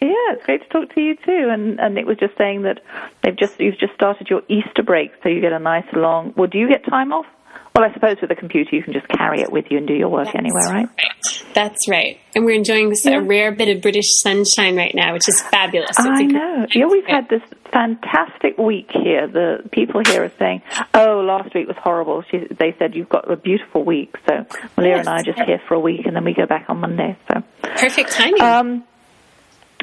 Yeah, 0.01 0.33
it's 0.33 0.45
great 0.45 0.63
to 0.63 0.69
talk 0.69 0.93
to 0.95 1.01
you 1.01 1.15
too. 1.15 1.49
And 1.51 1.79
and 1.79 1.93
Nick 1.93 2.05
was 2.05 2.17
just 2.17 2.35
saying 2.37 2.63
that 2.63 2.81
they've 3.23 3.37
just 3.37 3.59
you've 3.59 3.77
just 3.77 3.93
started 3.93 4.29
your 4.29 4.41
Easter 4.49 4.81
break, 4.83 5.11
so 5.21 5.29
you 5.29 5.41
get 5.41 5.53
a 5.53 5.59
nice 5.59 5.85
long. 5.93 6.33
Well, 6.35 6.47
do 6.47 6.57
you 6.57 6.67
get 6.67 6.83
time 6.85 7.13
off? 7.13 7.27
Well, 7.75 7.89
I 7.89 7.93
suppose 7.93 8.17
with 8.21 8.31
a 8.31 8.35
computer 8.35 8.75
you 8.75 8.83
can 8.83 8.93
just 8.93 9.07
carry 9.07 9.41
it 9.41 9.51
with 9.51 9.65
you 9.69 9.77
and 9.77 9.87
do 9.87 9.93
your 9.93 10.09
work 10.09 10.25
That's 10.25 10.37
anywhere, 10.37 10.63
right? 10.65 10.87
right? 10.87 11.43
That's 11.53 11.87
right. 11.87 12.19
And 12.35 12.43
we're 12.43 12.55
enjoying 12.55 12.89
this 12.89 13.05
yeah. 13.05 13.19
a 13.19 13.21
rare 13.21 13.51
bit 13.51 13.73
of 13.73 13.81
British 13.81 14.11
sunshine 14.15 14.75
right 14.75 14.93
now, 14.93 15.13
which 15.13 15.27
is 15.27 15.41
fabulous. 15.41 15.91
It's 15.91 15.99
I 16.01 16.23
know. 16.23 16.65
Yeah, 16.73 16.87
we've 16.87 17.05
had 17.05 17.29
this 17.29 17.41
fantastic 17.71 18.57
week 18.57 18.89
here. 18.91 19.27
The 19.27 19.69
people 19.71 20.01
here 20.05 20.25
are 20.25 20.31
saying, 20.37 20.63
"Oh, 20.93 21.21
last 21.21 21.53
week 21.55 21.67
was 21.67 21.77
horrible." 21.77 22.23
She, 22.29 22.39
they 22.39 22.75
said 22.77 22.95
you've 22.95 23.09
got 23.09 23.31
a 23.31 23.37
beautiful 23.37 23.85
week. 23.85 24.15
So 24.27 24.45
Malia 24.75 24.97
yes. 24.97 25.07
and 25.07 25.09
I 25.09 25.19
are 25.19 25.23
just 25.23 25.39
here 25.39 25.61
for 25.67 25.75
a 25.75 25.79
week, 25.79 26.05
and 26.05 26.15
then 26.15 26.25
we 26.25 26.33
go 26.33 26.45
back 26.45 26.65
on 26.67 26.79
Monday. 26.79 27.17
So 27.31 27.43
perfect 27.61 28.11
timing. 28.11 28.41
Um, 28.41 28.83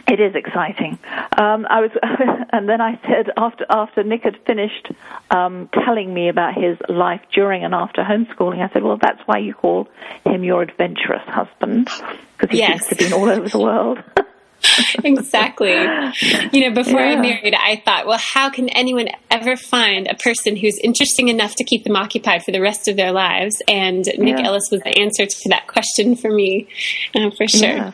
it 0.09 0.21
is 0.21 0.35
exciting. 0.35 0.99
Um, 1.37 1.67
I 1.69 1.81
was, 1.81 1.91
and 2.53 2.69
then 2.69 2.81
I 2.81 2.99
said 3.03 3.31
after 3.37 3.67
after 3.69 4.03
Nick 4.03 4.23
had 4.23 4.37
finished 4.47 4.91
um, 5.31 5.69
telling 5.85 6.13
me 6.13 6.29
about 6.29 6.55
his 6.55 6.79
life 6.89 7.21
during 7.33 7.65
and 7.65 7.75
after 7.75 8.03
homeschooling, 8.03 8.63
I 8.63 8.73
said, 8.73 8.83
"Well, 8.83 8.99
that's 9.01 9.21
why 9.27 9.39
you 9.39 9.55
call 9.55 9.89
him 10.25 10.45
your 10.45 10.63
adventurous 10.63 11.23
husband 11.27 11.89
because 12.37 12.51
he 12.51 12.59
yes. 12.59 12.87
seems 12.87 12.99
to 13.01 13.09
be 13.09 13.13
all 13.13 13.29
over 13.29 13.49
the 13.49 13.59
world." 13.59 13.99
exactly. 15.05 15.71
You 15.71 16.69
know, 16.69 16.75
before 16.75 17.01
yeah. 17.01 17.13
I 17.13 17.21
married, 17.21 17.55
I 17.55 17.81
thought, 17.85 18.07
well, 18.07 18.19
how 18.19 18.51
can 18.51 18.69
anyone 18.71 19.09
ever 19.31 19.57
find 19.57 20.09
a 20.09 20.15
person 20.15 20.57
who's 20.57 20.79
interesting 20.79 21.29
enough 21.29 21.55
to 21.57 21.65
keep 21.65 21.85
them 21.85 21.97
occupied 21.97 22.45
for 22.45 22.51
the 22.51 22.61
rest 22.61 22.89
of 22.89 22.97
their 22.97 23.13
lives? 23.13 23.63
And 23.69 24.05
Nick 24.19 24.39
yeah. 24.39 24.47
Ellis 24.47 24.69
was 24.71 24.81
the 24.83 24.99
answer 24.99 25.27
to 25.27 25.49
that 25.51 25.69
question 25.69 26.17
for 26.17 26.31
me, 26.31 26.69
uh, 27.15 27.31
for 27.37 27.47
sure. 27.47 27.69
Yeah. 27.69 27.93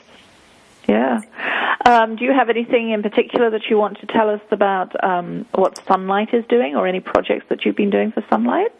Yeah. 0.86 1.20
Um, 1.84 2.16
do 2.16 2.24
you 2.24 2.32
have 2.32 2.48
anything 2.48 2.90
in 2.90 3.02
particular 3.02 3.50
that 3.50 3.62
you 3.68 3.76
want 3.76 4.00
to 4.00 4.06
tell 4.06 4.30
us 4.30 4.40
about 4.50 4.92
um, 5.04 5.46
what 5.54 5.74
Sonlight 5.86 6.32
is 6.32 6.44
doing, 6.46 6.76
or 6.76 6.86
any 6.86 7.00
projects 7.00 7.46
that 7.48 7.64
you've 7.64 7.76
been 7.76 7.90
doing 7.90 8.12
for 8.12 8.22
Sonlight? 8.22 8.70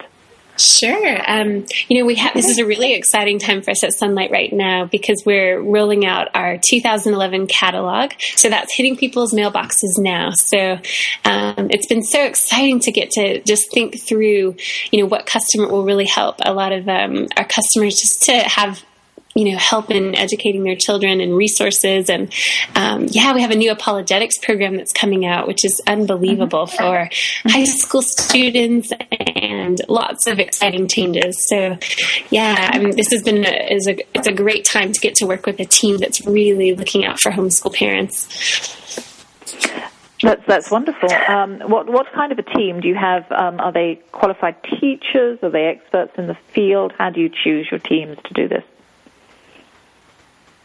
Sure. 0.57 1.21
Um, 1.27 1.67
you 1.89 1.99
know, 1.99 2.07
we 2.07 2.15
have 2.15 2.33
this 2.33 2.49
is 2.49 2.59
a 2.59 2.67
really 2.67 2.95
exciting 2.95 3.41
time 3.41 3.61
for 3.61 3.73
us 3.73 3.83
at 3.83 3.91
Sonlight 3.91 4.31
right 4.31 4.53
now 4.53 4.85
because 4.85 5.23
we're 5.27 5.61
rolling 5.61 6.07
out 6.07 6.29
our 6.35 6.59
2011 6.59 7.49
catalog. 7.49 8.13
So 8.37 8.49
that's 8.49 8.75
hitting 8.77 8.97
people's 8.97 9.33
mailboxes 9.33 9.99
now. 9.99 10.31
So 10.31 10.79
um, 11.25 11.71
it's 11.71 11.87
been 11.89 12.03
so 12.03 12.25
exciting 12.25 12.79
to 12.81 12.93
get 12.93 13.11
to 13.13 13.43
just 13.43 13.73
think 13.73 14.01
through, 14.01 14.55
you 14.93 15.01
know, 15.01 15.07
what 15.07 15.27
customer 15.27 15.69
will 15.69 15.85
really 15.85 16.07
help 16.07 16.37
a 16.41 16.53
lot 16.55 16.73
of 16.73 16.89
um, 16.89 17.27
our 17.37 17.47
customers 17.47 17.97
just 17.97 18.23
to 18.25 18.35
have 18.35 18.85
you 19.35 19.51
know, 19.51 19.59
help 19.59 19.91
in 19.91 20.15
educating 20.15 20.63
their 20.63 20.77
children 20.77 21.21
and 21.21 21.37
resources. 21.37 22.09
And 22.09 22.33
um, 22.75 23.07
yeah, 23.11 23.35
we 23.35 23.43
have 23.43 23.51
a 23.51 23.57
new 23.57 23.71
apologetics 23.71 24.39
program 24.39 24.77
that's 24.77 24.93
coming 24.93 25.27
out, 25.27 25.47
which 25.47 25.65
is 25.65 25.81
unbelievable 25.87 26.67
mm-hmm. 26.67 26.77
for 26.77 27.51
high 27.51 27.65
school 27.65 28.03
students 28.03 28.93
and 29.11 29.81
lots 29.89 30.27
of 30.27 30.39
exciting 30.39 30.89
changes. 30.89 31.49
So 31.49 31.79
yeah, 32.31 32.71
I 32.73 32.79
mean, 32.79 32.97
this 32.97 33.11
has 33.11 33.23
been 33.23 33.45
a, 33.45 33.75
is 33.75 33.89
a 33.89 33.99
it's 34.17 34.29
a 34.29 34.33
great 34.33 34.65
time 34.65 34.93
to 34.93 35.01
get 35.01 35.17
to 35.17 35.27
work 35.27 35.47
with 35.47 35.59
a 35.61 35.65
team 35.65 35.99
that's 35.99 36.25
really 36.27 36.75
looking 36.75 37.05
out 37.05 37.21
for 37.21 37.33
homeschool 37.33 37.75
parents. 37.75 38.29
That's 40.23 40.47
that's 40.47 40.71
wonderful. 40.71 41.13
Um, 41.13 41.61
what 41.69 41.89
what 41.89 42.07
kind 42.15 42.33
of 42.33 42.39
a 42.39 42.43
team 42.43 42.81
do 42.81 42.89
you 42.89 42.95
have? 42.95 43.31
Um, 43.31 43.61
are 43.61 43.73
they 43.73 44.01
qualified 44.13 44.57
teachers? 44.63 45.39
Are 45.43 45.51
they 45.51 45.67
experts 45.67 46.13
in 46.17 46.29
the 46.29 46.37
field? 46.55 46.93
How 46.97 47.11
do 47.11 47.21
you 47.21 47.29
choose 47.29 47.69
your 47.71 47.81
teams 47.81 48.17
to 48.25 48.33
do 48.33 48.49
this? 48.49 48.65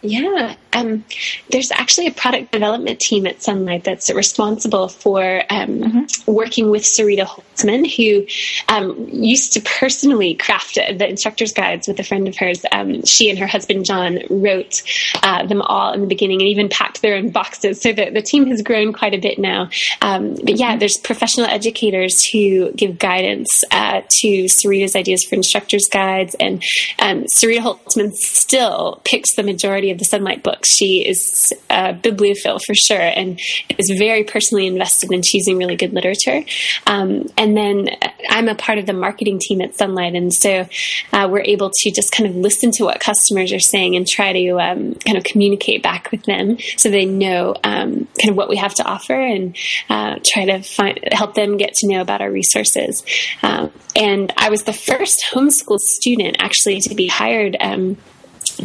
Yeah, 0.02 0.56
um, 0.72 1.04
there's 1.50 1.72
actually 1.72 2.08
a 2.08 2.12
product 2.12 2.52
development 2.52 3.00
team 3.00 3.28
at 3.28 3.40
Sonlight 3.40 3.84
that's 3.84 4.10
responsible 4.10 4.88
for 4.88 5.44
um, 5.50 5.68
mm-hmm. 5.80 6.32
working 6.32 6.70
with 6.70 6.84
Sarita 6.84 7.26
Holzmann, 7.26 7.86
who 7.86 8.26
um, 8.74 9.10
used 9.10 9.54
to 9.54 9.62
personally 9.62 10.36
craft 10.36 10.76
the 10.76 11.10
instructor's 11.10 11.52
guides 11.52 11.88
with 11.88 12.00
a 12.00 12.04
friend 12.04 12.28
of 12.28 12.38
hers. 12.38 12.64
Um, 12.72 13.04
she 13.04 13.30
and 13.30 13.38
her 13.40 13.48
husband 13.48 13.86
John 13.86 14.20
wrote 14.30 14.84
uh, 15.22 15.46
them 15.48 15.62
all 15.62 15.92
in 15.94 16.02
the 16.02 16.08
beginning 16.08 16.42
and 16.42 16.48
even 16.48 16.70
packed 16.70 17.02
their 17.02 17.16
own 17.16 17.32
boxes. 17.32 17.82
So 17.82 17.92
the, 17.92 18.10
the 18.10 18.22
team 18.22 18.48
has 18.48 18.62
grown 18.62 18.94
quite 18.94 19.14
a 19.14 19.20
bit 19.20 19.38
now. 19.38 19.70
Um, 20.02 20.36
but 20.36 20.58
yeah, 20.58 20.78
there's 20.78 20.98
professional 20.98 21.48
educators 21.48 22.26
who 22.26 22.72
give 22.74 23.00
guidance 23.00 23.64
uh, 23.72 24.02
to 24.22 24.46
Sarita's 24.46 24.96
ideas 24.96 25.26
for 25.26 25.36
instructor's 25.36 25.88
guides, 25.88 26.36
and 26.36 26.64
um, 27.00 27.26
Sarita 27.36 27.60
Holzmann 27.60 28.14
still 28.14 29.02
picks 29.04 29.36
the 29.36 29.44
majority 29.44 29.89
of 29.92 29.98
the 29.98 30.06
Sonlight 30.06 30.44
books. 30.44 30.76
She 30.76 31.08
is 31.08 31.54
a 31.70 31.94
bibliophile 31.94 32.60
for 32.60 32.74
sure 32.74 33.00
and 33.00 33.40
is 33.78 33.92
very 33.98 34.24
personally 34.24 34.68
invested 34.68 35.12
in 35.12 35.22
choosing 35.22 35.58
really 35.58 35.76
good 35.76 35.94
literature. 35.94 36.44
Um, 36.88 37.28
and 37.38 37.56
then 37.56 37.90
I'm 38.30 38.48
a 38.48 38.56
part 38.56 38.78
of 38.78 38.86
the 38.86 38.94
marketing 38.94 39.40
team 39.40 39.62
at 39.62 39.74
Sonlight, 39.74 40.16
and 40.16 40.34
so 40.34 40.68
uh, 41.14 41.28
we're 41.30 41.42
able 41.42 41.72
to 41.74 41.92
just 41.92 42.12
kind 42.12 42.30
of 42.30 42.36
listen 42.36 42.72
to 42.72 42.84
what 42.86 43.00
customers 43.00 43.52
are 43.54 43.60
saying 43.60 43.96
and 43.96 44.08
try 44.08 44.34
to 44.34 44.60
um, 44.60 44.96
kind 44.96 45.18
of 45.18 45.24
communicate 45.24 45.84
back 45.84 46.12
with 46.12 46.24
them 46.24 46.58
so 46.78 46.90
they 46.90 47.06
know 47.06 47.56
um, 47.64 48.08
kind 48.20 48.30
of 48.30 48.36
what 48.36 48.50
we 48.50 48.58
have 48.58 48.74
to 48.76 48.84
offer 48.84 49.14
and 49.14 49.56
uh, 49.90 50.18
try 50.24 50.46
to 50.46 50.62
find, 50.62 51.00
help 51.12 51.34
them 51.36 51.58
get 51.58 51.74
to 51.74 51.88
know 51.88 52.02
about 52.02 52.22
our 52.22 52.32
resources. 52.32 53.04
Um, 53.44 53.72
and 53.96 54.32
I 54.38 54.50
was 54.50 54.64
the 54.64 54.74
first 54.74 55.24
homeschool 55.32 55.80
student 55.80 56.38
actually 56.40 56.82
to 56.82 56.96
be 56.96 57.08
hired 57.08 57.58
um, 57.60 57.98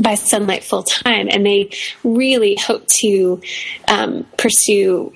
by 0.01 0.15
Sonlight 0.15 0.65
full 0.65 0.83
time, 0.83 1.29
and 1.31 1.45
they 1.45 1.71
really 2.03 2.57
hope 2.57 2.87
to 3.01 3.41
um, 3.89 4.27
pursue 4.37 5.13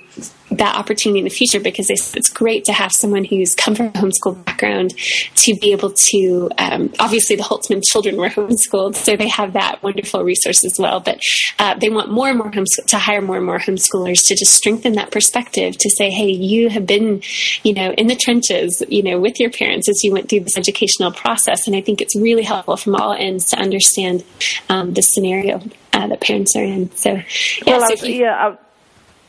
that 0.59 0.77
opportunity 0.77 1.19
in 1.19 1.25
the 1.25 1.31
future 1.31 1.61
because 1.61 1.89
it's 1.91 2.29
great 2.29 2.65
to 2.67 2.73
have 2.73 2.93
someone 2.93 3.25
who's 3.25 3.55
come 3.55 3.75
from 3.75 3.87
a 3.87 3.93
homeschool 3.93 4.45
background 4.45 4.95
to 5.35 5.55
be 5.61 5.73
able 5.73 5.91
to 5.91 6.51
um, 6.59 6.93
obviously 6.99 7.37
the 7.37 7.43
Holzmann 7.43 7.83
children 7.83 8.17
were 8.17 8.29
homeschooled 8.29 8.95
so 8.95 9.17
they 9.17 9.29
have 9.29 9.55
that 9.55 9.83
wonderful 9.83 10.23
resource 10.23 10.65
as 10.65 10.79
well. 10.79 11.01
But 11.01 11.21
uh, 11.59 11.75
they 11.75 11.89
want 11.89 12.11
more 12.11 12.29
and 12.29 12.39
more 12.39 12.51
homeschool 12.51 12.87
to 12.87 12.99
hire 12.99 13.21
more 13.21 13.37
and 13.37 13.47
more 13.47 13.59
homeschoolers 13.59 14.27
to 14.27 14.35
just 14.35 14.53
strengthen 14.53 14.95
that 14.95 15.11
perspective 15.11 15.77
to 15.79 15.91
say 15.91 16.11
hey 16.11 16.31
you 16.31 16.69
have 16.69 16.87
been 16.87 17.23
you 17.63 17.73
know 17.73 17.93
in 17.93 18.07
the 18.07 18.17
trenches 18.17 18.83
you 18.89 19.03
know 19.03 19.19
with 19.19 19.41
your 19.41 19.51
parents 19.51 19.89
as 19.89 20.03
you 20.03 20.13
went 20.13 20.29
through 20.29 20.41
this 20.41 20.57
educational 20.57 21.13
process. 21.13 21.67
And 21.67 21.77
i 21.77 21.81
think 21.81 22.01
it's 22.01 22.17
really 22.17 22.43
helpful 22.43 22.77
from 22.77 22.95
all 22.95 23.13
ends 23.13 23.51
to 23.51 23.59
understand 23.59 24.25
um, 24.69 24.95
the 24.95 25.03
scenario 25.03 25.61
uh, 25.93 26.07
that 26.07 26.21
parents 26.21 26.55
are 26.57 26.63
in. 26.65 26.95
So 26.97 27.13
yeah, 27.13 27.23
well, 27.67 27.97
so 27.97 28.07
you, 28.07 28.21
yeah 28.21 28.57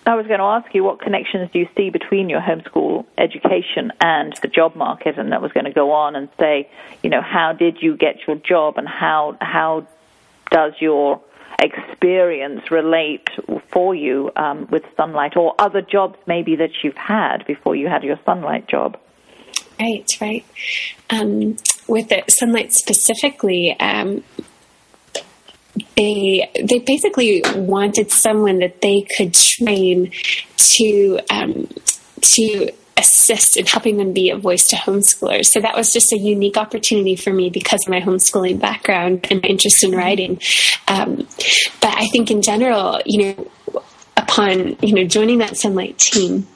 I 0.09 0.15
was 0.15 0.25
going 0.25 0.39
to 0.39 0.45
ask 0.45 0.73
you 0.73 0.83
what 0.83 0.99
connections 0.99 1.51
do 1.53 1.59
you 1.59 1.69
see 1.77 1.91
between 1.91 2.29
your 2.29 2.41
homeschool 2.41 3.05
education 3.15 3.91
and 4.01 4.33
the 4.41 4.47
job 4.47 4.75
market, 4.75 5.19
and 5.19 5.31
that 5.31 5.39
was 5.39 5.51
going 5.51 5.65
to 5.65 5.71
go 5.71 5.91
on 5.91 6.15
and 6.15 6.29
say, 6.39 6.67
you 7.03 7.11
know, 7.11 7.21
how 7.21 7.53
did 7.53 7.83
you 7.83 7.95
get 7.95 8.25
your 8.25 8.35
job, 8.37 8.79
and 8.79 8.87
how 8.87 9.37
how 9.39 9.85
does 10.49 10.73
your 10.79 11.21
experience 11.59 12.71
relate 12.71 13.29
for 13.71 13.93
you 13.93 14.31
um, 14.35 14.67
with 14.71 14.83
Sonlight 14.97 15.37
or 15.37 15.53
other 15.59 15.83
jobs 15.83 16.17
maybe 16.25 16.55
that 16.55 16.71
you've 16.83 16.97
had 16.97 17.45
before 17.45 17.75
you 17.75 17.87
had 17.87 18.03
your 18.03 18.17
Sonlight 18.17 18.67
job? 18.67 18.99
Right, 19.79 20.09
right. 20.19 20.45
Um, 21.11 21.55
with 21.87 22.09
the 22.09 22.23
Sonlight 22.27 22.71
specifically, 22.71 23.79
um, 23.79 24.23
they 25.95 26.49
they 26.55 26.79
basically 26.79 27.43
wanted 27.55 28.11
someone 28.11 28.59
that 28.59 28.81
they 28.81 29.05
could 29.15 29.33
train 29.33 30.11
to 30.57 31.19
um, 31.29 31.67
to 32.21 32.71
assist 32.97 33.55
in 33.55 33.65
helping 33.65 33.97
them 33.97 34.11
be 34.11 34.29
a 34.29 34.37
voice 34.37 34.67
to 34.67 34.75
homeschoolers. 34.75 35.45
So 35.45 35.61
that 35.61 35.75
was 35.75 35.93
just 35.93 36.11
a 36.11 36.17
unique 36.17 36.57
opportunity 36.57 37.15
for 37.15 37.31
me 37.31 37.49
because 37.49 37.81
of 37.85 37.91
my 37.91 38.01
homeschooling 38.01 38.59
background 38.59 39.25
and 39.29 39.41
my 39.41 39.47
interest 39.47 39.83
in 39.83 39.91
writing. 39.91 40.41
Um, 40.87 41.27
but 41.81 41.93
I 41.95 42.07
think 42.07 42.29
in 42.29 42.41
general, 42.41 43.01
you 43.05 43.35
know, 43.35 43.81
upon 44.17 44.75
you 44.81 44.93
know 44.93 45.05
joining 45.05 45.39
that 45.39 45.51
Sonlight 45.51 45.97
team, 45.97 46.47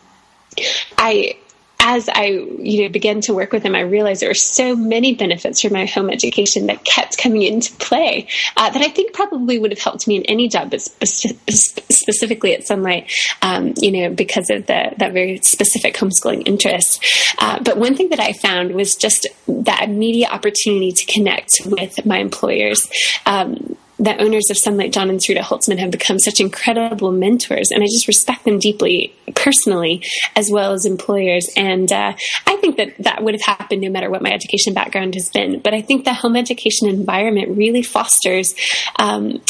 I 0.98 1.38
as 1.84 2.08
I 2.08 2.28
you 2.28 2.84
know 2.84 2.90
began 2.90 3.22
to 3.22 3.34
work 3.34 3.52
with 3.52 3.62
them, 3.62 3.76
I 3.76 3.82
realized 3.82 4.22
there 4.22 4.30
were 4.30 4.34
so 4.34 4.76
many 4.76 5.14
benefits 5.14 5.62
from 5.62 5.74
my 5.74 5.86
home 5.86 6.10
education 6.10 6.68
that 6.68 6.84
kept 6.86 7.18
coming 7.18 7.42
into 7.42 7.74
play 7.74 8.28
uh, 8.56 8.70
that 8.70 8.82
I 8.82 8.88
think 8.88 9.14
probably 9.14 9.60
would 9.60 9.72
have 9.72 9.80
helped 9.80 10.08
me 10.08 10.16
in 10.16 10.24
any 10.24 10.48
job, 10.48 10.72
but 10.72 10.82
spe- 10.82 11.50
specifically 11.50 12.56
at 12.56 12.62
Sonlight, 12.62 13.12
um, 13.42 13.74
you 13.78 13.92
know, 13.92 14.10
because 14.10 14.50
of 14.50 14.66
the, 14.66 14.94
that 14.98 15.12
very 15.12 15.40
specific 15.40 15.96
homeschooling 15.96 16.48
interest. 16.48 17.06
Uh, 17.38 17.62
but 17.62 17.78
one 17.78 17.96
thing 17.96 18.10
that 18.10 18.20
I 18.20 18.32
found 18.32 18.74
was 18.74 18.96
just 18.96 19.28
that 19.48 19.84
immediate 19.84 20.32
opportunity 20.32 20.94
to 20.94 21.06
connect 21.06 21.52
with 21.66 22.06
my 22.06 22.20
employers. 22.20 22.88
Um, 23.26 23.76
the 24.04 24.22
owners 24.22 24.50
of 24.50 24.58
Sonlight, 24.58 24.92
John 24.92 25.10
and 25.10 25.20
Sarita 25.20 25.40
Holzmann, 25.40 25.80
have 25.80 25.92
become 25.92 26.20
such 26.20 26.42
incredible 26.42 27.12
mentors, 27.12 27.70
and 27.72 27.82
I 27.82 27.86
just 27.86 28.08
respect 28.08 28.44
them 28.44 28.60
deeply, 28.60 29.16
personally, 29.36 30.04
as 30.36 30.52
well 30.52 30.74
as 30.74 30.86
employers. 30.86 31.50
And 31.56 31.92
uh, 31.92 32.14
I 32.46 32.56
think 32.58 32.78
that 32.78 32.98
that 33.00 33.24
would 33.24 33.34
have 33.34 33.58
happened 33.58 33.82
no 33.82 33.90
matter 33.90 34.10
what 34.10 34.22
my 34.22 34.32
education 34.32 34.74
background 34.74 35.14
has 35.16 35.30
been. 35.30 35.60
But 35.60 35.74
I 35.74 35.82
think 35.82 36.04
the 36.04 36.14
home 36.14 36.36
education 36.36 36.90
environment 36.90 37.58
really 37.58 37.82
fosters 37.82 38.54
um, 39.00 39.42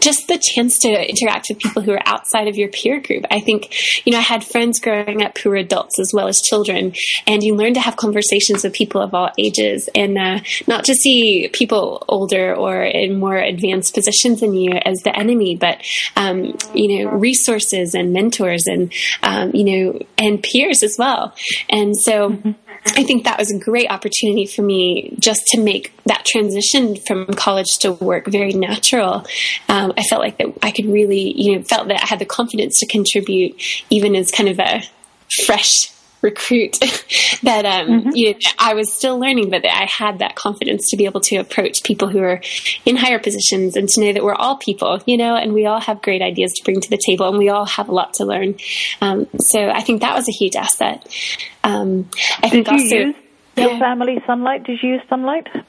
just 0.00 0.28
the 0.28 0.38
chance 0.38 0.78
to 0.80 0.88
interact 0.88 1.46
with 1.48 1.58
people 1.58 1.82
who 1.82 1.92
are 1.92 2.02
outside 2.06 2.48
of 2.48 2.56
your 2.56 2.68
peer 2.68 3.00
group. 3.00 3.24
I 3.30 3.40
think, 3.40 3.74
you 4.06 4.12
know, 4.12 4.18
I 4.18 4.22
had 4.22 4.44
friends 4.44 4.80
growing 4.80 5.22
up 5.22 5.38
who 5.38 5.50
were 5.50 5.56
adults 5.56 5.98
as 5.98 6.12
well 6.12 6.28
as 6.28 6.40
children, 6.40 6.94
and 7.26 7.42
you 7.42 7.54
learn 7.54 7.74
to 7.74 7.80
have 7.80 7.96
conversations 7.96 8.64
with 8.64 8.72
people 8.72 9.00
of 9.00 9.14
all 9.14 9.30
ages 9.38 9.88
and 9.94 10.18
uh, 10.18 10.40
not 10.66 10.84
to 10.84 10.94
see 10.94 11.48
people 11.52 12.04
older 12.08 12.54
or 12.54 12.82
in 12.82 13.18
more 13.18 13.36
advanced 13.36 13.94
positions 13.94 14.40
than 14.40 14.54
you 14.54 14.72
as 14.84 14.98
the 15.02 15.16
enemy, 15.16 15.56
but, 15.56 15.82
um, 16.16 16.56
you 16.74 17.04
know, 17.04 17.10
resources 17.10 17.94
and 17.94 18.12
mentors 18.12 18.64
and, 18.66 18.92
um, 19.22 19.50
you 19.54 19.64
know, 19.64 19.98
and 20.18 20.42
peers 20.42 20.82
as 20.82 20.96
well. 20.98 21.34
And 21.68 21.96
so, 21.96 22.30
mm-hmm. 22.30 22.50
I 22.84 23.04
think 23.04 23.24
that 23.24 23.38
was 23.38 23.52
a 23.52 23.58
great 23.58 23.90
opportunity 23.90 24.46
for 24.46 24.62
me 24.62 25.14
just 25.18 25.46
to 25.48 25.60
make 25.60 25.92
that 26.06 26.24
transition 26.24 26.96
from 26.96 27.26
college 27.26 27.78
to 27.78 27.92
work 27.92 28.26
very 28.26 28.52
natural. 28.52 29.24
Um, 29.68 29.92
I 29.96 30.02
felt 30.02 30.20
like 30.20 30.38
that 30.38 30.48
I 30.62 30.72
could 30.72 30.86
really, 30.86 31.32
you 31.40 31.56
know, 31.56 31.62
felt 31.62 31.88
that 31.88 32.02
I 32.02 32.06
had 32.06 32.18
the 32.18 32.26
confidence 32.26 32.80
to 32.80 32.86
contribute 32.86 33.54
even 33.88 34.16
as 34.16 34.30
kind 34.30 34.48
of 34.48 34.58
a 34.58 34.82
fresh 35.44 35.92
recruit 36.22 36.78
that 37.42 37.64
um, 37.64 37.88
mm-hmm. 37.88 38.10
you 38.14 38.32
know, 38.32 38.38
I 38.58 38.74
was 38.74 38.92
still 38.92 39.18
learning, 39.18 39.50
but 39.50 39.62
that 39.62 39.76
I 39.76 39.86
had 39.86 40.20
that 40.20 40.34
confidence 40.36 40.88
to 40.90 40.96
be 40.96 41.04
able 41.04 41.20
to 41.22 41.36
approach 41.36 41.82
people 41.82 42.08
who 42.08 42.20
are 42.20 42.40
in 42.86 42.96
higher 42.96 43.18
positions 43.18 43.76
and 43.76 43.88
to 43.90 44.00
know 44.00 44.12
that 44.12 44.22
we're 44.22 44.34
all 44.34 44.56
people, 44.56 45.02
you 45.06 45.16
know, 45.16 45.36
and 45.36 45.52
we 45.52 45.66
all 45.66 45.80
have 45.80 46.00
great 46.02 46.22
ideas 46.22 46.52
to 46.54 46.64
bring 46.64 46.80
to 46.80 46.90
the 46.90 47.00
table, 47.04 47.28
and 47.28 47.38
we 47.38 47.48
all 47.48 47.66
have 47.66 47.88
a 47.88 47.92
lot 47.92 48.14
to 48.14 48.24
learn. 48.24 48.54
Um, 49.00 49.26
so 49.38 49.68
I 49.68 49.82
think 49.82 50.00
that 50.00 50.14
was 50.14 50.28
a 50.28 50.32
huge 50.32 50.56
asset. 50.56 51.06
Um, 51.64 52.08
I 52.38 52.48
Did 52.48 52.50
think 52.50 52.68
also. 52.68 52.82
Use 52.96 53.16
your 53.56 53.72
yeah. 53.72 53.78
family 53.78 54.16
Sonlight? 54.26 54.64
Did 54.64 54.82
you 54.82 54.90
use 54.94 55.02
Sonlight? 55.10 55.64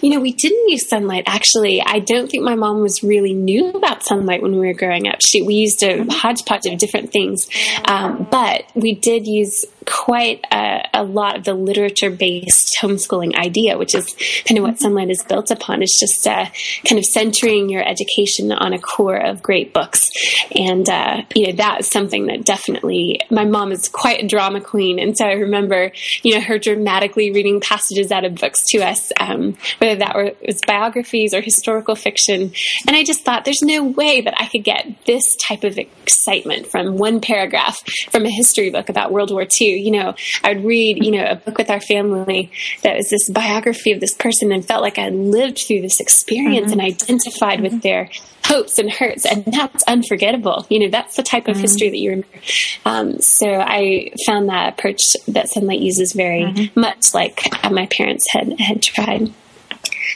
You 0.00 0.10
know, 0.10 0.20
we 0.20 0.32
didn't 0.32 0.68
use 0.68 0.88
Sonlight 0.88 1.24
actually. 1.26 1.82
I 1.82 1.98
don't 1.98 2.30
think 2.30 2.44
my 2.44 2.54
mom 2.54 2.80
was 2.80 3.02
really 3.02 3.34
new 3.34 3.68
about 3.68 4.00
Sonlight 4.00 4.40
when 4.40 4.58
we 4.58 4.66
were 4.66 4.74
growing 4.74 5.06
up. 5.06 5.16
She 5.20 5.42
we 5.42 5.54
used 5.54 5.82
a 5.82 5.98
mm-hmm. 5.98 6.08
hodgepodge 6.08 6.66
of 6.66 6.78
different 6.78 7.12
things, 7.12 7.46
um, 7.84 8.26
but 8.30 8.64
we 8.74 8.94
did 8.94 9.26
use 9.26 9.64
quite 9.86 10.44
a, 10.52 10.88
a 10.92 11.04
lot 11.04 11.36
of 11.36 11.44
the 11.44 11.54
literature 11.54 12.10
based 12.10 12.76
homeschooling 12.80 13.34
idea, 13.36 13.78
which 13.78 13.94
is 13.94 14.14
kind 14.44 14.58
of 14.58 14.64
what 14.64 14.76
Sonlight 14.76 15.10
is 15.10 15.22
built 15.22 15.50
upon. 15.50 15.82
It's 15.82 15.98
just 15.98 16.26
uh, 16.26 16.46
kind 16.86 16.98
of 16.98 17.04
centering 17.04 17.68
your 17.68 17.86
education 17.86 18.52
on 18.52 18.72
a 18.72 18.78
core 18.78 19.16
of 19.16 19.42
great 19.42 19.72
books. 19.72 20.10
And, 20.54 20.88
uh, 20.88 21.22
you 21.34 21.46
know, 21.46 21.52
that 21.54 21.80
is 21.80 21.86
something 21.86 22.26
that 22.26 22.44
definitely, 22.44 23.20
my 23.30 23.44
mom 23.44 23.72
is 23.72 23.88
quite 23.88 24.22
a 24.22 24.26
drama 24.26 24.60
queen. 24.60 24.98
And 24.98 25.16
so 25.16 25.24
I 25.24 25.32
remember, 25.32 25.92
you 26.22 26.34
know, 26.34 26.40
her 26.40 26.58
dramatically 26.58 27.30
reading 27.30 27.60
passages 27.60 28.10
out 28.10 28.24
of 28.24 28.34
books 28.34 28.62
to 28.70 28.78
us, 28.78 29.12
um, 29.20 29.56
whether 29.78 29.96
that 29.96 30.16
were, 30.16 30.32
was 30.44 30.60
biographies 30.66 31.32
or 31.32 31.40
historical 31.40 31.94
fiction. 31.94 32.52
And 32.86 32.96
I 32.96 33.04
just 33.04 33.24
thought 33.24 33.44
there's 33.44 33.62
no 33.62 33.84
way 33.84 34.20
that 34.20 34.34
I 34.38 34.46
could 34.46 34.64
get 34.64 34.86
this 35.06 35.36
type 35.36 35.64
of 35.64 35.78
excitement 35.78 36.66
from 36.66 36.96
one 36.96 37.20
paragraph 37.20 37.80
from 38.10 38.26
a 38.26 38.30
history 38.30 38.70
book 38.70 38.88
about 38.88 39.12
World 39.12 39.30
War 39.30 39.46
II 39.60 39.75
you 39.76 39.90
know, 39.90 40.14
I 40.42 40.54
would 40.54 40.64
read, 40.64 41.04
you 41.04 41.12
know, 41.12 41.24
a 41.24 41.36
book 41.36 41.58
with 41.58 41.70
our 41.70 41.80
family 41.80 42.50
that 42.82 42.96
was 42.96 43.10
this 43.10 43.28
biography 43.30 43.92
of 43.92 44.00
this 44.00 44.14
person 44.14 44.52
and 44.52 44.64
felt 44.64 44.82
like 44.82 44.98
I 44.98 45.08
lived 45.10 45.58
through 45.58 45.82
this 45.82 46.00
experience 46.00 46.70
mm-hmm. 46.70 46.80
and 46.80 46.88
identified 46.88 47.60
mm-hmm. 47.60 47.74
with 47.74 47.82
their 47.82 48.10
hopes 48.44 48.78
and 48.78 48.90
hurts, 48.90 49.24
and 49.24 49.44
that's 49.44 49.82
unforgettable. 49.84 50.66
You 50.70 50.80
know, 50.80 50.88
that's 50.88 51.16
the 51.16 51.22
type 51.22 51.48
of 51.48 51.54
mm-hmm. 51.54 51.62
history 51.62 51.88
that 51.90 51.98
you 51.98 52.10
remember. 52.10 52.38
Um, 52.84 53.20
so 53.20 53.48
I 53.48 54.12
found 54.26 54.48
that 54.48 54.72
approach 54.72 55.14
that 55.28 55.46
Sonlight 55.46 55.80
uses 55.80 56.12
very 56.12 56.42
mm-hmm. 56.42 56.80
much 56.80 57.12
like 57.14 57.42
my 57.70 57.86
parents 57.86 58.26
had 58.30 58.58
had 58.60 58.82
tried. 58.82 59.32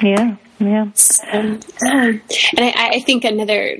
Yeah. 0.01 0.37
Yeah. 0.61 0.91
Um, 1.33 1.61
and 1.87 2.21
I, 2.59 2.91
I, 2.95 3.01
think 3.01 3.25
another 3.25 3.79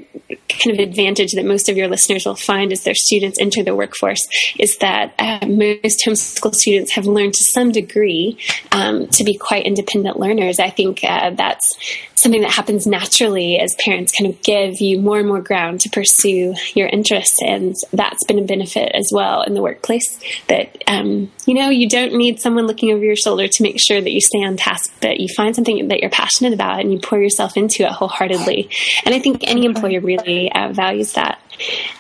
kind 0.49 0.71
of 0.71 0.79
advantage 0.79 1.33
that 1.33 1.45
most 1.45 1.69
of 1.69 1.77
your 1.77 1.89
listeners 1.89 2.25
will 2.25 2.37
find 2.37 2.73
as 2.73 2.85
their 2.85 2.95
students 2.95 3.39
enter 3.39 3.63
the 3.63 3.77
workforce 3.77 4.27
is 4.59 4.79
that 4.79 5.13
uh, 5.19 5.47
most 5.47 6.03
homeschool 6.07 6.55
students 6.55 6.93
have 6.93 7.05
learned 7.05 7.35
to 7.35 7.45
some 7.45 7.71
degree 7.71 8.39
um, 8.73 9.07
to 9.09 9.25
be 9.25 9.37
quite 9.37 9.67
independent 9.67 10.19
learners. 10.19 10.59
I 10.59 10.71
think 10.71 11.05
uh, 11.05 11.31
that's 11.31 11.77
something 12.15 12.41
that 12.41 12.53
happens 12.53 12.87
naturally 12.87 13.59
as 13.59 13.75
parents 13.85 14.13
kind 14.19 14.33
of 14.33 14.41
give 14.43 14.81
you 14.81 15.01
more 15.01 15.19
and 15.19 15.29
more 15.29 15.43
ground 15.43 15.81
to 15.81 15.91
pursue 15.91 16.55
your 16.75 16.89
interests. 16.89 17.39
And 17.43 17.75
that's 17.93 18.25
been 18.25 18.39
a 18.39 18.45
benefit 18.45 18.91
as 18.95 19.11
well 19.13 19.43
in 19.43 19.53
the 19.53 19.63
workplace 19.63 20.19
that, 20.49 20.83
um, 20.87 21.31
you 21.51 21.57
know, 21.57 21.69
you 21.69 21.89
don't 21.89 22.15
need 22.15 22.39
someone 22.39 22.69
looking 22.69 22.93
over 22.93 23.05
your 23.05 23.17
shoulder 23.17 23.49
to 23.49 23.63
make 23.65 23.81
sure 23.81 24.01
that 24.01 24.13
you 24.13 24.21
stay 24.21 24.45
on 24.45 24.57
task, 24.57 24.95
but 25.01 25.19
you 25.19 25.27
find 25.35 25.53
something 25.53 25.89
that 25.89 25.99
you're 25.99 26.09
passionate 26.09 26.53
about 26.53 26.79
and 26.79 26.93
you 26.93 27.01
pour 27.01 27.19
yourself 27.19 27.57
into 27.57 27.83
it 27.83 27.91
wholeheartedly. 27.91 28.71
And 29.05 29.13
I 29.13 29.19
think 29.19 29.43
any 29.43 29.65
employer 29.65 30.01
really 30.01 30.53
uh, 30.53 30.73
values 30.73 31.15
that. 31.15 31.41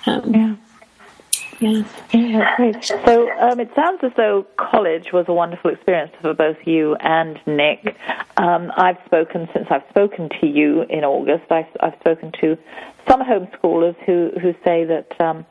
Um, 0.07 0.33
yeah. 0.33 0.55
Yeah. 1.59 1.83
Yeah, 2.13 2.57
great. 2.57 2.85
So 2.85 3.29
um, 3.41 3.59
it 3.59 3.73
sounds 3.75 3.99
as 4.05 4.13
though 4.17 4.47
college 4.57 5.13
was 5.13 5.25
a 5.27 5.33
wonderful 5.33 5.73
experience 5.73 6.13
for 6.23 6.33
both 6.33 6.57
you 6.65 6.95
and 7.01 7.37
Nick. 7.45 7.97
Um, 8.37 8.71
I've 8.77 8.99
spoken 9.05 9.49
since 9.53 9.67
I've 9.69 9.85
spoken 9.91 10.29
to 10.41 10.47
you 10.47 10.83
in 10.83 11.03
August. 11.03 11.51
I've, 11.51 11.67
I've 11.81 11.99
spoken 11.99 12.31
to 12.41 12.57
some 13.09 13.21
homeschoolers 13.21 13.97
who 14.07 14.31
who 14.41 14.55
say 14.65 14.85
that 14.85 15.21
um, 15.21 15.45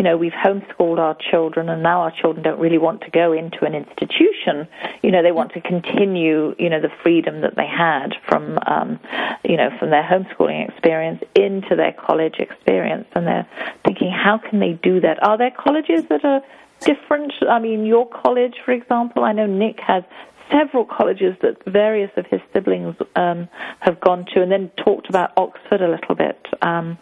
you 0.00 0.04
know 0.04 0.16
we've 0.16 0.32
homeschooled 0.32 0.98
our 0.98 1.14
children 1.30 1.68
and 1.68 1.82
now 1.82 2.00
our 2.00 2.10
children 2.10 2.42
don't 2.42 2.58
really 2.58 2.78
want 2.78 3.02
to 3.02 3.10
go 3.10 3.34
into 3.34 3.66
an 3.66 3.74
institution. 3.74 4.66
You 5.02 5.10
know 5.10 5.22
they 5.22 5.30
want 5.30 5.52
to 5.52 5.60
continue 5.60 6.54
you 6.58 6.70
know 6.70 6.80
the 6.80 6.88
freedom 7.02 7.42
that 7.42 7.54
they 7.54 7.66
had 7.66 8.14
from 8.26 8.58
um, 8.66 8.98
you 9.44 9.58
know 9.58 9.68
from 9.78 9.90
their 9.90 10.02
homeschooling 10.02 10.66
experience 10.70 11.22
into 11.34 11.76
their 11.76 11.92
college 11.92 12.36
experience, 12.38 13.08
and 13.14 13.26
they're 13.26 13.46
thinking 13.84 14.10
how 14.10 14.38
can 14.38 14.58
they 14.58 14.72
do 14.72 15.02
that? 15.02 15.22
Are 15.22 15.36
there 15.36 15.50
colleges 15.50 16.06
that 16.08 16.24
are 16.24 16.40
different? 16.80 17.34
I 17.46 17.58
mean, 17.58 17.84
your 17.84 18.08
college, 18.08 18.54
for 18.64 18.72
example, 18.72 19.22
I 19.24 19.32
know 19.32 19.44
Nick 19.44 19.80
has 19.80 20.02
several 20.50 20.86
colleges 20.86 21.36
that 21.42 21.62
various 21.66 22.10
of 22.16 22.24
his 22.24 22.40
siblings 22.54 22.96
um, 23.16 23.50
have 23.80 24.00
gone 24.00 24.24
to, 24.32 24.40
and 24.40 24.50
then 24.50 24.70
talked 24.78 25.10
about 25.10 25.32
Oxford 25.36 25.82
a 25.82 25.90
little 25.90 26.14
bit. 26.14 26.40
Um, 26.62 26.96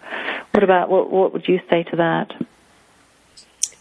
what 0.50 0.64
about 0.64 0.90
what? 0.90 1.12
What 1.12 1.32
would 1.32 1.46
you 1.46 1.60
say 1.70 1.84
to 1.84 1.96
that? 1.98 2.32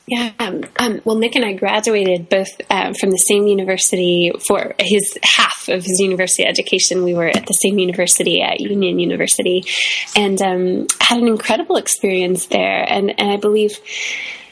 Yeah, 0.10 0.32
um, 0.40 0.64
um, 0.80 1.02
well, 1.04 1.18
Nick 1.18 1.36
and 1.36 1.44
I 1.44 1.52
graduated 1.52 2.30
both 2.30 2.48
uh, 2.70 2.94
from 2.98 3.12
the 3.12 3.18
same 3.18 3.46
university 3.46 4.32
for 4.48 4.74
his 4.80 5.20
half 5.22 5.68
of 5.68 5.84
his 5.84 6.00
university 6.00 6.46
education. 6.46 7.04
We 7.04 7.14
were 7.14 7.28
at 7.28 7.46
the 7.46 7.54
same 7.54 7.78
university 7.78 8.42
at 8.42 8.62
Union 8.62 9.00
University, 9.00 9.66
and 10.16 10.42
um, 10.42 10.88
had 11.02 11.18
an 11.18 11.28
incredible 11.28 11.76
experience 11.76 12.46
there. 12.46 12.86
And, 12.88 13.20
and 13.20 13.32
I 13.32 13.36
believe 13.36 13.80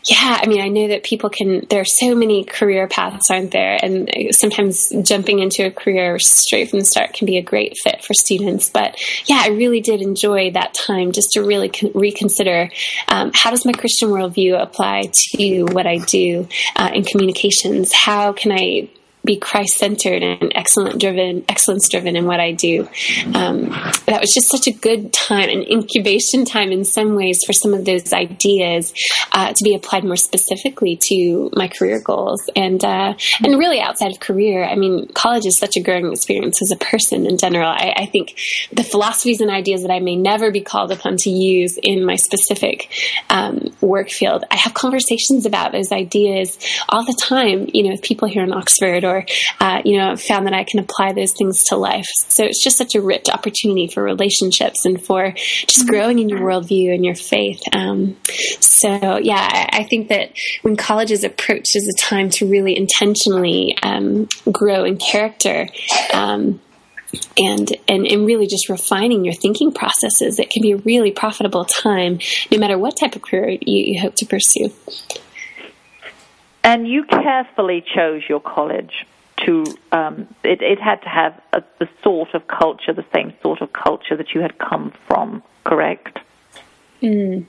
yeah, 0.05 0.39
I 0.41 0.45
mean, 0.45 0.61
I 0.61 0.67
know 0.67 0.89
that 0.89 1.03
people 1.03 1.31
can, 1.31 1.65
there 1.69 1.81
are 1.81 1.85
so 1.85 2.13
many 2.13 2.43
career 2.43 2.87
paths, 2.87 3.31
aren't 3.31 3.51
there? 3.51 3.79
And 3.81 4.09
sometimes 4.31 4.89
jumping 5.01 5.39
into 5.39 5.65
a 5.65 5.71
career 5.71 6.19
straight 6.19 6.69
from 6.69 6.79
the 6.79 6.85
start 6.85 7.13
can 7.13 7.25
be 7.25 7.37
a 7.37 7.41
great 7.41 7.75
fit 7.83 8.03
for 8.03 8.13
students. 8.13 8.69
But 8.69 8.95
yeah, 9.25 9.41
I 9.43 9.49
really 9.49 9.81
did 9.81 10.01
enjoy 10.01 10.51
that 10.51 10.75
time 10.75 11.11
just 11.11 11.31
to 11.31 11.41
really 11.41 11.69
con- 11.69 11.91
reconsider 11.95 12.69
um, 13.07 13.31
how 13.33 13.49
does 13.49 13.65
my 13.65 13.71
Christian 13.71 14.09
worldview 14.09 14.61
apply 14.61 15.09
to 15.37 15.63
what 15.71 15.87
I 15.87 15.97
do 15.97 16.47
uh, 16.75 16.91
in 16.93 17.03
communications? 17.03 17.91
How 17.91 18.31
can 18.33 18.51
I 18.51 18.89
be 19.25 19.37
Christ 19.37 19.77
centered 19.77 20.23
and 20.23 20.51
excellent 20.55 20.99
driven, 20.99 21.43
excellence 21.49 21.89
driven 21.89 22.15
in 22.15 22.25
what 22.25 22.39
I 22.39 22.51
do. 22.51 22.87
Um, 23.33 23.69
that 24.05 24.21
was 24.21 24.33
just 24.33 24.51
such 24.51 24.67
a 24.67 24.71
good 24.71 25.11
time, 25.11 25.49
an 25.49 25.63
incubation 25.63 26.45
time 26.45 26.71
in 26.71 26.85
some 26.85 27.15
ways 27.15 27.43
for 27.45 27.53
some 27.53 27.73
of 27.73 27.85
those 27.85 28.13
ideas 28.13 28.93
uh, 29.31 29.53
to 29.53 29.63
be 29.63 29.75
applied 29.75 30.03
more 30.03 30.15
specifically 30.15 30.97
to 31.09 31.49
my 31.53 31.67
career 31.67 32.01
goals 32.01 32.41
and 32.55 32.83
uh, 32.83 33.13
and 33.43 33.59
really 33.59 33.79
outside 33.79 34.11
of 34.11 34.19
career. 34.19 34.63
I 34.63 34.75
mean, 34.75 35.07
college 35.13 35.45
is 35.45 35.57
such 35.57 35.75
a 35.77 35.81
growing 35.81 36.11
experience 36.11 36.61
as 36.61 36.71
a 36.71 36.77
person 36.77 37.25
in 37.25 37.37
general. 37.37 37.67
I, 37.67 37.93
I 37.97 38.05
think 38.05 38.37
the 38.71 38.83
philosophies 38.83 39.41
and 39.41 39.49
ideas 39.49 39.81
that 39.81 39.91
I 39.91 39.99
may 39.99 40.15
never 40.15 40.51
be 40.51 40.61
called 40.61 40.91
upon 40.91 41.17
to 41.17 41.29
use 41.29 41.77
in 41.81 42.05
my 42.05 42.15
specific 42.15 42.91
um, 43.29 43.75
work 43.81 44.09
field, 44.09 44.43
I 44.51 44.55
have 44.55 44.73
conversations 44.73 45.45
about 45.45 45.71
those 45.71 45.91
ideas 45.91 46.57
all 46.89 47.05
the 47.05 47.17
time. 47.21 47.69
You 47.73 47.83
know, 47.83 47.89
with 47.91 48.01
people 48.01 48.27
here 48.27 48.43
in 48.43 48.53
Oxford 48.53 49.03
or 49.03 49.14
or 49.15 49.25
uh, 49.59 49.81
you 49.85 49.97
know 49.97 50.15
found 50.15 50.45
that 50.47 50.53
I 50.53 50.63
can 50.63 50.79
apply 50.79 51.13
those 51.13 51.33
things 51.33 51.63
to 51.65 51.75
life. 51.75 52.07
So 52.27 52.43
it's 52.43 52.63
just 52.63 52.77
such 52.77 52.95
a 52.95 53.01
rich 53.01 53.27
opportunity 53.31 53.87
for 53.87 54.03
relationships 54.03 54.85
and 54.85 55.01
for 55.01 55.31
just 55.31 55.79
mm-hmm. 55.79 55.89
growing 55.89 56.19
in 56.19 56.29
your 56.29 56.39
worldview 56.39 56.93
and 56.93 57.05
your 57.05 57.15
faith. 57.15 57.61
Um, 57.73 58.17
so 58.59 59.17
yeah, 59.17 59.49
I, 59.51 59.79
I, 59.79 59.83
think 59.83 60.09
that 60.09 60.33
when 60.61 60.75
college 60.75 61.11
is 61.11 61.23
approached 61.23 61.75
as 61.75 61.87
a 61.87 62.01
time 62.01 62.29
to 62.31 62.47
really 62.47 62.77
intentionally 62.77 63.77
um, 63.83 64.27
grow 64.51 64.83
in 64.83 64.97
character. 64.97 65.67
Um, 66.13 66.61
and, 67.37 67.71
and 67.87 68.05
and 68.05 68.25
really 68.25 68.45
just 68.45 68.67
refining 68.67 69.23
your 69.23 69.33
thinking 69.33 69.71
processes. 69.71 70.37
It 70.37 70.49
can 70.49 70.61
be 70.61 70.71
a 70.71 70.77
really 70.77 71.11
profitable 71.11 71.63
time, 71.63 72.19
no 72.51 72.57
matter 72.57 72.77
what 72.77 72.97
type 72.97 73.15
of 73.15 73.21
career 73.21 73.51
you, 73.51 73.59
you 73.93 74.01
hope 74.01 74.15
to 74.15 74.25
pursue. 74.25 74.73
And 76.65 76.87
you 76.87 77.03
carefully 77.03 77.85
chose 77.95 78.23
your 78.27 78.39
college 78.39 79.05
to, 79.45 79.65
um, 79.91 80.27
it, 80.43 80.63
it, 80.63 80.79
had 80.81 80.95
to 81.03 81.09
have 81.09 81.39
a, 81.53 81.63
the 81.77 81.87
sort 82.03 82.33
of 82.33 82.47
culture, 82.47 82.91
the 82.91 83.05
same 83.13 83.33
sort 83.43 83.61
of 83.61 83.71
culture 83.71 84.17
that 84.17 84.33
you 84.33 84.41
had 84.41 84.57
come 84.57 84.91
from, 85.07 85.43
correct? 85.63 86.17
Mm. 87.03 87.45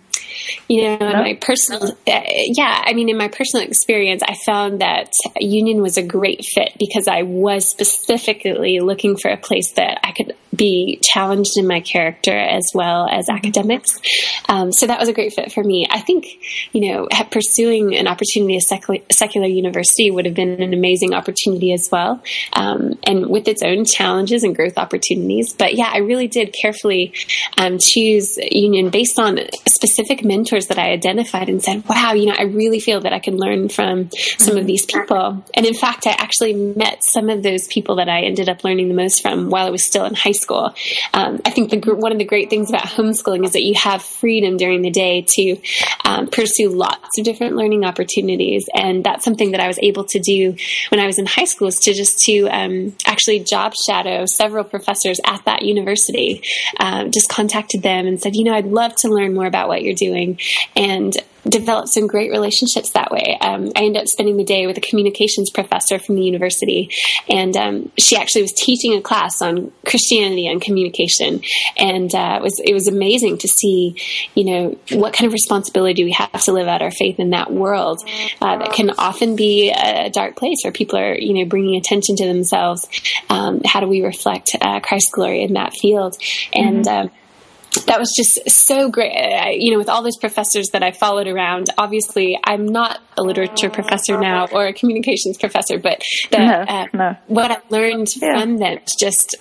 You 0.68 0.82
know, 0.82 0.96
no? 0.98 1.10
in 1.12 1.18
my 1.20 1.38
personal, 1.40 1.92
uh, 1.92 1.94
yeah, 2.06 2.82
I 2.84 2.92
mean, 2.92 3.08
in 3.08 3.16
my 3.16 3.28
personal 3.28 3.66
experience, 3.66 4.22
I 4.22 4.36
found 4.44 4.82
that 4.82 5.10
Union 5.40 5.80
was 5.80 5.96
a 5.96 6.02
great 6.02 6.44
fit 6.54 6.74
because 6.78 7.08
I 7.08 7.22
was 7.22 7.66
specifically 7.66 8.80
looking 8.80 9.16
for 9.16 9.30
a 9.30 9.38
place 9.38 9.72
that 9.76 9.98
I 10.04 10.12
could 10.12 10.36
be 10.56 11.00
challenged 11.02 11.56
in 11.56 11.66
my 11.66 11.80
character 11.80 12.36
as 12.36 12.70
well 12.74 13.08
as 13.10 13.28
academics. 13.28 14.00
Um, 14.48 14.72
so 14.72 14.86
that 14.86 14.98
was 14.98 15.08
a 15.08 15.12
great 15.12 15.32
fit 15.34 15.52
for 15.52 15.62
me. 15.62 15.86
I 15.90 16.00
think, 16.00 16.26
you 16.72 16.92
know, 16.92 17.08
pursuing 17.30 17.94
an 17.96 18.06
opportunity 18.06 18.56
at 18.56 18.62
secular, 18.62 19.00
secular 19.10 19.46
university 19.46 20.10
would 20.10 20.26
have 20.26 20.34
been 20.34 20.62
an 20.62 20.72
amazing 20.72 21.14
opportunity 21.14 21.72
as 21.72 21.88
well, 21.90 22.22
um, 22.52 22.98
and 23.04 23.28
with 23.28 23.48
its 23.48 23.62
own 23.62 23.84
challenges 23.84 24.42
and 24.44 24.54
growth 24.54 24.78
opportunities. 24.78 25.52
But 25.52 25.74
yeah, 25.74 25.90
I 25.92 25.98
really 25.98 26.28
did 26.28 26.54
carefully 26.60 27.12
um, 27.58 27.78
choose 27.80 28.38
Union 28.50 28.90
based 28.90 29.18
on 29.18 29.40
specific 29.68 30.24
mentors 30.24 30.66
that 30.68 30.78
I 30.78 30.90
identified 30.92 31.48
and 31.48 31.62
said, 31.62 31.86
wow, 31.88 32.12
you 32.12 32.26
know, 32.26 32.36
I 32.38 32.44
really 32.44 32.80
feel 32.80 33.00
that 33.00 33.12
I 33.12 33.18
can 33.18 33.36
learn 33.36 33.68
from 33.68 34.10
some 34.38 34.56
of 34.56 34.66
these 34.66 34.86
people. 34.86 35.44
And 35.54 35.66
in 35.66 35.74
fact, 35.74 36.06
I 36.06 36.12
actually 36.12 36.54
met 36.54 37.02
some 37.02 37.28
of 37.28 37.42
those 37.42 37.66
people 37.66 37.96
that 37.96 38.08
I 38.08 38.22
ended 38.22 38.48
up 38.48 38.64
learning 38.64 38.88
the 38.88 38.94
most 38.94 39.22
from 39.22 39.50
while 39.50 39.66
I 39.66 39.70
was 39.70 39.84
still 39.84 40.04
in 40.04 40.14
high 40.14 40.32
school 40.32 40.45
school. 40.46 40.74
Um, 41.12 41.40
I 41.44 41.50
think 41.50 41.70
the, 41.70 41.94
one 41.94 42.12
of 42.12 42.18
the 42.18 42.24
great 42.24 42.50
things 42.50 42.70
about 42.70 42.86
homeschooling 42.96 43.44
is 43.44 43.52
that 43.52 43.62
you 43.62 43.74
have 43.74 44.02
freedom 44.02 44.56
during 44.56 44.82
the 44.82 44.90
day 44.90 45.24
to 45.26 45.44
um, 46.04 46.28
pursue 46.28 46.68
lots 46.68 47.18
of 47.18 47.24
different 47.24 47.56
learning 47.56 47.84
opportunities, 47.84 48.64
and 48.74 49.02
that's 49.02 49.24
something 49.24 49.50
that 49.52 49.60
I 49.60 49.66
was 49.66 49.78
able 49.80 50.04
to 50.04 50.20
do 50.20 50.56
when 50.90 51.00
I 51.00 51.06
was 51.06 51.18
in 51.18 51.26
high 51.26 51.44
school. 51.52 51.68
Is 51.68 51.80
to 51.80 51.92
just 51.92 52.24
to 52.26 52.46
um, 52.48 52.94
actually 53.06 53.40
job 53.40 53.72
shadow 53.86 54.24
several 54.26 54.64
professors 54.64 55.20
at 55.26 55.44
that 55.46 55.62
university. 55.62 56.42
Um, 56.78 57.10
just 57.10 57.28
contacted 57.28 57.82
them 57.82 58.06
and 58.06 58.20
said, 58.20 58.36
you 58.36 58.44
know, 58.44 58.54
I'd 58.54 58.66
love 58.66 58.94
to 58.96 59.08
learn 59.08 59.34
more 59.34 59.46
about 59.46 59.68
what 59.68 59.82
you're 59.82 59.94
doing, 59.94 60.38
and 60.76 61.16
developed 61.48 61.88
some 61.88 62.06
great 62.06 62.30
relationships 62.30 62.90
that 62.90 63.10
way. 63.10 63.38
Um, 63.40 63.72
I 63.76 63.84
ended 63.84 64.02
up 64.02 64.08
spending 64.08 64.36
the 64.36 64.44
day 64.44 64.66
with 64.66 64.76
a 64.76 64.80
communications 64.80 65.50
professor 65.50 65.98
from 65.98 66.16
the 66.16 66.22
university, 66.22 66.90
and 67.28 67.56
um, 67.56 67.92
she 67.98 68.16
actually 68.16 68.42
was 68.42 68.52
teaching 68.52 68.94
a 68.94 69.00
class 69.00 69.40
on 69.40 69.72
Christianity 69.84 70.46
and 70.46 70.60
communication, 70.60 71.42
and 71.78 72.14
uh, 72.14 72.38
it 72.38 72.42
was 72.42 72.60
it 72.64 72.72
was 72.72 72.88
amazing 72.88 73.38
to 73.38 73.48
see, 73.48 73.96
you 74.34 74.44
know, 74.44 74.78
what 74.98 75.12
kind 75.12 75.26
of 75.26 75.32
responsibility 75.32 76.04
we 76.04 76.12
have 76.12 76.42
to 76.42 76.52
live 76.52 76.68
out 76.68 76.82
our 76.82 76.90
faith 76.90 77.18
in 77.18 77.30
that 77.30 77.52
world 77.52 78.00
uh, 78.40 78.58
that 78.58 78.72
can 78.72 78.90
often 78.98 79.36
be 79.36 79.70
a 79.70 80.10
dark 80.10 80.36
place 80.36 80.58
where 80.64 80.72
people 80.72 80.98
are, 80.98 81.16
you 81.16 81.34
know, 81.34 81.44
bringing 81.44 81.76
attention 81.76 82.16
to 82.16 82.26
themselves. 82.26 82.88
Um, 83.30 83.60
how 83.64 83.80
do 83.80 83.86
we 83.86 84.02
reflect 84.02 84.56
uh, 84.60 84.80
Christ's 84.80 85.10
glory 85.12 85.42
in 85.42 85.54
that 85.54 85.72
field? 85.74 86.16
And 86.52 86.84
mm-hmm. 86.84 87.14
That 87.84 87.98
was 87.98 88.12
just 88.16 88.50
so 88.50 88.90
great. 88.90 89.14
I, 89.14 89.50
you 89.50 89.72
know, 89.72 89.78
with 89.78 89.88
all 89.88 90.02
those 90.02 90.16
professors 90.16 90.68
that 90.72 90.82
I 90.82 90.92
followed 90.92 91.26
around, 91.26 91.68
obviously 91.78 92.38
I'm 92.42 92.66
not 92.66 93.00
a 93.16 93.22
literature 93.22 93.70
professor 93.70 94.18
now 94.18 94.46
or 94.50 94.66
a 94.66 94.72
communications 94.72 95.38
professor, 95.38 95.78
but 95.78 96.02
the, 96.30 96.38
no, 96.38 96.64
uh, 96.68 96.86
no. 96.92 97.16
what 97.26 97.50
I 97.50 97.58
learned 97.70 98.14
yeah. 98.16 98.40
from 98.40 98.58
them 98.58 98.78
just 98.98 99.36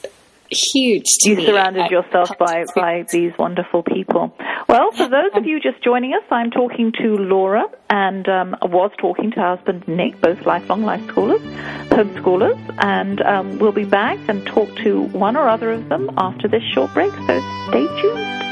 huge 0.74 1.18
you 1.24 1.36
me. 1.36 1.46
surrounded 1.46 1.92
yourself 1.92 2.38
by, 2.38 2.66
by 2.76 3.06
these 3.10 3.32
wonderful 3.38 3.84
people. 3.84 4.36
Well, 4.68 4.92
for 4.92 5.08
those 5.08 5.32
of 5.34 5.46
you 5.46 5.60
just 5.60 5.84
joining 5.84 6.14
us, 6.14 6.24
I'm 6.32 6.52
talking 6.52 6.92
to 7.02 7.18
Laura 7.18 7.66
and 7.90 8.28
um, 8.28 8.56
was 8.62 8.92
talking 8.98 9.32
to 9.32 9.40
her 9.40 9.56
husband 9.56 9.88
Nick, 9.88 10.20
both 10.22 10.46
lifelong 10.46 10.84
life 10.84 11.02
schoolers, 11.08 11.42
homeschoolers, 11.90 12.60
and 12.80 13.22
um, 13.22 13.60
we'll 13.60 13.72
be 13.72 13.86
back 13.86 14.18
and 14.28 14.46
talk 14.46 14.76
to 14.78 15.04
one 15.10 15.36
or 15.36 15.48
other 15.48 15.72
of 15.72 15.90
them 15.90 16.10
after 16.18 16.48
this 16.48 16.64
short 16.74 16.94
break, 16.94 17.12
so 17.12 17.68
stay 17.70 17.88
tuned. 18.02 18.45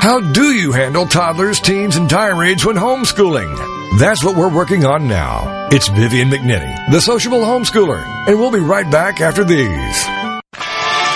How 0.00 0.18
do 0.18 0.54
you 0.54 0.72
handle 0.72 1.06
toddlers, 1.06 1.60
teens, 1.60 1.96
and 1.96 2.08
tirades 2.08 2.64
when 2.64 2.76
homeschooling? 2.76 3.98
That's 3.98 4.24
what 4.24 4.34
we're 4.34 4.48
working 4.48 4.86
on 4.86 5.06
now. 5.06 5.68
It's 5.70 5.88
Vivian 5.88 6.30
McNinney, 6.30 6.90
the 6.90 7.02
sociable 7.02 7.40
homeschooler, 7.40 8.02
and 8.26 8.38
we'll 8.38 8.50
be 8.50 8.60
right 8.60 8.90
back 8.90 9.20
after 9.20 9.44
these. 9.44 10.19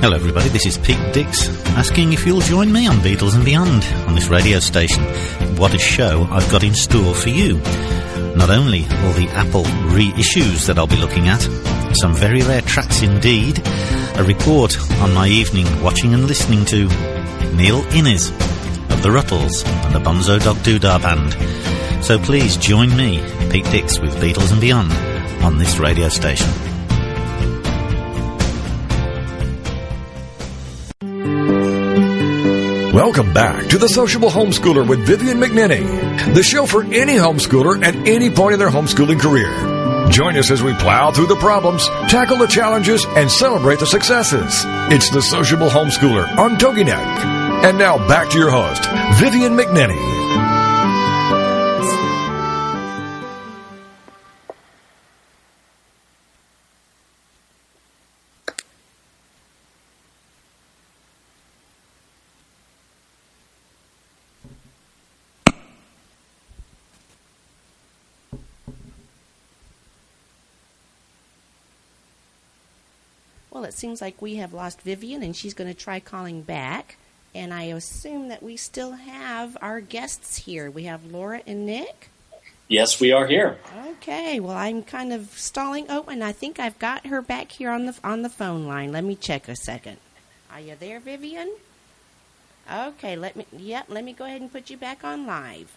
Hello, 0.00 0.14
everybody. 0.14 0.48
This 0.48 0.64
is 0.64 0.78
Pete 0.78 1.12
Dix 1.12 1.48
asking 1.70 2.12
if 2.12 2.24
you'll 2.24 2.40
join 2.40 2.70
me 2.72 2.86
on 2.86 2.98
Beatles 2.98 3.34
and 3.34 3.44
Beyond 3.44 3.82
on 4.06 4.14
this 4.14 4.28
radio 4.28 4.60
station. 4.60 5.02
What 5.56 5.74
a 5.74 5.78
show 5.78 6.24
I've 6.30 6.48
got 6.52 6.62
in 6.62 6.72
store 6.72 7.16
for 7.16 7.30
you. 7.30 7.56
Not 8.36 8.48
only 8.48 8.82
all 8.82 9.12
the 9.14 9.28
Apple 9.34 9.64
reissues 9.64 10.68
that 10.68 10.78
I'll 10.78 10.86
be 10.86 11.00
looking 11.00 11.26
at, 11.26 11.40
some 12.00 12.14
very 12.14 12.42
rare 12.42 12.60
tracks 12.60 13.02
indeed, 13.02 13.60
a 14.14 14.22
report 14.22 14.78
on 15.00 15.12
my 15.14 15.26
evening 15.26 15.66
watching 15.82 16.14
and 16.14 16.28
listening 16.28 16.64
to 16.66 16.86
Neil 17.56 17.84
Innes 17.92 18.30
of 18.30 19.02
the 19.02 19.10
Ruttles 19.10 19.64
and 19.64 19.94
the 19.96 19.98
Bonzo 19.98 20.38
Dog 20.40 20.58
Doodah 20.58 21.02
Band. 21.02 22.04
So 22.04 22.20
please 22.20 22.56
join 22.56 22.96
me, 22.96 23.20
Pete 23.50 23.68
Dix, 23.72 23.98
with 23.98 24.14
Beatles 24.22 24.52
and 24.52 24.60
Beyond 24.60 24.92
on 25.42 25.58
this 25.58 25.80
radio 25.80 26.08
station. 26.08 26.67
Welcome 32.98 33.32
back 33.32 33.68
to 33.68 33.78
The 33.78 33.88
Sociable 33.88 34.28
Homeschooler 34.28 34.84
with 34.84 35.06
Vivian 35.06 35.38
McNinney, 35.38 36.34
the 36.34 36.42
show 36.42 36.66
for 36.66 36.82
any 36.82 37.14
homeschooler 37.14 37.80
at 37.80 37.94
any 37.94 38.28
point 38.28 38.54
in 38.54 38.58
their 38.58 38.70
homeschooling 38.70 39.20
career. 39.20 40.10
Join 40.10 40.36
us 40.36 40.50
as 40.50 40.64
we 40.64 40.74
plow 40.74 41.12
through 41.12 41.28
the 41.28 41.36
problems, 41.36 41.86
tackle 42.10 42.38
the 42.38 42.48
challenges, 42.48 43.06
and 43.10 43.30
celebrate 43.30 43.78
the 43.78 43.86
successes. 43.86 44.64
It's 44.90 45.10
The 45.10 45.22
Sociable 45.22 45.68
Homeschooler 45.68 46.36
on 46.36 46.56
TogiNet. 46.56 47.62
And 47.64 47.78
now 47.78 47.98
back 48.08 48.30
to 48.30 48.38
your 48.38 48.50
host, 48.50 48.84
Vivian 49.20 49.52
McNinney. 49.52 50.17
Seems 73.78 74.00
like 74.00 74.20
we 74.20 74.36
have 74.36 74.52
lost 74.52 74.82
Vivian 74.82 75.22
and 75.22 75.34
she's 75.34 75.54
going 75.54 75.72
to 75.72 75.78
try 75.78 76.00
calling 76.00 76.42
back. 76.42 76.96
And 77.34 77.54
I 77.54 77.64
assume 77.64 78.28
that 78.28 78.42
we 78.42 78.56
still 78.56 78.92
have 78.92 79.56
our 79.60 79.80
guests 79.80 80.38
here. 80.38 80.70
We 80.70 80.84
have 80.84 81.04
Laura 81.06 81.42
and 81.46 81.66
Nick. 81.66 82.10
Yes, 82.68 83.00
we 83.00 83.12
are 83.12 83.26
here. 83.26 83.58
Okay. 83.92 84.40
Well, 84.40 84.56
I'm 84.56 84.82
kind 84.82 85.12
of 85.12 85.30
stalling. 85.38 85.86
Oh, 85.88 86.04
and 86.08 86.22
I 86.22 86.32
think 86.32 86.60
I've 86.60 86.78
got 86.78 87.06
her 87.06 87.22
back 87.22 87.52
here 87.52 87.70
on 87.70 87.86
the 87.86 87.96
on 88.04 88.22
the 88.22 88.28
phone 88.28 88.66
line. 88.66 88.92
Let 88.92 89.04
me 89.04 89.14
check 89.14 89.48
a 89.48 89.56
second. 89.56 89.96
Are 90.52 90.60
you 90.60 90.74
there, 90.78 91.00
Vivian? 91.00 91.50
Okay. 92.70 93.16
Let 93.16 93.36
me. 93.36 93.46
Yep. 93.56 93.86
Let 93.88 94.04
me 94.04 94.12
go 94.12 94.26
ahead 94.26 94.42
and 94.42 94.52
put 94.52 94.68
you 94.68 94.76
back 94.76 95.02
on 95.02 95.26
live. 95.26 95.72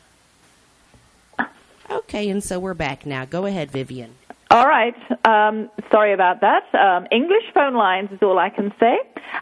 Okay, 1.90 2.30
and 2.30 2.44
so 2.44 2.60
we're 2.60 2.74
back 2.74 3.06
now. 3.06 3.26
Go 3.26 3.46
ahead, 3.46 3.72
Vivian. 3.72 4.16
All 4.52 4.68
right. 4.68 4.94
Um, 5.24 5.72
sorry 5.90 6.12
about 6.12 6.42
that. 6.42 6.64
Um, 6.76 7.08
English 7.10 7.46
phone 7.54 7.74
lines 7.74 8.12
is 8.12 8.20
all 8.22 8.38
I 8.38 8.50
can 8.50 8.74
say. 8.82 8.98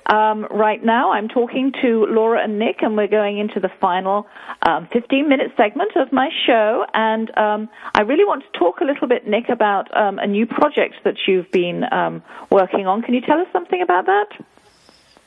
Um, 0.06 0.46
right 0.52 0.86
now, 0.86 1.14
I'm 1.14 1.28
talking 1.28 1.72
to 1.82 2.06
Laura 2.12 2.44
and 2.44 2.60
Nick, 2.60 2.84
and 2.84 2.96
we're 2.96 3.08
going 3.08 3.40
into 3.40 3.60
the 3.60 3.72
final 3.82 4.28
15 4.64 5.24
um, 5.24 5.28
minute 5.28 5.52
segment 5.58 5.94
of 5.96 6.14
my 6.14 6.30
show. 6.46 6.86
And 6.94 7.36
um, 7.40 7.70
I 7.96 8.02
really 8.02 8.24
want 8.24 8.44
to 8.54 8.60
talk 8.60 8.82
a 8.82 8.86
little 8.86 9.08
bit, 9.08 9.28
Nick, 9.28 9.50
about 9.50 9.90
um, 9.98 10.20
a 10.20 10.28
new 10.28 10.46
project 10.46 10.98
that 11.06 11.16
you've 11.28 11.50
been 11.50 11.86
um 11.92 12.22
working 12.52 12.86
on. 12.86 13.02
Can 13.02 13.16
you 13.16 13.22
tell 13.22 13.40
us 13.40 13.48
something 13.52 13.82
about 13.82 14.06
that? 14.06 14.28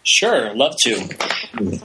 Sure, 0.04 0.52
love 0.54 0.74
to. 0.82 0.96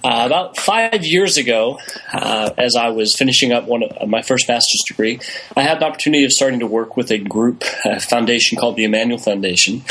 Uh, 0.04 0.26
about 0.26 0.58
five 0.58 1.06
years 1.06 1.38
ago, 1.38 1.80
uh, 2.12 2.50
as 2.58 2.76
I 2.76 2.90
was 2.90 3.16
finishing 3.16 3.52
up 3.52 3.66
one 3.66 3.84
of 3.84 4.10
my 4.10 4.24
first 4.24 4.48
master's 4.50 4.84
degree, 4.88 5.20
I 5.56 5.62
had 5.62 5.80
the 5.80 5.86
opportunity 5.86 6.26
of 6.26 6.32
starting 6.32 6.60
to 6.62 6.68
work 6.68 6.98
with 6.98 7.12
a 7.12 7.20
group, 7.20 7.64
a 7.86 8.00
foundation 8.00 8.58
called 8.58 8.76
the 8.76 8.86
Emmanuel 8.86 9.20
Foundation. 9.20 9.84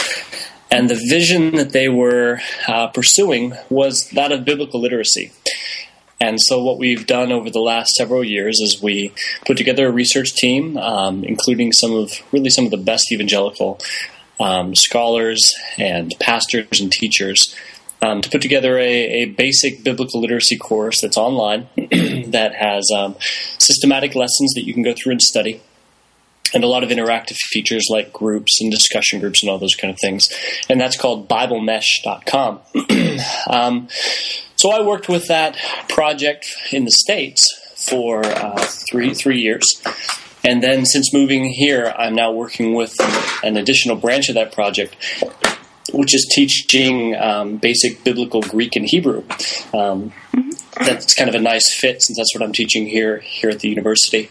And 0.72 0.91
the 0.91 1.01
vision 1.09 1.53
that 1.53 1.70
they 1.70 1.89
were 1.89 2.41
uh, 2.66 2.89
pursuing 2.89 3.55
was 3.70 4.11
that 4.11 4.33
of 4.33 4.45
biblical 4.45 4.81
literacy. 4.81 5.31
And 6.20 6.41
so, 6.41 6.61
what 6.64 6.79
we've 6.79 7.07
done 7.07 7.31
over 7.31 7.51
the 7.51 7.61
last 7.61 7.93
several 7.95 8.24
years 8.24 8.59
is 8.59 8.83
we 8.83 9.12
put 9.47 9.57
together 9.57 9.87
a 9.87 9.93
research 9.93 10.35
team, 10.35 10.77
um, 10.79 11.22
including 11.22 11.72
some 11.72 11.93
of 11.93 12.11
really 12.33 12.51
some 12.51 12.64
of 12.64 12.72
the 12.72 12.77
best 12.79 13.12
evangelical 13.12 13.79
um, 14.41 14.74
scholars 14.74 15.55
and 15.79 16.12
pastors 16.18 16.81
and 16.81 16.91
teachers 16.91 17.55
um, 18.03 18.21
to 18.21 18.31
put 18.31 18.43
together 18.43 18.79
a, 18.79 19.23
a, 19.23 19.25
basic 19.27 19.83
biblical 19.83 20.21
literacy 20.21 20.57
course 20.57 21.01
that's 21.01 21.17
online 21.17 21.69
that 21.77 22.53
has 22.55 22.89
um, 22.95 23.17
systematic 23.59 24.15
lessons 24.15 24.53
that 24.55 24.65
you 24.65 24.75
can 24.75 24.83
go 24.83 24.95
through 24.95 25.13
and 25.13 25.23
study. 25.23 25.63
And 26.55 26.63
a 26.63 26.69
lot 26.69 26.85
of 26.85 26.91
interactive 26.91 27.37
features 27.51 27.87
like 27.91 28.13
groups 28.13 28.61
and 28.61 28.71
discussion 28.71 29.19
groups 29.19 29.43
and 29.43 29.51
all 29.51 29.59
those 29.59 29.75
kind 29.75 29.93
of 29.93 29.99
things. 30.01 30.33
And 30.69 30.81
that's 30.81 30.97
called 30.97 31.29
BibleMesh.com. 31.29 32.61
um, 33.51 33.89
so 34.55 34.71
I 34.71 34.81
worked 34.83 35.09
with 35.09 35.27
that 35.29 35.57
project 35.89 36.47
in 36.73 36.85
the 36.85 36.93
States 36.93 37.49
for 37.77 38.25
uh, 38.25 38.65
three, 38.91 39.13
three 39.13 39.41
years. 39.41 39.65
And 40.45 40.63
then 40.63 40.87
since 40.87 41.13
moving 41.13 41.47
here, 41.47 41.93
I'm 41.99 42.15
now 42.15 42.31
working 42.31 42.75
with 42.75 42.95
an 43.43 43.57
additional 43.57 43.97
branch 43.97 44.29
of 44.29 44.37
that 44.37 44.53
project 44.53 44.97
which 45.93 46.14
is 46.14 46.26
teaching 46.34 47.14
um, 47.16 47.57
basic 47.57 48.03
biblical 48.05 48.41
Greek 48.43 48.76
and 48.76 48.87
Hebrew. 48.87 49.18
Um, 49.74 50.12
mm-hmm. 50.32 50.51
That's 50.84 51.14
kind 51.14 51.28
of 51.28 51.34
a 51.34 51.41
nice 51.41 51.72
fit 51.72 52.03
since 52.03 52.18
that's 52.18 52.34
what 52.34 52.43
I'm 52.43 52.53
teaching 52.53 52.87
here 52.87 53.18
here 53.18 53.51
at 53.51 53.61
the 53.61 53.68
university. 53.68 54.30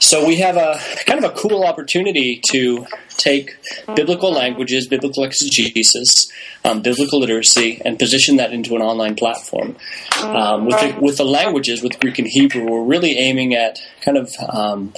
So 0.00 0.26
we 0.26 0.36
have 0.36 0.56
a 0.56 0.80
kind 1.06 1.22
of 1.22 1.30
a 1.30 1.34
cool 1.34 1.62
opportunity 1.62 2.40
to 2.52 2.86
take 3.18 3.58
biblical 3.94 4.32
languages, 4.32 4.88
biblical 4.88 5.24
exegesis, 5.24 6.32
um, 6.64 6.80
biblical 6.80 7.20
literacy, 7.20 7.82
and 7.84 7.98
position 7.98 8.36
that 8.36 8.50
into 8.52 8.74
an 8.74 8.80
online 8.80 9.14
platform. 9.14 9.76
Um, 10.22 10.64
with, 10.64 10.80
the, 10.80 10.98
with 11.00 11.16
the 11.18 11.26
languages, 11.26 11.82
with 11.82 12.00
Greek 12.00 12.18
and 12.18 12.26
Hebrew, 12.26 12.64
we're 12.64 12.82
really 12.82 13.18
aiming 13.18 13.54
at 13.54 13.78
kind 14.00 14.16
of 14.16 14.34
um, 14.48 14.94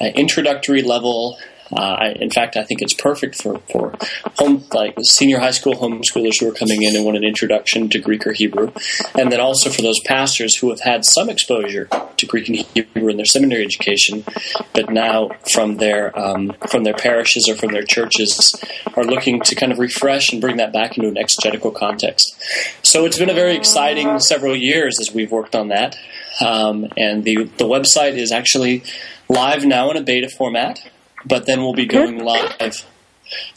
introductory 0.00 0.80
level 0.80 1.38
uh, 1.72 1.80
I, 1.80 2.08
in 2.12 2.30
fact, 2.30 2.56
I 2.56 2.64
think 2.64 2.82
it's 2.82 2.94
perfect 2.94 3.34
for, 3.34 3.58
for 3.70 3.94
home 4.38 4.64
like 4.72 4.94
senior 5.02 5.38
high 5.38 5.50
school 5.50 5.74
homeschoolers 5.74 6.40
who 6.40 6.48
are 6.48 6.54
coming 6.54 6.82
in 6.82 6.94
and 6.94 7.04
want 7.04 7.16
an 7.16 7.24
introduction 7.24 7.88
to 7.90 7.98
Greek 7.98 8.26
or 8.26 8.32
Hebrew, 8.32 8.72
and 9.18 9.32
then 9.32 9.40
also 9.40 9.70
for 9.70 9.82
those 9.82 9.98
pastors 10.04 10.56
who 10.56 10.70
have 10.70 10.80
had 10.80 11.04
some 11.04 11.28
exposure 11.28 11.88
to 12.16 12.26
Greek 12.26 12.48
and 12.48 12.58
Hebrew 12.58 13.08
in 13.08 13.16
their 13.16 13.26
seminary 13.26 13.64
education, 13.64 14.24
but 14.72 14.90
now 14.90 15.30
from 15.50 15.76
their 15.78 16.16
um, 16.18 16.52
from 16.68 16.84
their 16.84 16.94
parishes 16.94 17.48
or 17.48 17.56
from 17.56 17.72
their 17.72 17.84
churches 17.84 18.54
are 18.96 19.04
looking 19.04 19.40
to 19.42 19.54
kind 19.54 19.72
of 19.72 19.78
refresh 19.78 20.32
and 20.32 20.40
bring 20.40 20.58
that 20.58 20.72
back 20.72 20.96
into 20.96 21.08
an 21.08 21.18
exegetical 21.18 21.70
context. 21.70 22.36
So 22.82 23.06
it's 23.06 23.18
been 23.18 23.30
a 23.30 23.34
very 23.34 23.56
exciting 23.56 24.20
several 24.20 24.54
years 24.54 24.98
as 25.00 25.12
we've 25.12 25.32
worked 25.32 25.56
on 25.56 25.68
that, 25.68 25.96
um, 26.40 26.86
and 26.96 27.24
the 27.24 27.44
the 27.44 27.64
website 27.64 28.14
is 28.14 28.30
actually 28.30 28.84
live 29.28 29.64
now 29.64 29.90
in 29.90 29.96
a 29.96 30.02
beta 30.02 30.28
format 30.28 30.78
but 31.26 31.46
then 31.46 31.60
we'll 31.60 31.74
be 31.74 31.86
going 31.86 32.18
live, 32.18 32.86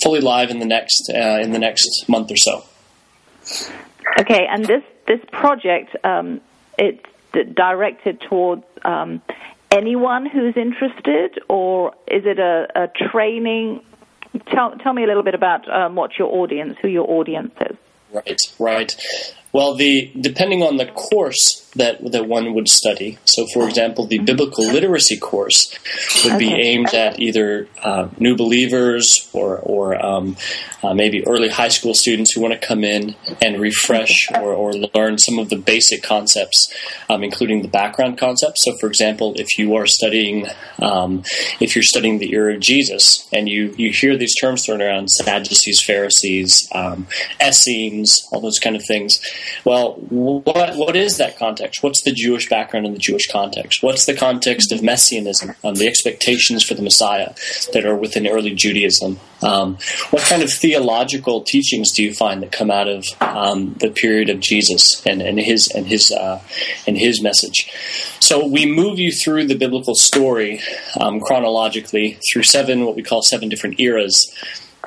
fully 0.01 0.21
live 0.21 0.49
in 0.49 0.59
the 0.59 0.65
next 0.65 1.11
uh, 1.13 1.39
in 1.41 1.51
the 1.51 1.59
next 1.59 2.05
month 2.07 2.31
or 2.31 2.37
so. 2.37 2.63
Okay, 4.19 4.45
and 4.49 4.65
this 4.65 4.83
this 5.07 5.19
project 5.31 5.95
um, 6.03 6.41
it's 6.77 7.03
directed 7.55 8.21
towards 8.21 8.63
um, 8.83 9.21
anyone 9.71 10.25
who's 10.25 10.55
interested, 10.57 11.39
or 11.47 11.93
is 12.07 12.25
it 12.25 12.39
a, 12.39 12.67
a 12.75 12.87
training? 13.11 13.81
Tell 14.51 14.77
tell 14.77 14.93
me 14.93 15.03
a 15.03 15.07
little 15.07 15.23
bit 15.23 15.35
about 15.35 15.69
um, 15.71 15.95
what 15.95 16.17
your 16.17 16.33
audience, 16.33 16.77
who 16.81 16.87
your 16.87 17.09
audience 17.09 17.53
is. 17.69 17.77
Right, 18.11 18.41
right. 18.59 19.33
Well, 19.51 19.75
the 19.75 20.11
depending 20.19 20.63
on 20.63 20.77
the 20.77 20.85
course 20.85 21.68
that 21.75 22.11
that 22.11 22.27
one 22.27 22.53
would 22.53 22.67
study. 22.67 23.17
So, 23.25 23.45
for 23.53 23.67
example, 23.67 24.05
the 24.05 24.19
biblical 24.19 24.65
literacy 24.65 25.17
course 25.17 25.77
would 26.23 26.35
okay. 26.35 26.49
be 26.49 26.53
aimed 26.53 26.93
at 26.93 27.19
either 27.19 27.67
uh, 27.83 28.09
new 28.17 28.35
believers 28.35 29.29
or 29.33 29.57
or 29.57 30.03
um, 30.03 30.37
uh, 30.83 30.93
maybe 30.93 31.25
early 31.25 31.49
high 31.49 31.67
school 31.67 31.93
students 31.93 32.31
who 32.31 32.41
want 32.41 32.59
to 32.59 32.67
come 32.67 32.83
in 32.83 33.15
and 33.41 33.59
refresh 33.59 34.31
or, 34.31 34.53
or 34.53 34.73
learn 34.73 35.17
some 35.17 35.37
of 35.37 35.49
the 35.49 35.57
basic 35.57 36.01
concepts, 36.01 36.73
um, 37.09 37.23
including 37.23 37.61
the 37.61 37.67
background 37.67 38.17
concepts. 38.17 38.63
So, 38.63 38.75
for 38.77 38.87
example, 38.87 39.33
if 39.37 39.57
you 39.57 39.75
are 39.75 39.85
studying 39.85 40.47
um, 40.79 41.23
if 41.59 41.75
you're 41.75 41.83
studying 41.83 42.19
the 42.19 42.33
era 42.33 42.55
of 42.55 42.59
Jesus 42.59 43.27
and 43.31 43.47
you 43.47 43.73
you 43.77 43.91
hear 43.91 44.17
these 44.17 44.35
terms 44.35 44.65
thrown 44.65 44.81
around 44.81 45.09
Sadducees, 45.09 45.81
Pharisees, 45.81 46.67
um, 46.73 47.07
Essenes, 47.41 48.27
all 48.31 48.41
those 48.41 48.59
kind 48.59 48.75
of 48.75 48.83
things 48.85 49.19
well, 49.63 49.93
what 50.09 50.75
what 50.75 50.95
is 50.95 51.17
that 51.17 51.37
context? 51.37 51.58
What's 51.81 52.01
the 52.01 52.11
Jewish 52.11 52.49
background 52.49 52.85
in 52.85 52.93
the 52.93 52.99
Jewish 52.99 53.27
context? 53.31 53.83
What's 53.83 54.05
the 54.05 54.15
context 54.15 54.71
of 54.71 54.81
messianism, 54.81 55.55
um, 55.63 55.75
the 55.75 55.87
expectations 55.87 56.63
for 56.63 56.73
the 56.73 56.81
Messiah 56.81 57.33
that 57.73 57.85
are 57.85 57.95
within 57.95 58.27
early 58.27 58.53
Judaism? 58.53 59.19
Um, 59.41 59.77
what 60.09 60.23
kind 60.23 60.43
of 60.43 60.51
theological 60.51 61.41
teachings 61.41 61.91
do 61.91 62.03
you 62.03 62.13
find 62.13 62.41
that 62.43 62.51
come 62.51 62.71
out 62.71 62.87
of 62.87 63.05
um, 63.21 63.75
the 63.79 63.89
period 63.89 64.29
of 64.29 64.39
Jesus 64.39 65.05
and, 65.05 65.21
and 65.21 65.39
his 65.39 65.69
and 65.73 65.87
his 65.87 66.11
uh, 66.11 66.41
and 66.87 66.97
his 66.97 67.21
message? 67.21 67.71
So 68.19 68.45
we 68.45 68.65
move 68.65 68.99
you 68.99 69.11
through 69.11 69.47
the 69.47 69.55
biblical 69.55 69.95
story 69.95 70.61
um, 70.99 71.19
chronologically 71.19 72.19
through 72.31 72.43
seven 72.43 72.85
what 72.85 72.95
we 72.95 73.03
call 73.03 73.21
seven 73.21 73.49
different 73.49 73.79
eras 73.79 74.33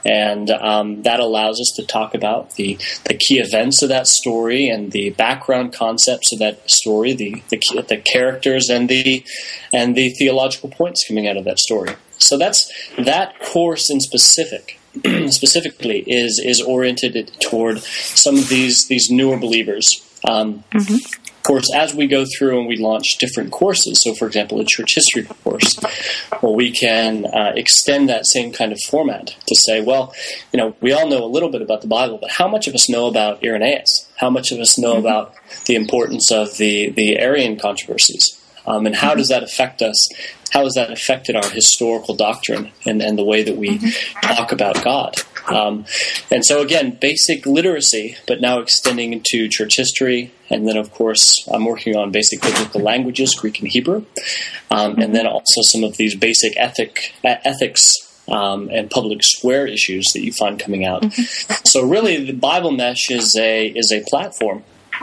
and 0.04 0.50
um, 0.50 1.02
that 1.02 1.20
allows 1.20 1.60
us 1.60 1.72
to 1.76 1.86
talk 1.86 2.14
about 2.14 2.54
the, 2.54 2.78
the 3.04 3.14
key 3.14 3.38
events 3.38 3.82
of 3.82 3.88
that 3.88 4.06
story 4.06 4.68
and 4.68 4.92
the 4.92 5.10
background 5.10 5.72
concepts 5.72 6.32
of 6.32 6.38
that 6.40 6.68
story, 6.70 7.12
the, 7.12 7.42
the, 7.50 7.84
the 7.88 7.96
characters 7.98 8.68
and 8.68 8.88
the 8.88 9.24
and 9.72 9.94
the 9.94 10.10
theological 10.10 10.68
points 10.68 11.06
coming 11.06 11.28
out 11.28 11.36
of 11.36 11.44
that 11.44 11.58
story. 11.58 11.94
So 12.18 12.38
that's 12.38 12.70
that 12.98 13.38
course 13.40 13.90
in 13.90 14.00
specific. 14.00 14.78
specifically 15.28 16.00
is 16.06 16.38
is 16.44 16.60
oriented 16.60 17.30
toward 17.40 17.78
some 17.80 18.36
of 18.36 18.50
these 18.50 18.88
these 18.88 19.08
newer 19.10 19.38
believers 19.38 20.06
Um, 20.28 20.64
mm-hmm. 20.72 20.94
Of 21.42 21.46
course, 21.46 21.74
as 21.74 21.92
we 21.92 22.06
go 22.06 22.24
through 22.24 22.60
and 22.60 22.68
we 22.68 22.76
launch 22.76 23.18
different 23.18 23.50
courses, 23.50 24.00
so 24.00 24.14
for 24.14 24.28
example, 24.28 24.60
a 24.60 24.64
church 24.64 24.94
history 24.94 25.24
course, 25.42 25.76
well, 26.40 26.54
we 26.54 26.70
can 26.70 27.26
uh, 27.26 27.52
extend 27.56 28.08
that 28.08 28.26
same 28.26 28.52
kind 28.52 28.70
of 28.70 28.78
format 28.88 29.34
to 29.48 29.56
say, 29.56 29.80
well, 29.80 30.14
you 30.52 30.58
know, 30.58 30.76
we 30.80 30.92
all 30.92 31.08
know 31.08 31.24
a 31.24 31.26
little 31.26 31.48
bit 31.48 31.60
about 31.60 31.80
the 31.80 31.88
Bible, 31.88 32.18
but 32.18 32.30
how 32.30 32.46
much 32.46 32.68
of 32.68 32.74
us 32.74 32.88
know 32.88 33.06
about 33.06 33.42
Irenaeus? 33.42 34.08
How 34.18 34.30
much 34.30 34.52
of 34.52 34.60
us 34.60 34.78
know 34.78 34.94
mm-hmm. 34.94 35.00
about 35.00 35.34
the 35.66 35.74
importance 35.74 36.30
of 36.30 36.56
the, 36.58 36.90
the 36.90 37.18
Arian 37.18 37.58
controversies? 37.58 38.40
Um, 38.64 38.86
and 38.86 38.94
how 38.94 39.08
mm-hmm. 39.08 39.18
does 39.18 39.28
that 39.30 39.42
affect 39.42 39.82
us? 39.82 39.96
How 40.52 40.62
has 40.62 40.74
that 40.74 40.92
affected 40.92 41.34
our 41.34 41.50
historical 41.50 42.14
doctrine 42.14 42.70
and, 42.86 43.02
and 43.02 43.18
the 43.18 43.24
way 43.24 43.42
that 43.42 43.56
we 43.56 43.78
mm-hmm. 43.78 44.34
talk 44.34 44.52
about 44.52 44.84
God? 44.84 45.16
Um, 45.48 45.84
and 46.30 46.44
so, 46.44 46.62
again, 46.62 46.98
basic 47.00 47.46
literacy, 47.46 48.16
but 48.26 48.40
now 48.40 48.60
extending 48.60 49.12
into 49.12 49.48
church 49.48 49.76
history. 49.76 50.32
And 50.50 50.68
then, 50.68 50.76
of 50.76 50.92
course, 50.92 51.48
I'm 51.52 51.64
working 51.64 51.96
on 51.96 52.10
basic 52.10 52.42
biblical 52.42 52.80
languages, 52.80 53.34
Greek 53.34 53.58
and 53.60 53.68
Hebrew. 53.68 54.04
Um, 54.70 54.98
and 54.98 55.14
then 55.14 55.26
also 55.26 55.62
some 55.62 55.84
of 55.84 55.96
these 55.96 56.14
basic 56.14 56.56
ethic, 56.56 57.14
ethics 57.24 58.08
um, 58.28 58.68
and 58.70 58.90
public 58.90 59.22
square 59.22 59.66
issues 59.66 60.12
that 60.12 60.24
you 60.24 60.32
find 60.32 60.58
coming 60.58 60.84
out. 60.84 61.02
Mm-hmm. 61.02 61.54
So, 61.64 61.86
really, 61.86 62.24
the 62.24 62.32
Bible 62.32 62.70
Mesh 62.70 63.10
is 63.10 63.36
a 63.36 63.66
is 63.66 63.92
a 63.92 64.02
platform 64.08 64.64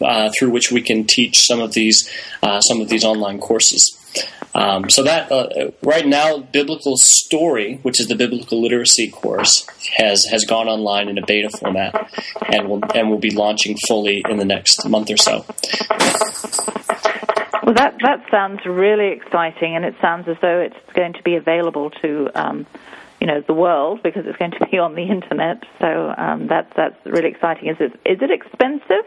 uh, 0.00 0.30
through 0.38 0.50
which 0.50 0.72
we 0.72 0.82
can 0.82 1.04
teach 1.04 1.46
some 1.46 1.60
of 1.60 1.72
these 1.72 2.10
uh, 2.42 2.60
some 2.60 2.80
of 2.80 2.88
these 2.88 3.04
online 3.04 3.38
courses. 3.38 3.96
Um, 4.54 4.90
so 4.90 5.04
that 5.04 5.30
uh, 5.30 5.70
right 5.82 6.06
now, 6.06 6.38
biblical 6.38 6.94
story, 6.96 7.76
which 7.82 8.00
is 8.00 8.08
the 8.08 8.16
biblical 8.16 8.60
literacy 8.60 9.10
course, 9.10 9.66
has 9.96 10.24
has 10.26 10.44
gone 10.44 10.68
online 10.68 11.08
in 11.08 11.18
a 11.18 11.24
beta 11.24 11.50
format, 11.50 12.10
and 12.48 12.68
will 12.68 12.80
and 12.94 13.10
will 13.10 13.18
be 13.18 13.30
launching 13.30 13.76
fully 13.86 14.24
in 14.28 14.38
the 14.38 14.44
next 14.44 14.88
month 14.88 15.10
or 15.10 15.16
so. 15.16 15.44
Well, 17.62 17.74
that 17.74 17.94
that 18.02 18.24
sounds 18.30 18.60
really 18.66 19.12
exciting, 19.12 19.76
and 19.76 19.84
it 19.84 19.94
sounds 20.00 20.26
as 20.28 20.36
though 20.42 20.60
it's 20.60 20.94
going 20.94 21.12
to 21.12 21.22
be 21.22 21.36
available 21.36 21.90
to. 22.02 22.28
Um, 22.34 22.66
you 23.20 23.26
know 23.26 23.42
the 23.46 23.52
world 23.52 24.02
because 24.02 24.24
it's 24.24 24.38
going 24.38 24.52
to 24.52 24.66
be 24.70 24.78
on 24.78 24.94
the 24.94 25.02
internet. 25.02 25.62
So 25.78 26.14
um, 26.16 26.46
that's 26.46 26.72
that's 26.74 26.96
really 27.04 27.28
exciting. 27.28 27.68
Is 27.68 27.76
it 27.78 27.92
is 28.06 28.22
it 28.22 28.30
expensive? 28.30 29.04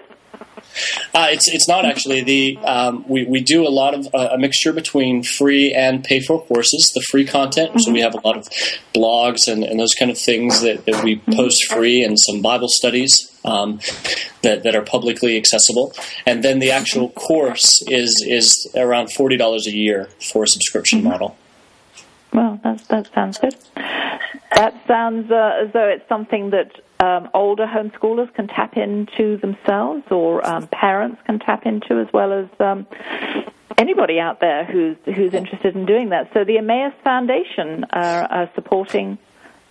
Uh, 1.14 1.28
it's 1.30 1.48
it's 1.48 1.68
not 1.68 1.86
actually 1.86 2.24
the 2.24 2.58
um, 2.66 3.06
we 3.08 3.24
we 3.26 3.42
do 3.42 3.68
a 3.68 3.70
lot 3.70 3.94
of 3.94 4.08
uh, 4.14 4.30
a 4.32 4.38
mixture 4.38 4.74
between 4.74 5.22
free 5.22 5.72
and 5.72 6.04
pay 6.04 6.20
for 6.20 6.42
courses. 6.46 6.92
The 6.96 7.02
free 7.12 7.26
content, 7.26 7.70
mm-hmm. 7.70 7.80
so 7.80 7.92
we 7.92 8.02
have 8.02 8.16
a 8.16 8.22
lot 8.26 8.38
of 8.38 8.50
blogs 8.96 9.48
and, 9.48 9.64
and 9.64 9.80
those 9.80 9.94
kind 9.94 10.10
of 10.10 10.18
things 10.18 10.62
that, 10.62 10.86
that 10.86 11.04
we 11.04 11.18
mm-hmm. 11.18 11.34
post 11.34 11.72
free, 11.72 12.04
and 12.04 12.20
some 12.20 12.42
Bible 12.42 12.68
studies 12.70 13.32
um, 13.46 13.80
that 14.42 14.64
that 14.64 14.76
are 14.76 14.82
publicly 14.82 15.38
accessible. 15.38 15.94
And 16.26 16.44
then 16.44 16.58
the 16.58 16.72
actual 16.72 17.10
mm-hmm. 17.10 17.20
course 17.20 17.84
is 17.88 18.26
is 18.28 18.68
around 18.76 19.12
forty 19.14 19.38
dollars 19.38 19.68
a 19.68 19.76
year 19.76 20.10
for 20.32 20.44
a 20.44 20.48
subscription 20.48 21.00
mm-hmm. 21.00 21.10
model. 21.10 21.38
Well, 22.34 22.60
that 22.64 22.80
that 22.88 23.14
sounds 23.14 23.38
good. 23.38 23.56
That 24.56 24.74
sounds 24.88 25.32
uh, 25.32 25.64
as 25.64 25.74
though 25.74 25.88
it's 25.88 26.08
something 26.10 26.50
that 26.50 26.72
um, 27.04 27.30
older 27.34 27.68
homeschoolers 27.68 28.34
can 28.34 28.48
tap 28.48 28.78
into 28.78 29.38
themselves, 29.38 30.04
or 30.10 30.46
um, 30.48 30.68
parents 30.68 31.20
can 31.26 31.40
tap 31.40 31.66
into, 31.66 32.00
as 32.00 32.08
well 32.14 32.32
as 32.32 32.48
um, 32.60 32.88
anybody 33.78 34.20
out 34.20 34.40
there 34.40 34.64
who's 34.64 34.98
who's 35.06 35.34
interested 35.34 35.76
in 35.76 35.86
doing 35.86 36.10
that. 36.10 36.30
So 36.34 36.46
the 36.46 36.58
Emmaus 36.58 36.94
Foundation 37.04 37.86
are, 37.92 38.24
are 38.38 38.50
supporting 38.56 39.18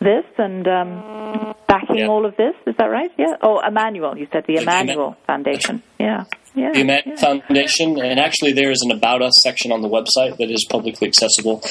this 0.01 0.27
and 0.37 0.67
um, 0.69 1.55
backing 1.67 1.99
yeah. 1.99 2.09
all 2.09 2.27
of 2.27 2.37
this. 2.37 2.55
Is 2.67 2.77
that 2.77 2.87
right? 2.87 3.11
Yeah. 3.17 3.37
Oh, 3.41 3.61
Emmanuel, 3.67 4.19
you 4.19 4.27
said 4.33 4.45
the 4.47 4.57
Emmanuel 4.57 5.17
Foundation. 5.27 5.83
Yeah. 5.99 6.25
Yeah, 6.55 6.73
the 6.73 6.81
Emmanuel 6.81 7.17
yeah. 7.17 7.21
Foundation, 7.21 7.99
and 7.99 8.21
actually 8.21 8.53
there 8.53 8.71
is 8.71 8.83
an 8.83 8.91
About 8.91 9.23
Us 9.23 9.33
section 9.43 9.73
on 9.73 9.81
the 9.81 9.89
website 9.89 10.37
that 10.37 10.51
is 10.51 10.67
publicly 10.69 11.09
accessible. 11.09 11.63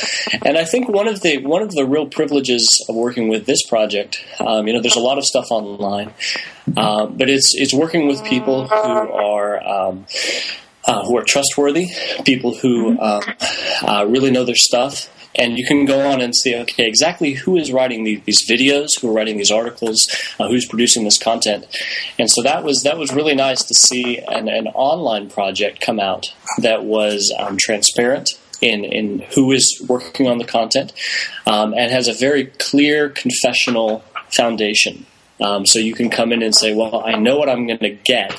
And 0.43 0.57
I 0.57 0.65
think 0.65 0.89
one 0.89 1.07
of 1.07 1.21
the 1.21 1.37
one 1.37 1.61
of 1.61 1.71
the 1.71 1.85
real 1.85 2.07
privileges 2.07 2.83
of 2.89 2.95
working 2.95 3.27
with 3.27 3.45
this 3.45 3.63
project, 3.67 4.23
um, 4.39 4.67
you 4.67 4.73
know, 4.73 4.81
there's 4.81 4.95
a 4.95 5.01
lot 5.01 5.19
of 5.19 5.25
stuff 5.25 5.51
online, 5.51 6.13
uh, 6.75 7.05
but 7.05 7.29
it's 7.29 7.53
it's 7.55 7.73
working 7.73 8.07
with 8.07 8.23
people 8.23 8.67
who 8.67 8.75
are. 8.75 9.63
Um, 9.63 10.05
uh, 10.83 11.05
who 11.05 11.15
are 11.15 11.23
trustworthy, 11.23 11.85
people 12.25 12.55
who 12.55 12.97
uh, 12.97 13.21
uh, 13.83 14.03
really 14.09 14.31
know 14.31 14.43
their 14.43 14.55
stuff, 14.55 15.09
and 15.35 15.57
you 15.57 15.65
can 15.65 15.85
go 15.85 16.11
on 16.11 16.21
and 16.21 16.35
see 16.35 16.55
okay 16.55 16.87
exactly 16.87 17.33
who 17.33 17.57
is 17.57 17.71
writing 17.71 18.03
the, 18.03 18.17
these 18.25 18.47
videos 18.49 18.99
who 18.99 19.09
are 19.09 19.13
writing 19.13 19.37
these 19.37 19.51
articles 19.51 20.07
uh, 20.39 20.47
who's 20.47 20.67
producing 20.67 21.03
this 21.03 21.17
content. 21.17 21.65
And 22.19 22.29
so 22.29 22.43
that 22.43 22.63
was 22.63 22.83
that 22.83 22.97
was 22.97 23.13
really 23.13 23.35
nice 23.35 23.63
to 23.63 23.73
see 23.73 24.19
an, 24.19 24.47
an 24.47 24.67
online 24.67 25.29
project 25.29 25.81
come 25.81 25.99
out 25.99 26.33
that 26.59 26.83
was 26.83 27.33
um, 27.37 27.57
transparent 27.59 28.37
in, 28.61 28.83
in 28.83 29.19
who 29.33 29.51
is 29.51 29.83
working 29.87 30.27
on 30.27 30.37
the 30.37 30.45
content 30.45 30.93
um, 31.45 31.73
and 31.73 31.91
has 31.91 32.07
a 32.07 32.13
very 32.13 32.45
clear 32.45 33.09
confessional 33.09 34.03
foundation 34.29 35.05
um, 35.41 35.65
so 35.65 35.79
you 35.79 35.93
can 35.93 36.09
come 36.09 36.31
in 36.31 36.41
and 36.41 36.55
say, 36.55 36.73
well, 36.73 37.03
I 37.05 37.15
know 37.15 37.37
what 37.37 37.49
I'm 37.49 37.67
going 37.67 37.79
to 37.79 37.89
get. 37.89 38.37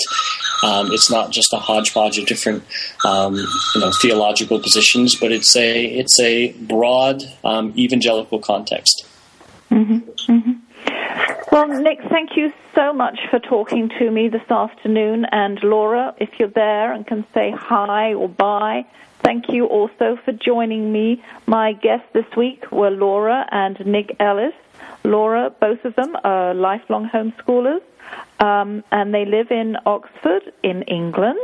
Um, 0.63 0.93
it's 0.93 1.11
not 1.11 1.33
just 1.33 1.53
a 1.53 1.59
hodgepodge 1.59 2.19
of 2.19 2.27
different, 2.27 2.63
um, 3.05 3.35
you 3.75 3.81
know, 3.81 3.91
theological 4.01 4.61
positions, 4.61 5.17
but 5.17 5.33
it's 5.33 5.57
a 5.57 5.85
it's 5.85 6.21
a 6.21 6.53
broad 6.53 7.23
um, 7.43 7.75
evangelical 7.77 8.39
context. 8.39 9.05
Mm-hmm. 9.71 10.33
Mm-hmm. 10.33 10.53
Well, 11.51 11.69
Nick, 11.69 11.99
thank 12.09 12.37
you 12.37 12.53
so 12.75 12.93
much 12.93 13.19
for 13.29 13.39
talking 13.39 13.91
to 13.99 14.11
me 14.11 14.29
this 14.29 14.49
afternoon. 14.51 15.27
And 15.33 15.63
Laura, 15.63 16.15
if 16.19 16.31
you're 16.39 16.49
there 16.49 16.93
and 16.93 17.07
can 17.07 17.27
say 17.35 17.51
hi 17.51 18.15
or 18.15 18.29
bye, 18.29 18.87
thank 19.23 19.49
you 19.49 19.67
also 19.67 20.19
for 20.25 20.33
joining 20.33 20.93
me. 20.93 21.23
My 21.47 21.73
guests 21.73 22.07
this 22.13 22.27
week 22.37 22.71
were 22.71 22.91
Laura 22.91 23.47
and 23.51 23.79
Nick 23.87 24.17
Ellis. 24.21 24.55
Laura, 25.05 25.51
both 25.61 25.85
of 25.85 25.95
them 25.97 26.17
are 26.25 26.55
lifelong 26.55 27.09
homeschoolers. 27.09 27.81
Um, 28.41 28.83
and 28.91 29.15
they 29.15 29.25
live 29.25 29.51
in 29.51 29.77
Oxford, 29.87 30.53
in 30.63 30.83
England, 30.83 31.39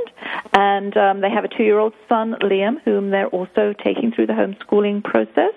and 0.53 0.95
um, 0.97 1.21
they 1.21 1.31
have 1.31 1.45
a 1.45 1.49
two-year-old 1.49 1.95
son, 2.09 2.35
Liam, 2.43 2.83
whom 2.83 3.11
they're 3.11 3.29
also 3.29 3.73
taking 3.73 4.11
through 4.11 4.27
the 4.27 4.33
homeschooling 4.33 5.05
process. 5.05 5.53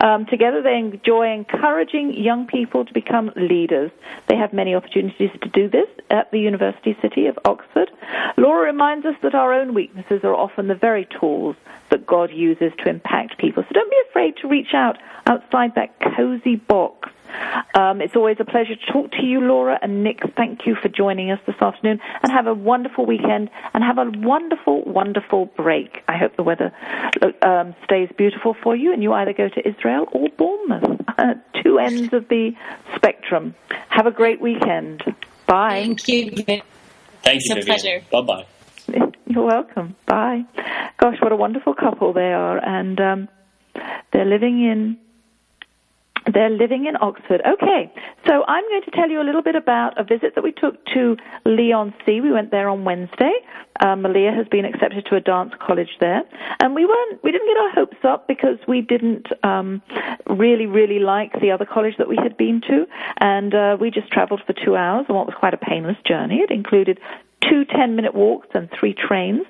Um, 0.00 0.26
together, 0.26 0.62
they 0.62 0.78
enjoy 0.78 1.32
encouraging 1.32 2.14
young 2.14 2.46
people 2.46 2.84
to 2.84 2.92
become 2.92 3.30
leaders. 3.36 3.90
They 4.28 4.36
have 4.36 4.52
many 4.52 4.74
opportunities 4.74 5.30
to 5.40 5.48
do 5.48 5.68
this 5.68 5.88
at 6.10 6.30
the 6.30 6.40
University 6.40 6.96
City 7.00 7.26
of 7.26 7.38
Oxford. 7.44 7.90
Laura 8.36 8.66
reminds 8.66 9.06
us 9.06 9.14
that 9.22 9.34
our 9.34 9.52
own 9.52 9.74
weaknesses 9.74 10.20
are 10.24 10.34
often 10.34 10.68
the 10.68 10.74
very 10.74 11.06
tools 11.20 11.56
that 11.90 12.06
God 12.06 12.30
uses 12.32 12.72
to 12.78 12.88
impact 12.88 13.38
people. 13.38 13.62
So 13.62 13.72
don't 13.72 13.90
be 13.90 14.02
afraid 14.10 14.36
to 14.38 14.48
reach 14.48 14.74
out 14.74 14.98
outside 15.26 15.74
that 15.74 15.98
cozy 16.16 16.56
box 16.56 17.10
um, 17.74 18.00
it's 18.00 18.16
always 18.16 18.36
a 18.40 18.44
pleasure 18.44 18.76
to 18.76 18.92
talk 18.92 19.10
to 19.12 19.24
you, 19.24 19.40
Laura 19.40 19.78
and 19.82 20.02
Nick. 20.02 20.20
Thank 20.36 20.66
you 20.66 20.74
for 20.74 20.88
joining 20.88 21.30
us 21.30 21.40
this 21.46 21.56
afternoon, 21.60 22.00
and 22.22 22.32
have 22.32 22.46
a 22.46 22.54
wonderful 22.54 23.06
weekend, 23.06 23.50
and 23.74 23.82
have 23.82 23.98
a 23.98 24.10
wonderful, 24.18 24.82
wonderful 24.84 25.46
break. 25.56 26.02
I 26.08 26.16
hope 26.16 26.36
the 26.36 26.42
weather 26.42 26.72
um, 27.42 27.74
stays 27.84 28.08
beautiful 28.16 28.54
for 28.62 28.76
you, 28.76 28.92
and 28.92 29.02
you 29.02 29.12
either 29.12 29.32
go 29.32 29.48
to 29.48 29.68
Israel 29.68 30.06
or 30.12 30.28
Bournemouth, 30.36 31.00
uh, 31.18 31.34
two 31.62 31.78
ends 31.78 32.12
of 32.12 32.28
the 32.28 32.52
spectrum. 32.96 33.54
Have 33.88 34.06
a 34.06 34.10
great 34.10 34.40
weekend. 34.40 35.02
Bye. 35.46 35.82
Thank 35.82 36.08
you. 36.08 36.30
Thank 36.30 36.48
you. 36.48 36.62
It's 37.24 37.50
a 37.50 37.66
pleasure. 37.66 38.04
Bye 38.10 38.20
bye. 38.22 38.46
You're 39.26 39.44
welcome. 39.46 39.96
Bye. 40.06 40.44
Gosh, 40.98 41.16
what 41.20 41.32
a 41.32 41.36
wonderful 41.36 41.74
couple 41.74 42.12
they 42.12 42.32
are, 42.32 42.58
and 42.58 43.00
um, 43.00 43.28
they're 44.12 44.26
living 44.26 44.62
in 44.62 44.98
they're 46.32 46.50
living 46.50 46.86
in 46.86 46.96
Oxford. 47.00 47.40
Okay, 47.46 47.92
so 48.26 48.44
I'm 48.46 48.64
going 48.68 48.82
to 48.82 48.90
tell 48.92 49.10
you 49.10 49.20
a 49.20 49.26
little 49.26 49.42
bit 49.42 49.56
about 49.56 49.98
a 49.98 50.04
visit 50.04 50.34
that 50.34 50.44
we 50.44 50.52
took 50.52 50.84
to 50.94 51.16
Leigh-on-Sea. 51.44 52.20
We 52.20 52.32
went 52.32 52.50
there 52.50 52.68
on 52.68 52.84
Wednesday. 52.84 53.32
Um, 53.80 54.02
Malia 54.02 54.32
has 54.32 54.46
been 54.48 54.64
accepted 54.64 55.06
to 55.06 55.16
a 55.16 55.20
dance 55.20 55.52
college 55.58 55.88
there, 55.98 56.22
and 56.60 56.74
we 56.74 56.84
weren't. 56.86 57.24
We 57.24 57.32
didn't 57.32 57.48
get 57.48 57.56
our 57.56 57.70
hopes 57.70 58.04
up 58.04 58.28
because 58.28 58.58
we 58.68 58.80
didn't 58.82 59.26
um, 59.42 59.82
really, 60.28 60.66
really 60.66 60.98
like 60.98 61.32
the 61.40 61.50
other 61.50 61.64
college 61.64 61.94
that 61.98 62.08
we 62.08 62.16
had 62.16 62.36
been 62.36 62.60
to, 62.68 62.86
and 63.18 63.54
uh, 63.54 63.76
we 63.80 63.90
just 63.90 64.10
travelled 64.12 64.42
for 64.46 64.52
two 64.52 64.76
hours 64.76 65.06
on 65.08 65.16
what 65.16 65.26
was 65.26 65.34
quite 65.38 65.54
a 65.54 65.58
painless 65.58 65.96
journey. 66.06 66.36
It 66.36 66.50
included 66.50 67.00
two 67.48 67.64
10 67.64 67.96
minute 67.96 68.14
walks 68.14 68.48
and 68.54 68.68
three 68.78 68.94
trains. 68.94 69.42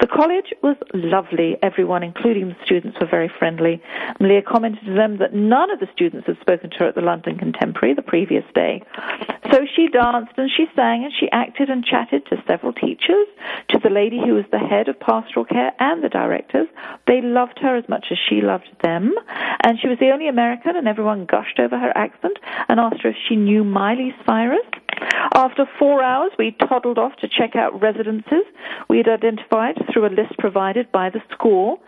The 0.00 0.06
college 0.06 0.52
was 0.62 0.76
lovely. 0.94 1.56
Everyone, 1.62 2.02
including 2.02 2.48
the 2.48 2.56
students, 2.64 2.98
were 3.00 3.06
very 3.06 3.30
friendly. 3.38 3.82
Malia 4.18 4.42
commented 4.42 4.84
to 4.86 4.94
them 4.94 5.18
that 5.18 5.34
none 5.34 5.70
of 5.70 5.80
the 5.80 5.88
students 5.92 6.26
had 6.26 6.38
spoken 6.40 6.70
to 6.70 6.76
her 6.78 6.86
at 6.88 6.94
the 6.94 7.00
London 7.00 7.38
Contemporary 7.38 7.94
the 7.94 8.02
previous 8.02 8.44
day. 8.54 8.82
So 9.50 9.60
she 9.74 9.88
danced 9.88 10.32
and 10.36 10.50
she 10.50 10.66
sang 10.76 11.04
and 11.04 11.12
she 11.18 11.28
acted 11.32 11.70
and 11.70 11.84
chatted 11.84 12.24
to 12.26 12.42
several 12.46 12.72
teachers, 12.72 13.26
to 13.70 13.78
the 13.78 13.90
lady 13.90 14.18
who 14.18 14.34
was 14.34 14.44
the 14.52 14.58
head 14.58 14.88
of 14.88 15.00
pastoral 15.00 15.44
care 15.44 15.72
and 15.80 16.04
the 16.04 16.08
directors. 16.08 16.68
They 17.06 17.20
loved 17.20 17.58
her 17.60 17.76
as 17.76 17.88
much 17.88 18.06
as 18.10 18.18
she 18.28 18.40
loved 18.42 18.70
them. 18.82 19.12
And 19.62 19.78
she 19.80 19.88
was 19.88 19.98
the 19.98 20.10
only 20.10 20.28
American 20.28 20.76
and 20.76 20.86
everyone 20.86 21.26
gushed 21.26 21.58
over 21.58 21.78
her 21.78 21.92
accent 21.96 22.38
and 22.68 22.78
asked 22.78 23.02
her 23.02 23.10
if 23.10 23.16
she 23.28 23.36
knew 23.36 23.64
Miley 23.64 24.14
Cyrus. 24.24 24.60
After 25.34 25.66
four 25.78 26.02
hours, 26.02 26.32
we 26.38 26.56
toddled 26.68 26.98
off 26.98 27.16
to 27.16 27.28
check 27.28 27.56
out 27.56 27.80
residences 27.80 28.44
we 28.88 28.98
had 28.98 29.08
identified 29.08 29.76
through 29.92 30.06
a 30.06 30.12
list 30.12 30.36
provided 30.38 30.90
by 30.92 31.10
the 31.10 31.20
school. 31.32 31.80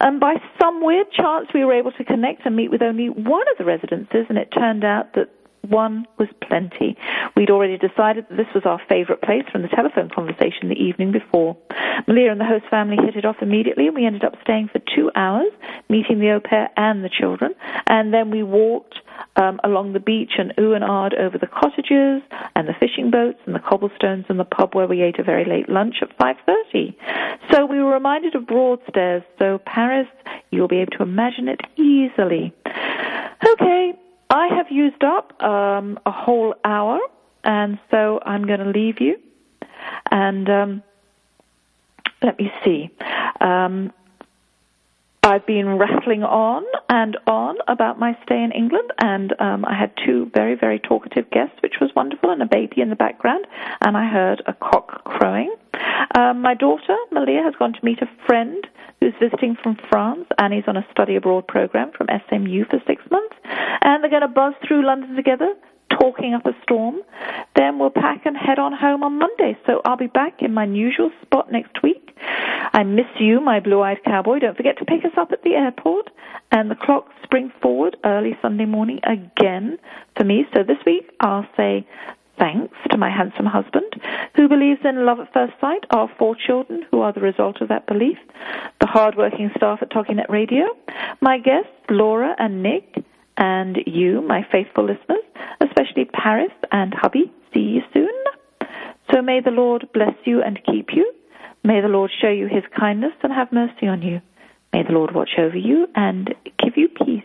And 0.00 0.20
by 0.20 0.36
some 0.60 0.84
weird 0.84 1.10
chance, 1.10 1.48
we 1.52 1.64
were 1.64 1.74
able 1.74 1.92
to 1.92 2.04
connect 2.04 2.46
and 2.46 2.54
meet 2.54 2.70
with 2.70 2.82
only 2.82 3.08
one 3.08 3.46
of 3.50 3.58
the 3.58 3.64
residences, 3.64 4.26
and 4.28 4.38
it 4.38 4.48
turned 4.56 4.84
out 4.84 5.14
that 5.14 5.28
one 5.62 6.06
was 6.18 6.28
plenty. 6.46 6.96
We'd 7.36 7.50
already 7.50 7.78
decided 7.78 8.26
that 8.28 8.36
this 8.36 8.46
was 8.54 8.64
our 8.64 8.80
favorite 8.88 9.22
place 9.22 9.44
from 9.50 9.62
the 9.62 9.68
telephone 9.68 10.10
conversation 10.10 10.68
the 10.68 10.74
evening 10.74 11.12
before. 11.12 11.56
Malia 12.06 12.30
and 12.30 12.40
the 12.40 12.44
host 12.44 12.64
family 12.70 12.96
hit 13.04 13.16
it 13.16 13.24
off 13.24 13.36
immediately, 13.40 13.86
and 13.86 13.94
we 13.94 14.06
ended 14.06 14.24
up 14.24 14.34
staying 14.42 14.68
for 14.72 14.80
two 14.94 15.10
hours, 15.14 15.52
meeting 15.88 16.20
the 16.20 16.30
au 16.30 16.40
pair 16.40 16.70
and 16.76 17.04
the 17.04 17.10
children. 17.10 17.54
And 17.86 18.12
then 18.12 18.30
we 18.30 18.42
walked 18.42 19.00
um, 19.36 19.60
along 19.64 19.92
the 19.92 20.00
beach 20.00 20.32
and 20.38 20.52
ooh 20.58 20.74
and 20.74 20.84
ahhed 20.84 21.18
over 21.18 21.38
the 21.38 21.46
cottages 21.46 22.22
and 22.54 22.68
the 22.68 22.74
fishing 22.78 23.10
boats 23.10 23.38
and 23.46 23.54
the 23.54 23.60
cobblestones 23.60 24.26
and 24.28 24.38
the 24.38 24.44
pub 24.44 24.74
where 24.74 24.86
we 24.86 25.02
ate 25.02 25.18
a 25.18 25.22
very 25.22 25.44
late 25.44 25.68
lunch 25.68 25.96
at 26.02 26.16
5.30. 26.18 26.94
So 27.52 27.66
we 27.66 27.82
were 27.82 27.92
reminded 27.92 28.34
of 28.34 28.46
Broadstairs, 28.46 29.22
so 29.38 29.58
Paris, 29.64 30.08
you'll 30.50 30.68
be 30.68 30.78
able 30.78 30.92
to 30.98 31.02
imagine 31.02 31.48
it 31.48 31.60
easily. 31.76 32.52
Okay, 33.46 33.92
I 34.30 34.48
have 34.56 34.66
used 34.70 35.02
up 35.02 35.42
um, 35.42 35.98
a 36.04 36.10
whole 36.10 36.54
hour, 36.64 36.98
and 37.44 37.78
so 37.90 38.20
I'm 38.24 38.46
going 38.46 38.60
to 38.60 38.70
leave 38.70 39.00
you. 39.00 39.16
And 40.10 40.48
um, 40.50 40.82
let 42.22 42.38
me 42.38 42.50
see. 42.64 42.90
Um, 43.40 43.92
I've 45.28 45.44
been 45.44 45.76
rattling 45.76 46.22
on 46.22 46.64
and 46.88 47.18
on 47.26 47.56
about 47.68 47.98
my 47.98 48.16
stay 48.22 48.42
in 48.42 48.50
England, 48.50 48.90
and 48.98 49.34
um, 49.38 49.66
I 49.66 49.78
had 49.78 49.92
two 50.06 50.30
very, 50.34 50.54
very 50.54 50.78
talkative 50.78 51.28
guests, 51.30 51.56
which 51.62 51.74
was 51.82 51.90
wonderful, 51.94 52.30
and 52.30 52.40
a 52.40 52.46
baby 52.46 52.80
in 52.80 52.88
the 52.88 52.96
background, 52.96 53.46
and 53.82 53.94
I 53.94 54.08
heard 54.08 54.42
a 54.46 54.54
cock 54.54 55.04
crowing. 55.04 55.54
Um, 56.14 56.40
my 56.40 56.54
daughter, 56.54 56.96
Malia, 57.12 57.42
has 57.42 57.52
gone 57.58 57.74
to 57.74 57.84
meet 57.84 58.00
a 58.00 58.08
friend 58.26 58.66
who's 59.00 59.12
visiting 59.20 59.54
from 59.62 59.76
France. 59.90 60.24
Annie's 60.38 60.64
on 60.66 60.78
a 60.78 60.86
study 60.90 61.16
abroad 61.16 61.46
program 61.46 61.92
from 61.94 62.06
SMU 62.30 62.64
for 62.64 62.80
six 62.86 63.02
months, 63.10 63.36
and 63.82 64.02
they're 64.02 64.08
going 64.08 64.22
to 64.22 64.28
buzz 64.28 64.54
through 64.66 64.86
London 64.86 65.14
together 65.14 65.52
talking 65.98 66.34
up 66.34 66.46
a 66.46 66.52
storm. 66.62 66.96
Then 67.56 67.78
we'll 67.78 67.90
pack 67.90 68.26
and 68.26 68.36
head 68.36 68.58
on 68.58 68.72
home 68.72 69.02
on 69.02 69.18
Monday. 69.18 69.56
So 69.66 69.80
I'll 69.84 69.96
be 69.96 70.06
back 70.06 70.42
in 70.42 70.54
my 70.54 70.64
usual 70.64 71.10
spot 71.22 71.50
next 71.50 71.82
week. 71.82 72.14
I 72.72 72.82
miss 72.82 73.06
you, 73.18 73.40
my 73.40 73.60
blue 73.60 73.82
eyed 73.82 74.02
cowboy. 74.04 74.40
Don't 74.40 74.56
forget 74.56 74.78
to 74.78 74.84
pick 74.84 75.04
us 75.04 75.16
up 75.16 75.32
at 75.32 75.42
the 75.42 75.54
airport. 75.54 76.10
And 76.50 76.70
the 76.70 76.76
clocks 76.76 77.12
spring 77.22 77.52
forward 77.60 77.96
early 78.04 78.36
Sunday 78.40 78.64
morning 78.64 79.00
again 79.04 79.78
for 80.16 80.24
me. 80.24 80.46
So 80.54 80.62
this 80.62 80.78
week 80.86 81.10
I'll 81.20 81.46
say 81.56 81.86
thanks 82.38 82.76
to 82.90 82.96
my 82.96 83.10
handsome 83.10 83.46
husband, 83.46 84.00
who 84.36 84.48
believes 84.48 84.80
in 84.84 85.04
love 85.04 85.18
at 85.18 85.32
first 85.32 85.54
sight, 85.60 85.84
our 85.90 86.08
four 86.18 86.36
children, 86.36 86.84
who 86.90 87.00
are 87.00 87.12
the 87.12 87.20
result 87.20 87.60
of 87.60 87.68
that 87.68 87.86
belief, 87.86 88.16
the 88.80 88.86
hard-working 88.86 89.50
staff 89.56 89.80
at 89.82 89.90
TogiNet 89.90 90.28
Radio, 90.28 90.66
my 91.20 91.38
guests, 91.38 91.70
Laura 91.90 92.36
and 92.38 92.62
Nick, 92.62 93.04
and 93.38 93.78
you, 93.86 94.20
my 94.20 94.46
faithful 94.50 94.84
listeners, 94.84 95.22
especially 95.60 96.04
Paris 96.04 96.52
and 96.72 96.92
hubby. 96.92 97.32
See 97.54 97.60
you 97.60 97.82
soon. 97.94 98.10
So 99.12 99.22
may 99.22 99.40
the 99.40 99.50
Lord 99.50 99.88
bless 99.94 100.14
you 100.24 100.42
and 100.42 100.60
keep 100.64 100.88
you. 100.92 101.12
May 101.64 101.80
the 101.80 101.88
Lord 101.88 102.10
show 102.20 102.28
you 102.28 102.46
his 102.46 102.64
kindness 102.78 103.12
and 103.22 103.32
have 103.32 103.52
mercy 103.52 103.86
on 103.86 104.02
you. 104.02 104.20
May 104.72 104.82
the 104.82 104.92
Lord 104.92 105.14
watch 105.14 105.30
over 105.38 105.56
you 105.56 105.88
and 105.94 106.34
give 106.62 106.76
you 106.76 106.88
peace. 106.88 107.22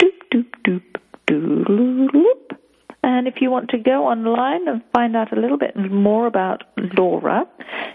Doop, 0.00 0.18
doop, 0.34 0.50
doop, 0.64 0.84
doop. 1.26 2.56
And 3.02 3.26
if 3.26 3.40
you 3.40 3.50
want 3.50 3.70
to 3.70 3.78
go 3.78 4.06
online 4.06 4.68
and 4.68 4.82
find 4.92 5.16
out 5.16 5.32
a 5.32 5.40
little 5.40 5.56
bit 5.56 5.74
more 5.76 6.26
about 6.26 6.64
Laura, 6.76 7.46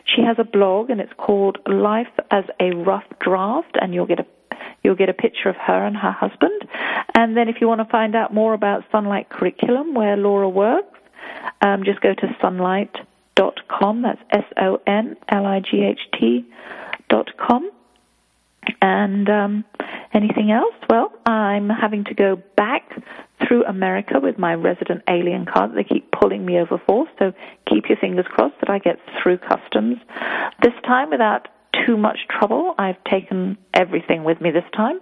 she 0.05 0.21
has 0.23 0.37
a 0.39 0.43
blog 0.43 0.89
and 0.89 0.99
it's 0.99 1.13
called 1.17 1.59
Life 1.67 2.07
as 2.31 2.45
a 2.59 2.71
Rough 2.71 3.05
Draft, 3.19 3.77
and 3.79 3.93
you'll 3.93 4.07
get 4.07 4.19
a 4.19 4.25
You'll 4.85 4.95
get 4.95 5.09
a 5.09 5.13
picture 5.13 5.49
of 5.49 5.55
her 5.55 5.83
and 5.83 5.97
her 5.97 6.11
husband. 6.11 6.61
And 7.15 7.35
then 7.35 7.49
if 7.49 7.55
you 7.59 7.67
want 7.67 7.81
to 7.81 7.85
find 7.85 8.15
out 8.15 8.31
more 8.31 8.53
about 8.53 8.83
Sonlight 8.91 9.29
Curriculum, 9.29 9.95
where 9.95 10.15
Laura 10.15 10.47
works, 10.47 10.99
um, 11.61 11.83
just 11.83 12.01
go 12.01 12.13
to 12.13 12.27
sonlight.com. 12.39 14.03
That's 14.03 14.21
S-O-N-L-I-G-H-T 14.29 14.85
dot 17.09 17.31
com. 17.35 17.71
And 18.79 19.27
um, 19.27 19.65
anything 20.13 20.51
else? 20.51 20.75
Well, 20.87 21.11
I'm 21.25 21.67
having 21.69 22.03
to 22.05 22.13
go 22.13 22.39
back 22.55 22.91
through 23.47 23.65
America 23.65 24.19
with 24.21 24.37
my 24.37 24.53
resident 24.53 25.01
alien 25.09 25.47
card. 25.51 25.73
They 25.75 25.83
keep 25.83 26.11
pulling 26.11 26.45
me 26.45 26.59
over 26.59 26.79
for, 26.85 27.07
so 27.17 27.33
keep 27.67 27.89
your 27.89 27.97
fingers 27.97 28.25
crossed 28.29 28.59
that 28.59 28.69
I 28.69 28.77
get 28.77 28.99
through 29.21 29.39
customs 29.39 29.97
this 30.61 30.73
time 30.83 31.09
without 31.09 31.47
too 31.85 31.97
much 31.97 32.19
trouble. 32.29 32.73
I've 32.77 33.01
taken 33.03 33.57
everything 33.73 34.23
with 34.23 34.41
me 34.41 34.51
this 34.51 34.63
time. 34.75 34.99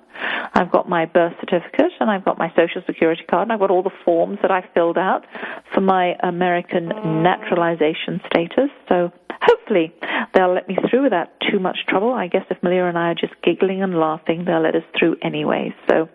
I've 0.54 0.72
got 0.72 0.88
my 0.88 1.06
birth 1.06 1.34
certificate 1.40 1.92
and 2.00 2.10
I've 2.10 2.26
got 2.26 2.38
my 2.38 2.50
social 2.56 2.82
security 2.86 3.24
card 3.30 3.44
and 3.44 3.54
I've 3.54 3.60
got 3.60 3.72
all 3.72 3.84
the 3.84 3.98
forms 4.06 4.40
that 4.42 4.52
I 4.52 4.64
filled 4.74 4.98
out 4.98 5.26
for 5.74 5.82
my 5.82 6.16
American 6.22 6.90
naturalization 7.24 8.22
status. 8.28 8.70
So 8.90 9.12
hopefully 9.42 9.94
they'll 10.34 10.54
let 10.54 10.68
me 10.68 10.78
through 10.90 11.04
without 11.04 11.30
too 11.52 11.60
much 11.60 11.80
trouble. 11.88 12.14
I 12.14 12.28
guess 12.28 12.46
if 12.50 12.62
Malia 12.64 12.86
and 12.86 12.98
I 12.98 13.12
are 13.12 13.16
just 13.16 13.34
giggling 13.44 13.84
and 13.84 13.98
laughing, 13.98 14.46
they'll 14.46 14.62
let 14.62 14.76
us 14.76 14.84
through 14.98 15.18
anyway. 15.22 15.74
So 15.90 16.10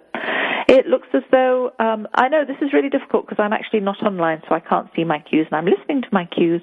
it 0.68 0.86
looks 0.86 1.09
as 1.14 1.22
though 1.30 1.72
um, 1.78 2.06
I 2.14 2.28
know 2.28 2.44
this 2.44 2.56
is 2.61 2.72
really 2.72 2.90
difficult 2.90 3.26
because 3.26 3.42
I'm 3.42 3.52
actually 3.52 3.80
not 3.80 4.02
online, 4.02 4.42
so 4.48 4.54
I 4.54 4.61
can't 4.61 4.88
see 4.94 5.04
my 5.04 5.18
cues, 5.18 5.46
and 5.50 5.56
I'm 5.56 5.66
listening 5.66 6.02
to 6.02 6.09
my 6.12 6.26
cues, 6.26 6.62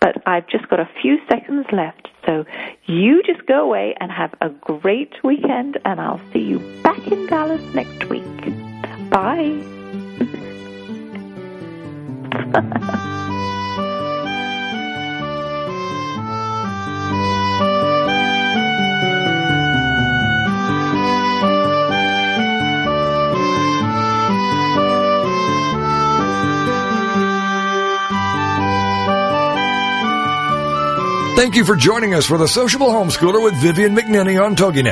but 0.00 0.16
I've 0.26 0.48
just 0.48 0.68
got 0.68 0.80
a 0.80 0.88
few 1.02 1.18
seconds 1.28 1.66
left. 1.72 2.08
So 2.26 2.44
you 2.86 3.22
just 3.22 3.46
go 3.46 3.64
away 3.64 3.94
and 4.00 4.10
have 4.10 4.34
a 4.40 4.48
great 4.48 5.12
weekend, 5.24 5.78
and 5.84 6.00
I'll 6.00 6.20
see 6.32 6.40
you 6.40 6.58
back 6.82 7.06
in 7.06 7.26
Dallas 7.26 7.62
next 7.74 8.08
week. 8.08 8.22
Bye. 9.10 9.60
Thank 31.34 31.56
you 31.56 31.64
for 31.64 31.76
joining 31.76 32.12
us 32.14 32.26
for 32.26 32.36
the 32.36 32.46
Sociable 32.46 32.88
Homeschooler 32.88 33.42
with 33.42 33.54
Vivian 33.54 33.96
McNinney 33.96 34.40
on 34.40 34.54
TogiNet. 34.54 34.90